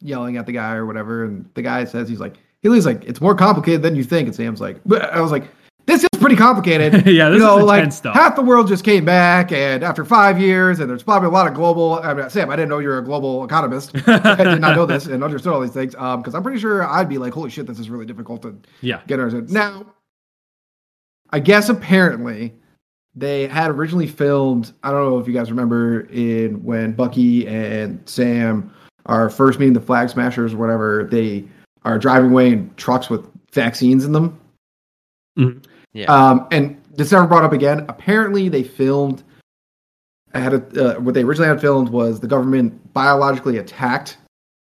yelling 0.00 0.36
at 0.36 0.46
the 0.46 0.52
guy 0.52 0.74
or 0.74 0.86
whatever, 0.86 1.24
and 1.24 1.48
the 1.54 1.62
guy 1.62 1.84
says 1.84 2.08
he's 2.08 2.20
like, 2.20 2.34
he 2.62 2.68
leaves 2.68 2.86
like, 2.86 3.04
it's 3.04 3.20
more 3.20 3.34
complicated 3.34 3.82
than 3.82 3.94
you 3.94 4.04
think. 4.04 4.26
And 4.26 4.34
Sam's 4.34 4.60
like, 4.60 4.80
but 4.86 5.02
I 5.12 5.20
was 5.20 5.30
like, 5.30 5.48
this 5.86 6.02
is 6.02 6.08
pretty 6.18 6.36
complicated. 6.36 6.92
yeah, 7.06 7.28
this 7.28 7.38
you 7.38 7.44
know, 7.44 7.58
is 7.58 7.64
like 7.64 7.78
intense 7.80 7.96
stuff. 7.96 8.14
half 8.14 8.36
the 8.36 8.42
world 8.42 8.68
just 8.68 8.84
came 8.84 9.04
back, 9.04 9.52
and 9.52 9.84
after 9.84 10.04
five 10.04 10.40
years, 10.40 10.80
and 10.80 10.88
there's 10.88 11.02
probably 11.02 11.26
a 11.28 11.30
lot 11.30 11.46
of 11.46 11.52
global. 11.52 12.00
I 12.02 12.14
mean, 12.14 12.30
Sam, 12.30 12.48
I 12.48 12.56
didn't 12.56 12.70
know 12.70 12.78
you're 12.78 12.98
a 12.98 13.04
global 13.04 13.44
economist. 13.44 13.92
I 14.08 14.42
did 14.42 14.60
not 14.60 14.76
know 14.76 14.86
this 14.86 15.06
and 15.06 15.22
understood 15.22 15.52
all 15.52 15.60
these 15.60 15.72
things. 15.72 15.94
Um, 15.96 16.20
because 16.22 16.34
I'm 16.34 16.42
pretty 16.42 16.58
sure 16.58 16.88
I'd 16.88 17.08
be 17.08 17.18
like, 17.18 17.34
holy 17.34 17.50
shit, 17.50 17.66
this 17.66 17.78
is 17.78 17.90
really 17.90 18.06
difficult 18.06 18.42
to 18.42 18.56
yeah, 18.80 19.02
get 19.06 19.20
understood. 19.20 19.50
Now, 19.50 19.84
I 21.34 21.40
guess 21.40 21.68
apparently 21.68 22.54
they 23.16 23.48
had 23.48 23.68
originally 23.72 24.06
filmed. 24.06 24.72
I 24.84 24.92
don't 24.92 25.10
know 25.10 25.18
if 25.18 25.26
you 25.26 25.34
guys 25.34 25.50
remember 25.50 26.02
in 26.02 26.62
when 26.62 26.92
Bucky 26.92 27.48
and 27.48 28.00
Sam 28.08 28.72
are 29.06 29.28
first 29.28 29.58
meeting 29.58 29.72
the 29.72 29.80
Flag 29.80 30.08
Smashers 30.10 30.54
or 30.54 30.58
whatever. 30.58 31.08
They 31.10 31.44
are 31.84 31.98
driving 31.98 32.30
away 32.30 32.52
in 32.52 32.72
trucks 32.76 33.10
with 33.10 33.28
vaccines 33.52 34.04
in 34.04 34.12
them. 34.12 34.38
Yeah. 35.92 36.04
Um, 36.04 36.46
and 36.52 36.80
this 36.94 37.10
never 37.10 37.26
brought 37.26 37.42
up 37.42 37.52
again. 37.52 37.84
Apparently, 37.88 38.48
they 38.48 38.62
filmed. 38.62 39.24
Had 40.34 40.54
a, 40.54 40.96
uh, 40.98 41.00
what 41.00 41.14
they 41.14 41.24
originally 41.24 41.48
had 41.48 41.60
filmed 41.60 41.88
was 41.88 42.20
the 42.20 42.28
government 42.28 42.92
biologically 42.92 43.58
attacked 43.58 44.18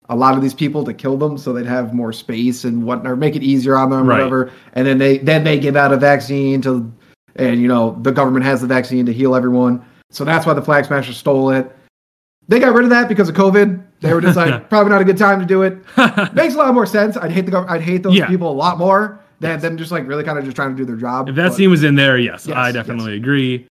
a 0.10 0.16
lot 0.16 0.36
of 0.36 0.42
these 0.42 0.54
people 0.54 0.84
to 0.84 0.94
kill 0.94 1.18
them, 1.18 1.38
so 1.38 1.54
they'd 1.54 1.66
have 1.66 1.94
more 1.94 2.12
space 2.13 2.63
and 2.66 2.84
whatnot, 2.84 3.12
or 3.12 3.16
make 3.16 3.36
it 3.36 3.44
easier 3.44 3.76
on 3.78 3.89
them, 3.89 4.06
Right. 4.08 4.18
whatever. 4.18 4.52
And 4.74 4.86
then 4.86 4.98
they 4.98 5.18
then 5.20 5.44
they 5.44 5.58
give 5.60 5.76
out 5.76 5.94
a 5.94 5.98
vaccine 5.98 6.62
to, 6.63 6.92
and 7.38 7.62
you 7.62 7.68
know 7.68 7.98
the 8.02 8.12
government 8.12 8.46
has 8.46 8.62
the 8.62 8.68
vaccine 8.68 9.06
to 9.06 9.13
heal 9.13 9.36
everyone. 9.36 9.82
So 10.12 10.24
that's 10.26 10.46
why 10.46 10.54
the 10.54 10.62
Flag 10.62 10.86
Smashers 10.86 11.18
stole 11.18 11.50
it. 11.52 11.76
They 12.50 12.60
got 12.60 12.74
rid 12.74 12.84
of 12.84 12.89
that 12.89 13.08
because 13.08 13.30
of 13.30 13.36
COVID. 13.36 13.82
They 14.02 14.13
were 14.13 14.20
just 14.22 14.36
like 14.36 14.70
probably 14.70 14.92
not 14.92 15.02
a 15.02 15.06
good 15.06 15.18
time 15.18 15.39
to 15.39 15.46
do 15.46 15.62
it. 15.63 15.78
Makes 16.34 16.56
a 16.56 16.58
lot 16.58 16.74
more 16.74 16.86
sense. 16.86 17.16
I'd 17.18 17.32
hate 17.32 17.46
the 17.46 17.52
gov- 17.54 17.70
I'd 17.70 17.82
hate 17.82 18.04
those 18.04 18.16
Yeah. 18.16 18.28
people 18.28 18.52
a 18.52 18.54
lot 18.54 18.78
more 18.78 19.20
than 19.39 19.60
them 19.62 19.78
just 19.78 19.92
like 19.92 20.06
really 20.08 20.24
kind 20.24 20.38
of 20.38 20.44
just 20.44 20.56
trying 20.56 20.70
to 20.72 20.76
do 20.76 20.84
their 20.86 20.96
job. 20.98 21.30
if 21.30 21.36
that 21.36 21.50
But- 21.50 21.54
scene 21.56 21.70
was 21.70 21.84
in 21.84 21.96
there, 21.96 22.18
yes, 22.18 22.46
Yes, 22.46 22.56
I 22.58 22.66
yes. 22.68 22.74
definitely 22.76 23.16
agree. 23.16 23.66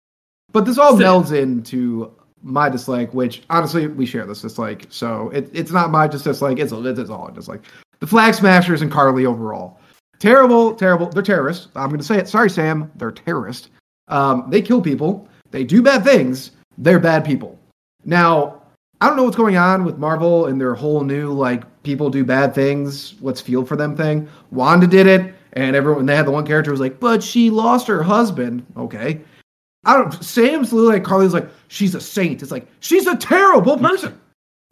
but 0.54 0.66
this 0.66 0.78
all 0.78 0.98
Same. 0.98 1.06
melds 1.08 1.32
into 1.38 2.12
my 2.44 2.70
dislike, 2.70 3.14
which 3.14 3.44
honestly 3.50 3.88
we 3.88 4.06
share 4.06 4.26
this 4.26 4.42
dislike. 4.42 4.88
So 4.90 5.30
it, 5.30 5.50
it's 5.54 5.72
not 5.72 5.92
my 5.92 6.08
just 6.08 6.24
dislike. 6.24 6.60
It's 6.60 6.72
it's, 6.72 7.00
it's 7.00 7.10
all 7.10 7.30
dislike. 7.32 7.64
The 8.00 8.08
Flag 8.08 8.34
Smashers 8.34 8.82
and 8.82 8.92
Karli 8.92 9.26
overall, 9.26 9.80
terrible, 10.20 10.74
terrible. 10.74 11.10
They're 11.10 11.24
terrorists. 11.24 11.68
I'm 11.76 11.90
going 11.90 12.00
to 12.00 12.06
say 12.06 12.18
it. 12.18 12.28
Sorry, 12.28 12.50
Sam. 12.50 12.92
They're 12.96 13.12
terrorists. 13.12 13.70
Um, 14.08 14.46
they 14.50 14.62
kill 14.62 14.82
people. 14.82 15.28
They 15.52 15.64
do 15.64 15.82
bad 15.82 16.04
things. 16.04 16.52
They're 16.78 17.00
bad 17.00 17.26
people. 17.26 17.60
Now 18.06 18.62
I 19.02 19.08
don't 19.08 19.18
know 19.18 19.24
what's 19.24 19.36
going 19.36 19.58
on 19.58 19.84
with 19.84 19.98
Marvel 19.98 20.46
and 20.46 20.62
their 20.62 20.76
whole 20.76 21.04
new 21.04 21.34
like 21.34 21.64
people 21.82 22.12
do 22.12 22.24
bad 22.24 22.54
things. 22.54 23.16
Let's 23.20 23.42
feel 23.42 23.66
for 23.66 23.76
them 23.76 23.98
thing. 23.98 24.30
Wanda 24.52 24.86
did 24.86 25.08
it, 25.08 25.34
and 25.54 25.76
everyone 25.76 26.06
they 26.06 26.16
had 26.16 26.28
the 26.28 26.32
one 26.32 26.46
character 26.46 26.70
was 26.70 26.80
like, 26.80 27.00
but 27.00 27.24
she 27.24 27.50
lost 27.50 27.88
her 27.88 28.04
husband. 28.04 28.64
Okay. 28.78 29.22
I 29.84 29.98
don't. 29.98 30.24
Sam's 30.24 30.72
literally 30.72 31.00
like 31.00 31.04
Karli's 31.04 31.34
like 31.34 31.50
she's 31.68 31.96
a 31.96 32.02
saint. 32.02 32.42
It's 32.42 32.52
like 32.52 32.68
she's 32.82 33.08
a 33.08 33.18
terrible 33.18 33.78
person. 33.78 34.20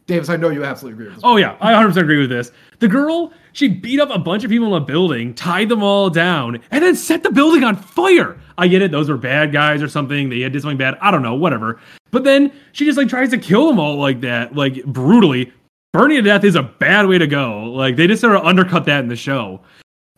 Davis, 0.06 0.28
I 0.28 0.36
know 0.36 0.48
you 0.48 0.64
absolutely 0.64 0.94
agree 0.94 1.06
with 1.06 1.16
this. 1.16 1.24
Oh 1.24 1.36
yeah, 1.36 1.56
I 1.60 1.72
100% 1.72 1.96
agree 1.96 2.18
with 2.18 2.30
this. 2.30 2.50
The 2.80 2.88
girl, 2.88 3.32
she 3.52 3.68
beat 3.68 4.00
up 4.00 4.10
a 4.10 4.18
bunch 4.18 4.42
of 4.42 4.50
people 4.50 4.74
in 4.74 4.82
a 4.82 4.84
building, 4.84 5.34
tied 5.34 5.68
them 5.68 5.84
all 5.84 6.10
down, 6.10 6.60
and 6.72 6.82
then 6.82 6.96
set 6.96 7.22
the 7.22 7.30
building 7.30 7.62
on 7.62 7.76
fire. 7.76 8.36
I 8.58 8.68
get 8.68 8.82
it; 8.82 8.90
those 8.90 9.08
were 9.08 9.16
bad 9.16 9.52
guys 9.52 9.82
or 9.82 9.88
something. 9.88 10.28
They 10.28 10.48
did 10.48 10.62
something 10.62 10.78
bad. 10.78 10.96
I 11.00 11.10
don't 11.10 11.22
know, 11.22 11.34
whatever. 11.34 11.80
But 12.10 12.24
then 12.24 12.52
she 12.72 12.84
just 12.84 12.98
like 12.98 13.08
tries 13.08 13.30
to 13.30 13.38
kill 13.38 13.68
them 13.68 13.78
all 13.78 13.96
like 13.96 14.20
that, 14.22 14.54
like 14.54 14.84
brutally. 14.84 15.52
Burning 15.92 16.18
to 16.18 16.22
death 16.22 16.44
is 16.44 16.54
a 16.54 16.62
bad 16.62 17.08
way 17.08 17.18
to 17.18 17.26
go. 17.26 17.64
Like 17.64 17.96
they 17.96 18.06
just 18.06 18.20
sort 18.20 18.36
of 18.36 18.44
undercut 18.44 18.84
that 18.84 19.00
in 19.00 19.08
the 19.08 19.16
show. 19.16 19.60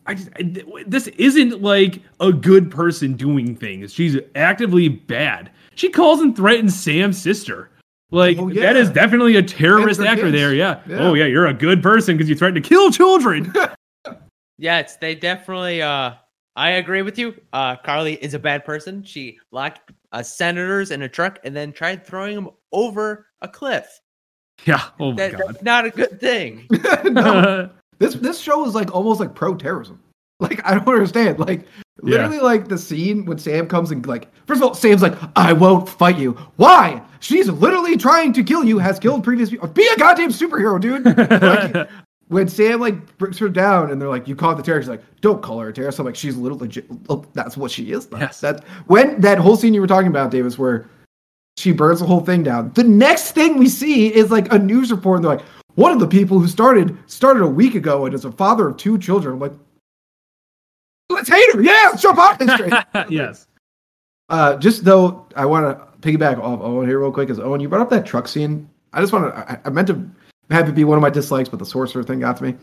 I 0.05 0.13
just 0.15 0.29
I, 0.35 0.83
this 0.87 1.07
isn't 1.07 1.61
like 1.61 2.01
a 2.19 2.31
good 2.33 2.69
person 2.71 3.13
doing 3.13 3.55
things. 3.55 3.93
She's 3.93 4.17
actively 4.35 4.89
bad. 4.89 5.51
She 5.75 5.89
calls 5.89 6.19
and 6.21 6.35
threatens 6.35 6.75
Sam's 6.79 7.21
sister. 7.21 7.69
Like 8.11 8.37
Oh, 8.37 8.49
that 8.51 8.75
is 8.75 8.89
definitely 8.89 9.35
a 9.37 9.41
terrorist 9.41 9.99
actor 10.01 10.23
kids. 10.25 10.35
there. 10.37 10.53
Yeah. 10.53 10.81
Yeah. 10.87 10.97
Oh 10.99 11.13
yeah, 11.13 11.25
you're 11.25 11.47
a 11.47 11.53
good 11.53 11.81
person 11.81 12.15
because 12.15 12.29
you 12.29 12.35
threatened 12.35 12.63
to 12.63 12.67
kill 12.69 12.91
children. 12.91 13.53
Yes, 14.59 14.97
they 14.97 15.15
definitely. 15.15 15.81
Uh, 15.81 16.13
I 16.55 16.69
agree 16.71 17.01
with 17.01 17.17
you. 17.17 17.33
Uh, 17.51 17.75
Karli 17.77 18.13
is 18.23 18.35
a 18.35 18.39
bad 18.39 18.63
person. 18.63 19.03
She 19.03 19.39
locked 19.51 19.91
uh, 20.11 20.21
senators 20.21 20.91
in 20.91 21.01
a 21.01 21.09
truck 21.09 21.39
and 21.43 21.55
then 21.55 21.73
tried 21.73 22.05
throwing 22.05 22.35
them 22.35 22.49
over 22.71 23.25
a 23.41 23.47
cliff. 23.47 23.99
yeah. 24.63 24.83
Oh 24.99 25.09
my 25.11 25.15
That, 25.17 25.31
god. 25.31 25.41
that's 25.47 25.63
not 25.63 25.85
a 25.85 25.89
good 25.89 26.19
thing. 26.19 26.67
no, 27.05 27.69
this 28.03 28.15
this 28.15 28.39
show 28.39 28.65
is 28.65 28.75
like 28.75 28.93
almost 28.93 29.19
like 29.19 29.33
pro 29.33 29.55
terrorism. 29.55 29.99
Like 30.39 30.65
I 30.65 30.73
don't 30.73 30.87
understand. 30.89 31.39
Like 31.39 31.67
literally, 32.01 32.39
like 32.39 32.67
the 32.67 32.77
scene 32.77 33.23
when 33.23 33.37
Sam 33.37 33.65
comes 33.65 33.91
and 33.91 34.05
like 34.05 34.27
first 34.45 34.61
of 34.61 34.67
all, 34.67 34.73
Sam's 34.73 35.01
like, 35.01 35.13
"I 35.37 35.53
won't 35.53 35.87
fight 35.87 36.17
you." 36.17 36.31
Why? 36.57 37.01
She's 37.21 37.47
literally 37.47 37.95
trying 37.95 38.33
to 38.33 38.43
kill 38.43 38.65
you. 38.65 38.77
Has 38.77 38.99
killed 38.99 39.23
previous 39.23 39.51
people. 39.51 39.69
Be 39.69 39.87
a 39.87 39.95
goddamn 39.95 40.31
superhero, 40.31 40.81
dude. 40.81 41.05
Like, 41.41 41.89
when 42.27 42.49
Sam 42.49 42.81
like 42.81 43.17
brings 43.19 43.37
her 43.37 43.47
down 43.47 43.91
and 43.91 44.01
they're 44.01 44.09
like, 44.09 44.27
"You 44.27 44.35
called 44.35 44.57
the 44.57 44.63
terrorist," 44.63 44.89
like, 44.89 45.03
"Don't 45.21 45.41
call 45.41 45.59
her 45.59 45.69
a 45.69 45.73
terrorist." 45.73 45.99
I'm 45.99 46.05
like, 46.05 46.15
"She's 46.15 46.35
a 46.35 46.39
little 46.41 46.57
legit. 46.57 46.87
Oh, 47.07 47.23
that's 47.33 47.55
what 47.55 47.71
she 47.71 47.91
is." 47.93 48.09
Yes. 48.11 48.41
That 48.41 48.65
when 48.87 49.21
that 49.21 49.37
whole 49.37 49.55
scene 49.55 49.73
you 49.73 49.79
were 49.79 49.87
talking 49.87 50.09
about, 50.09 50.31
Davis, 50.31 50.57
where 50.57 50.89
she 51.57 51.71
burns 51.71 51.99
the 51.99 52.05
whole 52.05 52.21
thing 52.21 52.43
down. 52.43 52.71
The 52.73 52.83
next 52.83 53.31
thing 53.31 53.57
we 53.57 53.69
see 53.69 54.13
is 54.13 54.31
like 54.31 54.51
a 54.51 54.59
news 54.59 54.91
report, 54.91 55.17
and 55.17 55.25
they're 55.25 55.35
like, 55.37 55.45
"One 55.75 55.91
of 55.91 55.99
the 55.99 56.07
people 56.07 56.39
who 56.39 56.47
started 56.47 56.97
started 57.07 57.43
a 57.43 57.47
week 57.47 57.75
ago 57.75 58.05
and 58.05 58.13
is 58.13 58.25
a 58.25 58.31
father 58.31 58.69
of 58.69 58.77
two 58.77 58.97
children." 58.97 59.35
I'm 59.35 59.39
like, 59.39 59.53
"Let's 61.09 61.29
hate 61.29 61.53
her, 61.53 61.61
yeah, 61.61 61.89
let's 61.91 62.01
jump 62.01 62.17
off 62.17 62.39
this 62.39 62.53
train." 62.55 62.71
yes. 63.09 63.47
Uh, 64.29 64.55
just 64.57 64.85
though, 64.85 65.27
I 65.35 65.45
want 65.45 65.77
to 65.77 65.85
piggyback 65.99 66.39
off 66.39 66.61
Owen 66.61 66.87
here 66.87 66.99
real 66.99 67.11
quick. 67.11 67.29
Is 67.29 67.39
Owen, 67.39 67.61
you 67.61 67.69
brought 67.69 67.81
up 67.81 67.89
that 67.89 68.05
truck 68.05 68.27
scene? 68.27 68.69
I 68.93 69.01
just 69.01 69.13
want 69.13 69.33
to. 69.33 69.51
I, 69.51 69.59
I 69.65 69.69
meant 69.69 69.87
to 69.87 70.09
have 70.49 70.69
it 70.69 70.75
be 70.75 70.83
one 70.83 70.97
of 70.97 71.01
my 71.01 71.09
dislikes, 71.09 71.49
but 71.49 71.59
the 71.59 71.65
sorcerer 71.65 72.03
thing 72.03 72.19
got 72.19 72.37
to 72.37 72.43
me. 72.43 72.55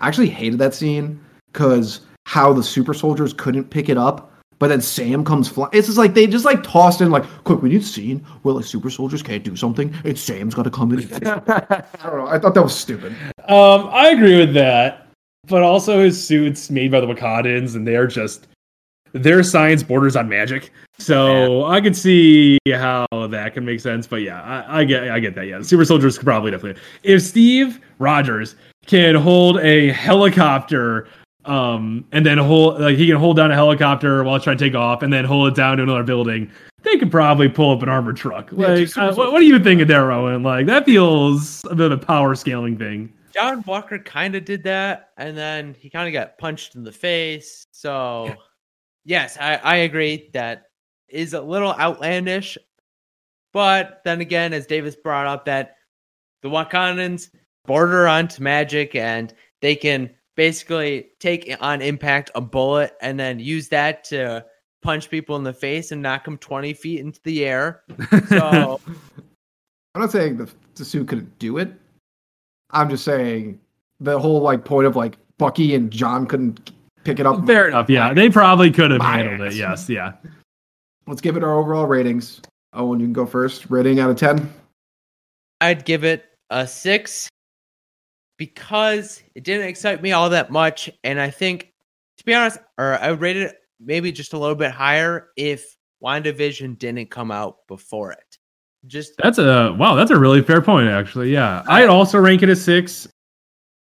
I 0.00 0.08
actually 0.08 0.28
hated 0.28 0.58
that 0.58 0.74
scene 0.74 1.20
because 1.52 2.00
how 2.26 2.52
the 2.52 2.62
super 2.62 2.94
soldiers 2.94 3.32
couldn't 3.32 3.64
pick 3.64 3.88
it 3.88 3.98
up, 3.98 4.29
but 4.60 4.68
then 4.68 4.80
Sam 4.82 5.24
comes 5.24 5.48
flying. 5.48 5.70
It's 5.72 5.88
just 5.88 5.98
like 5.98 6.14
they 6.14 6.26
just 6.26 6.44
like 6.44 6.62
tossed 6.62 7.00
in 7.00 7.10
like, 7.10 7.24
quick, 7.44 7.62
we 7.62 7.70
need 7.70 7.80
a 7.80 7.84
scene 7.84 8.18
where 8.42 8.54
like 8.54 8.66
super 8.66 8.90
soldiers 8.90 9.22
can't 9.22 9.42
do 9.42 9.56
something, 9.56 9.92
and 10.04 10.16
Sam's 10.16 10.54
got 10.54 10.64
to 10.64 10.70
come 10.70 10.92
in. 10.92 11.00
I 11.26 11.82
don't 12.04 12.18
know. 12.18 12.28
I 12.28 12.38
thought 12.38 12.54
that 12.54 12.62
was 12.62 12.76
stupid. 12.76 13.12
Um, 13.48 13.88
I 13.90 14.10
agree 14.10 14.38
with 14.38 14.52
that, 14.54 15.08
but 15.48 15.62
also 15.62 16.00
his 16.00 16.22
suits 16.22 16.70
made 16.70 16.92
by 16.92 17.00
the 17.00 17.06
Wakandans, 17.06 17.74
and 17.74 17.88
they're 17.88 18.06
just 18.06 18.48
their 19.12 19.42
science 19.42 19.82
borders 19.82 20.14
on 20.14 20.28
magic. 20.28 20.70
So 20.98 21.64
I 21.64 21.80
could 21.80 21.96
see 21.96 22.58
how 22.70 23.06
that 23.10 23.54
can 23.54 23.64
make 23.64 23.80
sense. 23.80 24.06
But 24.06 24.16
yeah, 24.16 24.42
I, 24.42 24.80
I 24.80 24.84
get 24.84 25.10
I 25.10 25.20
get 25.20 25.34
that. 25.36 25.46
Yeah, 25.46 25.62
super 25.62 25.86
soldiers 25.86 26.18
could 26.18 26.26
probably 26.26 26.50
definitely. 26.50 26.80
If 27.02 27.22
Steve 27.22 27.80
Rogers 27.98 28.56
can 28.86 29.14
hold 29.14 29.58
a 29.60 29.88
helicopter. 29.92 31.08
Um, 31.44 32.04
and 32.12 32.26
then 32.26 32.36
hold 32.38 32.80
like 32.80 32.96
he 32.96 33.06
can 33.06 33.16
hold 33.16 33.36
down 33.36 33.50
a 33.50 33.54
helicopter 33.54 34.22
while 34.22 34.36
it's 34.36 34.44
trying 34.44 34.58
to 34.58 34.64
take 34.64 34.74
off, 34.74 35.02
and 35.02 35.12
then 35.12 35.24
hold 35.24 35.48
it 35.48 35.54
down 35.54 35.78
to 35.78 35.82
another 35.82 36.02
building. 36.02 36.50
They 36.82 36.98
could 36.98 37.10
probably 37.10 37.48
pull 37.48 37.72
up 37.74 37.82
an 37.82 37.88
armored 37.88 38.16
truck. 38.16 38.50
Like, 38.52 38.78
just 38.78 38.94
super 38.94 39.06
uh, 39.06 39.14
what, 39.14 39.32
what 39.32 39.40
are 39.40 39.44
you 39.44 39.58
thinking 39.58 39.86
there, 39.86 40.06
Rowan? 40.06 40.42
Like 40.42 40.66
that 40.66 40.84
feels 40.84 41.64
a 41.70 41.74
bit 41.74 41.92
of 41.92 42.02
a 42.02 42.04
power 42.04 42.34
scaling 42.34 42.76
thing. 42.78 43.12
John 43.32 43.62
Walker 43.66 43.98
kind 43.98 44.34
of 44.34 44.44
did 44.44 44.62
that, 44.64 45.10
and 45.16 45.36
then 45.36 45.74
he 45.78 45.88
kind 45.88 46.08
of 46.08 46.12
got 46.12 46.36
punched 46.38 46.74
in 46.74 46.82
the 46.82 46.92
face. 46.92 47.64
So, 47.70 48.34
yes, 49.04 49.38
I, 49.40 49.56
I 49.56 49.76
agree 49.76 50.30
that 50.34 50.64
is 51.08 51.32
a 51.32 51.40
little 51.40 51.72
outlandish. 51.74 52.58
But 53.52 54.00
then 54.04 54.20
again, 54.20 54.52
as 54.52 54.66
Davis 54.66 54.96
brought 54.96 55.26
up, 55.26 55.44
that 55.46 55.76
the 56.42 56.48
Wakandans 56.48 57.30
border 57.66 58.08
onto 58.08 58.42
magic 58.42 58.94
and 58.94 59.32
they 59.60 59.76
can 59.76 60.10
basically 60.36 61.08
take 61.18 61.54
on 61.60 61.82
impact 61.82 62.30
a 62.34 62.40
bullet 62.40 62.94
and 63.00 63.18
then 63.18 63.38
use 63.38 63.68
that 63.68 64.04
to 64.04 64.44
punch 64.82 65.10
people 65.10 65.36
in 65.36 65.44
the 65.44 65.52
face 65.52 65.92
and 65.92 66.00
knock 66.00 66.24
them 66.24 66.38
20 66.38 66.72
feet 66.72 67.00
into 67.00 67.20
the 67.24 67.44
air. 67.44 67.82
So, 68.28 68.80
I'm 69.94 70.00
not 70.00 70.12
saying 70.12 70.36
the, 70.36 70.50
the 70.74 70.84
suit 70.84 71.08
couldn't 71.08 71.38
do 71.38 71.58
it. 71.58 71.72
I'm 72.70 72.88
just 72.88 73.04
saying 73.04 73.60
the 73.98 74.18
whole 74.18 74.40
like 74.40 74.64
point 74.64 74.86
of 74.86 74.96
like 74.96 75.16
Bucky 75.38 75.74
and 75.74 75.90
John 75.90 76.26
couldn't 76.26 76.70
pick 77.04 77.18
it 77.18 77.26
up. 77.26 77.44
Fair 77.46 77.68
enough. 77.68 77.90
Yeah, 77.90 78.14
they 78.14 78.30
probably 78.30 78.70
could 78.70 78.90
have 78.90 79.02
handled 79.02 79.48
ass. 79.48 79.54
it. 79.54 79.58
Yes. 79.58 79.88
Yeah. 79.88 80.12
Let's 81.06 81.20
give 81.20 81.36
it 81.36 81.42
our 81.42 81.54
overall 81.54 81.86
ratings. 81.86 82.40
Owen, 82.72 83.00
you 83.00 83.06
can 83.06 83.12
go 83.12 83.26
first. 83.26 83.68
Rating 83.68 83.98
out 83.98 84.10
of 84.10 84.16
ten. 84.16 84.52
I'd 85.60 85.84
give 85.84 86.04
it 86.04 86.26
a 86.50 86.66
six 86.66 87.28
because 88.40 89.22
it 89.34 89.44
didn't 89.44 89.66
excite 89.66 90.00
me 90.00 90.12
all 90.12 90.30
that 90.30 90.50
much. 90.50 90.88
And 91.04 91.20
I 91.20 91.28
think, 91.28 91.74
to 92.16 92.24
be 92.24 92.32
honest, 92.32 92.58
or 92.78 92.98
I 92.98 93.10
would 93.10 93.20
rate 93.20 93.36
it 93.36 93.54
maybe 93.78 94.10
just 94.10 94.32
a 94.32 94.38
little 94.38 94.56
bit 94.56 94.70
higher 94.70 95.28
if 95.36 95.76
WandaVision 96.02 96.78
didn't 96.78 97.10
come 97.10 97.30
out 97.30 97.58
before 97.68 98.12
it. 98.12 98.38
Just 98.86 99.12
That's 99.22 99.36
a 99.36 99.76
wow. 99.78 99.94
That's 99.94 100.10
a 100.10 100.18
really 100.18 100.40
fair 100.40 100.62
point, 100.62 100.88
actually. 100.88 101.30
Yeah, 101.30 101.62
I'd 101.68 101.90
also 101.90 102.18
rank 102.18 102.42
it 102.42 102.48
a 102.48 102.56
six. 102.56 103.06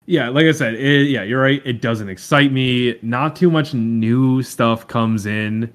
Yeah, 0.05 0.29
like 0.29 0.45
I 0.45 0.51
said, 0.51 0.75
it, 0.75 1.09
yeah, 1.09 1.23
you're 1.23 1.41
right. 1.41 1.59
It 1.65 1.81
doesn't 1.81 2.07
excite 2.07 2.51
me. 2.51 2.99
Not 3.01 3.35
too 3.35 3.49
much 3.49 3.73
new 3.73 4.43
stuff 4.43 4.87
comes 4.87 5.25
in, 5.25 5.73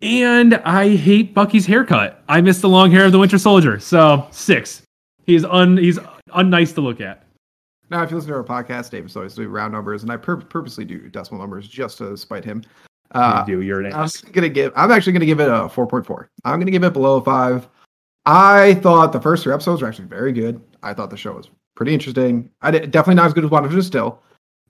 and 0.00 0.54
I 0.54 0.96
hate 0.96 1.34
Bucky's 1.34 1.66
haircut. 1.66 2.24
I 2.30 2.40
miss 2.40 2.62
the 2.62 2.68
long 2.70 2.90
hair 2.90 3.04
of 3.04 3.12
the 3.12 3.18
Winter 3.18 3.36
Soldier. 3.36 3.78
So 3.78 4.26
six. 4.30 4.80
He's 5.26 5.44
un 5.44 5.76
he's 5.76 5.98
unnice 6.34 6.74
to 6.76 6.80
look 6.80 7.02
at. 7.02 7.26
Now, 7.90 8.02
if 8.02 8.10
you 8.10 8.16
listen 8.16 8.30
to 8.30 8.36
our 8.36 8.44
podcast, 8.44 8.90
Davis 8.90 9.16
always 9.16 9.34
do 9.34 9.48
round 9.48 9.72
numbers, 9.72 10.02
and 10.02 10.12
I 10.12 10.16
pur- 10.16 10.36
purposely 10.36 10.84
do 10.84 11.08
decimal 11.08 11.40
numbers 11.40 11.68
just 11.68 11.98
to 11.98 12.16
spite 12.16 12.44
him. 12.44 12.62
Uh, 13.12 13.44
you 13.46 13.56
do. 13.56 13.62
You're 13.62 13.80
an 13.80 13.92
I'm 13.92 14.08
gonna 14.32 14.48
give. 14.48 14.72
I'm 14.76 14.92
actually 14.92 15.12
gonna 15.12 15.26
give 15.26 15.40
it 15.40 15.48
a 15.48 15.68
4.4. 15.68 16.28
I'm 16.44 16.60
gonna 16.60 16.70
give 16.70 16.84
it 16.84 16.92
below 16.92 17.16
a 17.16 17.24
five. 17.24 17.68
I 18.26 18.74
thought 18.74 19.12
the 19.12 19.20
first 19.20 19.42
three 19.42 19.52
episodes 19.52 19.82
were 19.82 19.88
actually 19.88 20.06
very 20.08 20.32
good. 20.32 20.60
I 20.82 20.94
thought 20.94 21.10
the 21.10 21.16
show 21.16 21.32
was 21.32 21.50
pretty 21.74 21.92
interesting. 21.94 22.50
I 22.62 22.70
did, 22.70 22.90
definitely 22.92 23.16
not 23.16 23.26
as 23.26 23.32
good 23.34 23.44
as 23.44 23.50
WandaVision 23.50 23.82
still. 23.82 24.22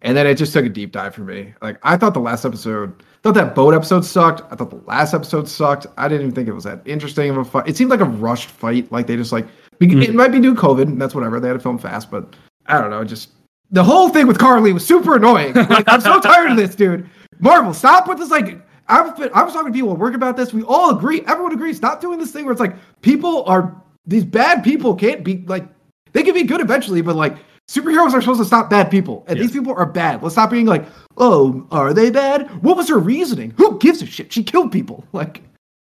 And 0.02 0.16
then 0.16 0.26
it 0.26 0.36
just 0.36 0.54
took 0.54 0.64
a 0.64 0.68
deep 0.70 0.92
dive 0.92 1.14
for 1.14 1.20
me. 1.22 1.52
Like 1.60 1.78
I 1.82 1.98
thought 1.98 2.14
the 2.14 2.20
last 2.20 2.46
episode, 2.46 3.02
thought 3.22 3.34
that 3.34 3.54
boat 3.54 3.74
episode 3.74 4.02
sucked. 4.06 4.40
I 4.50 4.56
thought 4.56 4.70
the 4.70 4.82
last 4.86 5.12
episode 5.12 5.46
sucked. 5.46 5.86
I 5.98 6.08
didn't 6.08 6.22
even 6.22 6.34
think 6.34 6.48
it 6.48 6.52
was 6.52 6.64
that 6.64 6.80
interesting 6.86 7.28
of 7.28 7.36
a 7.36 7.44
fight. 7.44 7.68
It 7.68 7.76
seemed 7.76 7.90
like 7.90 8.00
a 8.00 8.04
rushed 8.06 8.48
fight. 8.48 8.90
Like 8.90 9.06
they 9.06 9.16
just 9.16 9.32
like 9.32 9.46
Mm. 9.80 10.02
it 10.02 10.14
might 10.14 10.28
be 10.30 10.38
new 10.40 10.54
COVID. 10.54 10.82
And 10.82 11.00
That's 11.00 11.14
whatever. 11.14 11.40
They 11.40 11.48
had 11.48 11.54
to 11.54 11.60
film 11.60 11.78
fast, 11.78 12.10
but 12.10 12.34
I 12.70 12.80
don't 12.80 12.90
know. 12.90 13.04
Just 13.04 13.30
the 13.70 13.84
whole 13.84 14.08
thing 14.08 14.26
with 14.26 14.38
Karli 14.38 14.72
was 14.72 14.86
super 14.86 15.16
annoying. 15.16 15.54
Like 15.68 15.84
I'm 15.88 16.00
so 16.00 16.20
tired 16.20 16.50
of 16.50 16.56
this, 16.56 16.74
dude. 16.74 17.08
Marvel, 17.38 17.72
stop 17.74 18.08
with 18.08 18.18
this. 18.18 18.30
Like 18.30 18.60
I've 18.88 19.16
been, 19.16 19.30
I 19.32 19.42
was 19.42 19.52
talking 19.52 19.72
to 19.72 19.76
people 19.76 19.92
at 19.92 19.98
work 19.98 20.14
about 20.14 20.36
this. 20.36 20.52
We 20.52 20.62
all 20.62 20.96
agree. 20.96 21.22
Everyone 21.26 21.52
agrees. 21.52 21.76
Stop 21.76 22.00
doing 22.00 22.18
this 22.18 22.32
thing 22.32 22.44
where 22.44 22.52
it's 22.52 22.60
like 22.60 22.74
people 23.02 23.44
are 23.44 23.80
these 24.06 24.24
bad 24.24 24.64
people 24.64 24.94
can't 24.94 25.22
be 25.24 25.44
like 25.46 25.66
they 26.12 26.22
can 26.22 26.34
be 26.34 26.42
good 26.42 26.60
eventually, 26.60 27.00
but 27.02 27.14
like 27.16 27.36
superheroes 27.70 28.12
are 28.12 28.20
supposed 28.20 28.40
to 28.40 28.44
stop 28.44 28.68
bad 28.68 28.90
people, 28.90 29.24
and 29.28 29.38
Yes. 29.38 29.46
these 29.46 29.56
people 29.56 29.72
are 29.74 29.86
bad. 29.86 30.22
Let's 30.22 30.34
stop 30.34 30.50
being 30.50 30.66
like, 30.66 30.84
oh, 31.18 31.64
are 31.70 31.94
they 31.94 32.10
bad? 32.10 32.48
What 32.64 32.76
was 32.76 32.88
her 32.88 32.98
reasoning? 32.98 33.52
Who 33.58 33.78
gives 33.78 34.02
a 34.02 34.06
shit? 34.06 34.32
She 34.32 34.42
killed 34.42 34.72
people. 34.72 35.04
Like, 35.12 35.42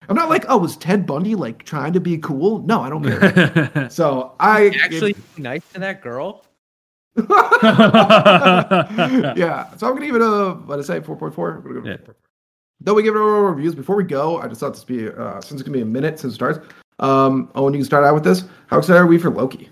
I'm 0.09 0.15
not 0.15 0.27
like, 0.29 0.43
oh, 0.49 0.57
was 0.57 0.75
Ted 0.75 1.05
Bundy 1.05 1.35
like 1.35 1.63
trying 1.63 1.93
to 1.93 1.99
be 2.01 2.17
cool? 2.17 2.59
No, 2.63 2.81
I 2.81 2.89
don't 2.89 3.03
care. 3.03 3.87
so 3.91 4.33
I 4.39 4.71
Actually, 4.83 5.15
nice 5.37 5.61
to 5.73 5.79
that 5.79 6.01
girl. 6.01 6.43
yeah. 9.37 9.75
So 9.77 9.87
I'm 9.87 9.93
gonna 9.93 10.05
give 10.05 10.15
it 10.15 10.21
a 10.21 10.51
what 10.65 10.77
did 10.77 10.85
I 10.85 10.87
say, 10.87 10.99
4.4. 10.99 11.57
I'm 11.57 11.61
gonna 11.63 11.73
give 11.75 11.85
it 11.85 11.87
a 11.87 11.91
Yeah. 11.91 11.97
4.4. 11.97 12.15
Though 12.81 12.93
we 12.93 13.03
give 13.03 13.15
it 13.15 13.19
our 13.19 13.51
reviews 13.51 13.75
before 13.75 13.95
we 13.95 14.05
go, 14.05 14.39
I 14.39 14.47
just 14.47 14.61
thought 14.61 14.73
this 14.73 14.83
be 14.83 15.09
uh, 15.09 15.41
since 15.41 15.59
it's 15.59 15.63
gonna 15.63 15.77
be 15.77 15.81
a 15.81 15.85
minute 15.85 16.19
since 16.19 16.33
it 16.33 16.35
starts. 16.35 16.59
Um, 16.99 17.51
Owen, 17.55 17.73
you 17.73 17.79
can 17.79 17.85
start 17.85 18.05
out 18.05 18.13
with 18.13 18.23
this. 18.23 18.45
How 18.67 18.77
excited 18.77 18.99
are 18.99 19.07
we 19.07 19.17
for 19.17 19.29
Loki? 19.29 19.69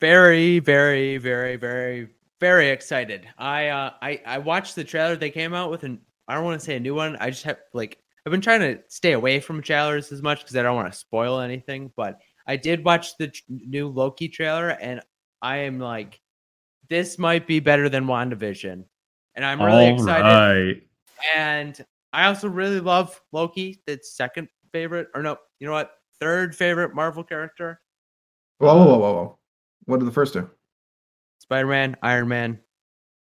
Very, 0.00 0.58
very, 0.58 1.16
very, 1.18 1.56
very, 1.56 2.08
very 2.40 2.70
excited. 2.70 3.28
I 3.38 3.68
uh 3.68 3.90
I 4.00 4.20
I 4.26 4.38
watched 4.38 4.74
the 4.74 4.84
trailer 4.84 5.16
they 5.16 5.30
came 5.30 5.54
out 5.54 5.70
with, 5.70 5.84
and 5.84 5.98
I 6.28 6.34
don't 6.34 6.44
want 6.44 6.58
to 6.58 6.64
say 6.64 6.76
a 6.76 6.80
new 6.80 6.94
one. 6.94 7.16
I 7.20 7.30
just 7.30 7.44
have 7.44 7.58
like 7.74 7.98
I've 8.26 8.30
been 8.30 8.40
trying 8.40 8.60
to 8.60 8.80
stay 8.88 9.12
away 9.12 9.40
from 9.40 9.60
trailers 9.62 10.10
as 10.12 10.22
much 10.22 10.40
because 10.40 10.56
I 10.56 10.62
don't 10.62 10.76
want 10.76 10.90
to 10.92 10.98
spoil 10.98 11.40
anything. 11.40 11.92
But 11.96 12.18
I 12.46 12.56
did 12.56 12.84
watch 12.84 13.16
the 13.18 13.28
tr- 13.28 13.42
new 13.48 13.88
Loki 13.88 14.28
trailer, 14.28 14.70
and 14.70 15.00
I 15.42 15.58
am 15.58 15.78
like, 15.78 16.20
this 16.92 17.18
might 17.18 17.46
be 17.46 17.58
better 17.58 17.88
than 17.88 18.04
WandaVision, 18.04 18.84
and 19.34 19.44
I'm 19.44 19.62
really 19.62 19.88
All 19.88 19.94
excited. 19.94 20.22
right. 20.76 20.82
And 21.34 21.82
I 22.12 22.26
also 22.26 22.48
really 22.48 22.80
love 22.80 23.18
Loki. 23.32 23.80
the 23.86 23.98
second 24.02 24.48
favorite, 24.72 25.08
or 25.14 25.22
no, 25.22 25.38
you 25.58 25.66
know 25.66 25.72
what? 25.72 25.92
Third 26.20 26.54
favorite 26.54 26.94
Marvel 26.94 27.24
character: 27.24 27.80
Whoa, 28.58 28.76
whoa, 28.76 28.84
whoa, 28.84 28.98
whoa, 28.98 29.12
whoa. 29.14 29.38
What 29.86 30.02
are 30.02 30.04
the 30.04 30.12
first 30.12 30.34
two? 30.34 30.50
Spider 31.40 31.66
Man, 31.66 31.96
Iron 32.02 32.28
Man, 32.28 32.58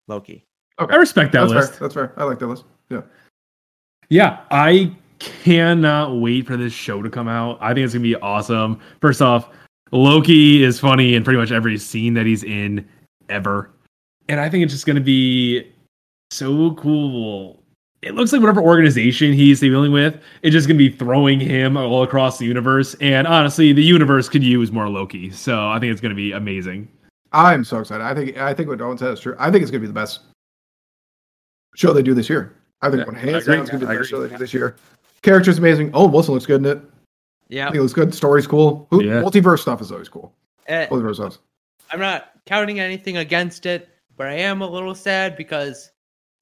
Loki. 0.09 0.47
I 0.79 0.97
respect 0.97 1.33
that 1.33 1.41
That's 1.43 1.53
list. 1.53 1.71
fair. 1.73 1.81
That's 1.81 1.95
fair. 1.95 2.15
I 2.17 2.25
like 2.25 2.39
that 2.39 2.47
list. 2.47 2.65
Yeah. 2.89 3.03
Yeah, 4.09 4.41
I 4.51 4.97
cannot 5.19 6.21
wait 6.21 6.47
for 6.47 6.57
this 6.57 6.73
show 6.73 7.03
to 7.03 7.11
come 7.11 7.29
out. 7.29 7.59
I 7.61 7.75
think 7.75 7.85
it's 7.85 7.93
gonna 7.93 8.03
be 8.03 8.17
awesome. 8.17 8.81
First 9.03 9.21
off, 9.21 9.51
Loki 9.93 10.65
is 10.65 10.81
funny 10.81 11.15
in 11.15 11.23
pretty 11.23 11.39
much 11.39 11.53
every 11.53 11.77
scene 11.77 12.15
that 12.15 12.25
he's 12.25 12.45
in 12.45 12.89
ever. 13.33 13.71
And 14.29 14.39
I 14.41 14.49
think 14.49 14.63
it's 14.65 14.73
just 14.73 14.87
gonna 14.87 15.01
be 15.01 15.67
so 16.31 16.75
cool. 16.75 17.63
It 18.03 18.15
looks 18.15 18.33
like 18.33 18.41
whatever 18.41 18.61
organization 18.61 19.33
he's 19.33 19.61
dealing 19.61 19.93
with, 19.93 20.21
it's 20.43 20.53
just 20.53 20.67
gonna 20.69 20.79
be 20.79 20.91
throwing 20.91 21.39
him 21.41 21.77
all 21.77 22.03
across 22.03 22.39
the 22.39 22.45
universe. 22.47 22.95
And 23.01 23.27
honestly, 23.27 23.73
the 23.73 23.83
universe 23.83 24.29
could 24.29 24.43
use 24.43 24.73
more 24.73 24.89
Loki. 24.89 25.31
So 25.31 25.69
I 25.69 25.79
think 25.79 25.93
it's 25.93 26.01
gonna 26.01 26.15
be 26.15 26.33
amazing. 26.33 26.89
I'm 27.33 27.65
so 27.65 27.79
excited. 27.79 28.05
I 28.05 28.15
think 28.15 28.37
I 28.37 28.53
think 28.55 28.69
what 28.69 28.81
Owen 28.81 28.99
said 28.99 29.13
is 29.13 29.21
true. 29.21 29.35
I 29.39 29.51
think 29.51 29.63
it's 29.63 29.71
gonna 29.71 29.81
be 29.81 29.87
the 29.87 29.93
best 29.93 30.21
show 31.75 31.93
they 31.93 32.03
do 32.03 32.15
this 32.15 32.29
year. 32.29 32.55
I 32.83 32.91
think 32.91 33.01
Yeah, 33.01 33.07
one 33.07 33.15
hands 33.15 33.47
down 33.47 33.61
it's 33.61 33.71
gonna 33.71 33.81
be 33.81 33.87
the 33.87 33.99
best 33.99 34.11
show 34.11 34.21
they 34.21 34.29
do 34.29 34.39
this 34.39 34.53
year. 34.53 34.77
Character's 35.23 35.59
amazing. 35.59 35.91
Oh, 35.95 36.07
Wilson 36.09 36.35
looks 36.35 36.47
good 36.47 36.61
in 36.61 36.67
it. 36.67 36.83
Yeah, 37.49 37.71
he 37.71 37.79
looks 37.81 37.93
good. 37.93 38.13
Story's 38.15 38.47
cool. 38.47 38.87
Who- 38.91 39.05
Yeah. 39.05 39.23
Multiverse 39.23 39.61
stuff 39.61 39.81
is 39.81 39.93
always 39.93 40.09
cool. 40.09 40.35
Eh, 40.67 40.87
Multiverse 40.89 41.15
stuff. 41.17 41.39
I'm 41.93 42.01
not 42.01 42.31
counting 42.47 42.81
anything 42.81 43.19
against 43.19 43.67
it, 43.67 43.89
but 44.17 44.27
I 44.29 44.35
am 44.35 44.63
a 44.63 44.69
little 44.69 44.95
sad 44.95 45.37
because 45.37 45.91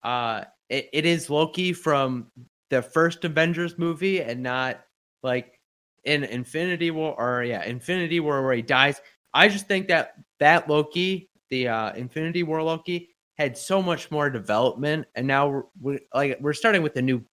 uh, 0.03 0.45
it, 0.69 0.89
it 0.93 1.07
is 1.07 1.29
Loki 1.29 1.73
from 1.73 2.31
the 2.71 2.83
first 2.83 3.25
Avengers 3.25 3.79
movie 3.79 4.23
and 4.23 4.43
not 4.43 4.81
like 5.23 5.59
in 6.05 6.25
Infinity 6.25 6.91
War 6.91 7.15
or 7.19 7.45
yeah, 7.45 7.65
Infinity 7.65 8.21
War 8.21 8.43
where 8.45 8.55
he 8.55 8.63
dies. 8.63 9.01
I 9.35 9.49
just 9.49 9.67
think 9.67 9.89
that 9.89 10.15
that 10.39 10.69
Loki, 10.69 11.31
the 11.51 11.69
uh, 11.69 11.93
Infinity 11.95 12.43
War 12.43 12.63
Loki, 12.63 13.09
had 13.37 13.57
so 13.57 13.83
much 13.83 14.11
more 14.11 14.31
development, 14.31 15.07
and 15.15 15.27
now 15.27 15.49
we're, 15.49 15.63
we're 15.81 16.01
like 16.15 16.39
we're 16.41 16.53
starting 16.53 16.83
with 16.83 16.97
a 16.97 17.03
new 17.03 17.25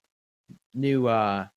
new 0.73 1.07
uh 1.07 1.47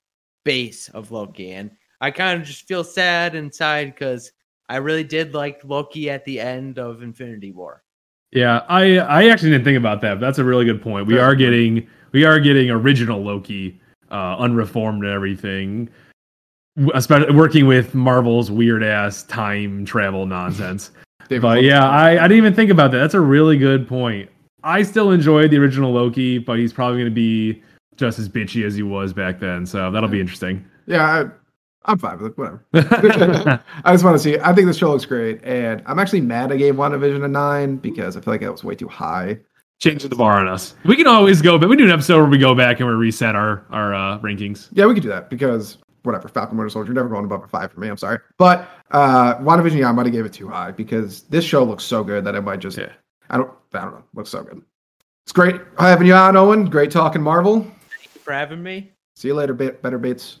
base 0.45 0.89
of 0.89 1.11
Loki, 1.11 1.51
and 1.51 1.71
I 1.99 2.11
kind 2.11 2.39
of 2.39 2.47
just 2.47 2.67
feel 2.67 2.83
sad 2.83 3.35
inside 3.35 3.93
because 3.93 4.31
I 4.71 4.77
really 4.77 5.03
did 5.03 5.33
like 5.33 5.61
Loki 5.65 6.09
at 6.09 6.23
the 6.23 6.39
end 6.39 6.79
of 6.79 7.03
Infinity 7.03 7.51
War. 7.51 7.83
Yeah, 8.31 8.63
I 8.69 8.99
I 8.99 9.27
actually 9.27 9.51
didn't 9.51 9.65
think 9.65 9.77
about 9.77 9.99
that. 10.01 10.15
But 10.15 10.21
that's 10.21 10.39
a 10.39 10.45
really 10.45 10.63
good 10.63 10.81
point. 10.81 11.07
We 11.07 11.19
are 11.19 11.31
a 11.31 11.35
good 11.35 11.45
point. 11.45 11.75
getting 11.75 11.87
we 12.13 12.23
are 12.23 12.39
getting 12.39 12.69
original 12.69 13.21
Loki, 13.21 13.81
uh, 14.09 14.37
unreformed 14.37 15.03
and 15.03 15.11
everything. 15.11 15.89
Especially 16.93 17.35
working 17.35 17.67
with 17.67 17.93
Marvel's 17.93 18.49
weird 18.49 18.81
ass 18.81 19.23
time 19.23 19.85
travel 19.85 20.25
nonsense. 20.25 20.91
But 21.39 21.63
yeah, 21.63 21.87
I, 21.87 22.21
I 22.21 22.27
didn't 22.27 22.39
even 22.39 22.53
think 22.53 22.71
about 22.71 22.91
that. 22.91 22.97
That's 22.97 23.13
a 23.13 23.21
really 23.21 23.57
good 23.57 23.87
point. 23.87 24.29
I 24.65 24.83
still 24.83 25.11
enjoyed 25.11 25.49
the 25.49 25.59
original 25.59 25.93
Loki, 25.93 26.39
but 26.39 26.59
he's 26.59 26.73
probably 26.73 26.97
going 26.97 27.09
to 27.09 27.15
be 27.15 27.63
just 27.95 28.19
as 28.19 28.27
bitchy 28.27 28.65
as 28.65 28.75
he 28.75 28.83
was 28.83 29.13
back 29.13 29.39
then. 29.39 29.65
So 29.65 29.89
that'll 29.91 30.09
be 30.09 30.19
interesting. 30.19 30.65
yeah, 30.87 31.05
I, 31.05 31.31
I'm 31.85 31.97
fine 31.97 32.19
with 32.19 32.31
it. 32.31 32.37
Whatever. 32.37 32.65
I 33.83 33.91
just 33.91 34.03
want 34.03 34.15
to 34.15 34.19
see. 34.19 34.37
I 34.39 34.53
think 34.53 34.67
the 34.67 34.73
show 34.73 34.91
looks 34.91 35.05
great, 35.05 35.43
and 35.43 35.81
I'm 35.85 35.97
actually 35.99 36.21
mad 36.21 36.51
I 36.51 36.57
gave 36.57 36.75
WandaVision 36.75 37.23
a 37.23 37.27
nine 37.27 37.77
because 37.77 38.15
I 38.15 38.21
feel 38.21 38.33
like 38.33 38.41
that 38.41 38.51
was 38.51 38.63
way 38.63 38.75
too 38.75 38.87
high. 38.87 39.39
Changing 39.79 40.09
the 40.11 40.15
bar 40.15 40.39
on 40.39 40.47
us. 40.47 40.75
We 40.85 40.95
can 40.95 41.07
always 41.07 41.41
go, 41.41 41.57
but 41.57 41.67
we 41.67 41.75
do 41.75 41.85
an 41.85 41.89
episode 41.89 42.17
where 42.17 42.29
we 42.29 42.37
go 42.37 42.53
back 42.53 42.79
and 42.79 42.87
we 42.87 42.93
reset 42.93 43.35
our 43.35 43.65
our 43.71 43.95
uh, 43.95 44.19
rankings. 44.19 44.69
Yeah, 44.73 44.85
we 44.85 44.93
could 44.93 45.03
do 45.03 45.09
that 45.09 45.31
because 45.31 45.79
whatever. 46.03 46.27
Falcon 46.27 46.55
Winter 46.55 46.69
Soldier 46.69 46.93
never 46.93 47.09
going 47.09 47.25
above 47.25 47.43
a 47.43 47.47
five 47.47 47.71
for 47.71 47.79
me. 47.79 47.87
I'm 47.87 47.97
sorry, 47.97 48.19
but 48.37 48.69
uh, 48.91 49.37
WandaVision, 49.37 49.79
yeah, 49.79 49.89
I 49.89 49.91
might 49.91 50.05
have 50.05 50.13
gave 50.13 50.25
it 50.25 50.33
too 50.33 50.47
high 50.47 50.69
because 50.69 51.23
this 51.23 51.43
show 51.43 51.63
looks 51.63 51.83
so 51.83 52.03
good 52.03 52.23
that 52.25 52.35
I 52.35 52.39
might 52.39 52.59
just. 52.59 52.77
Yeah. 52.77 52.91
I 53.31 53.37
don't. 53.37 53.51
I 53.73 53.81
don't 53.81 53.93
know. 53.93 54.03
Looks 54.13 54.29
so 54.29 54.43
good. 54.43 54.61
It's 55.25 55.31
great 55.31 55.55
having 55.79 56.05
you 56.05 56.13
on, 56.13 56.37
Owen. 56.37 56.69
Great 56.69 56.91
talking 56.91 57.21
Marvel. 57.21 57.61
Thank 57.61 58.13
you 58.13 58.21
for 58.21 58.33
having 58.33 58.61
me. 58.61 58.91
See 59.15 59.29
you 59.29 59.33
later, 59.33 59.53
bit 59.53 59.81
better 59.81 59.97
Bates. 59.97 60.40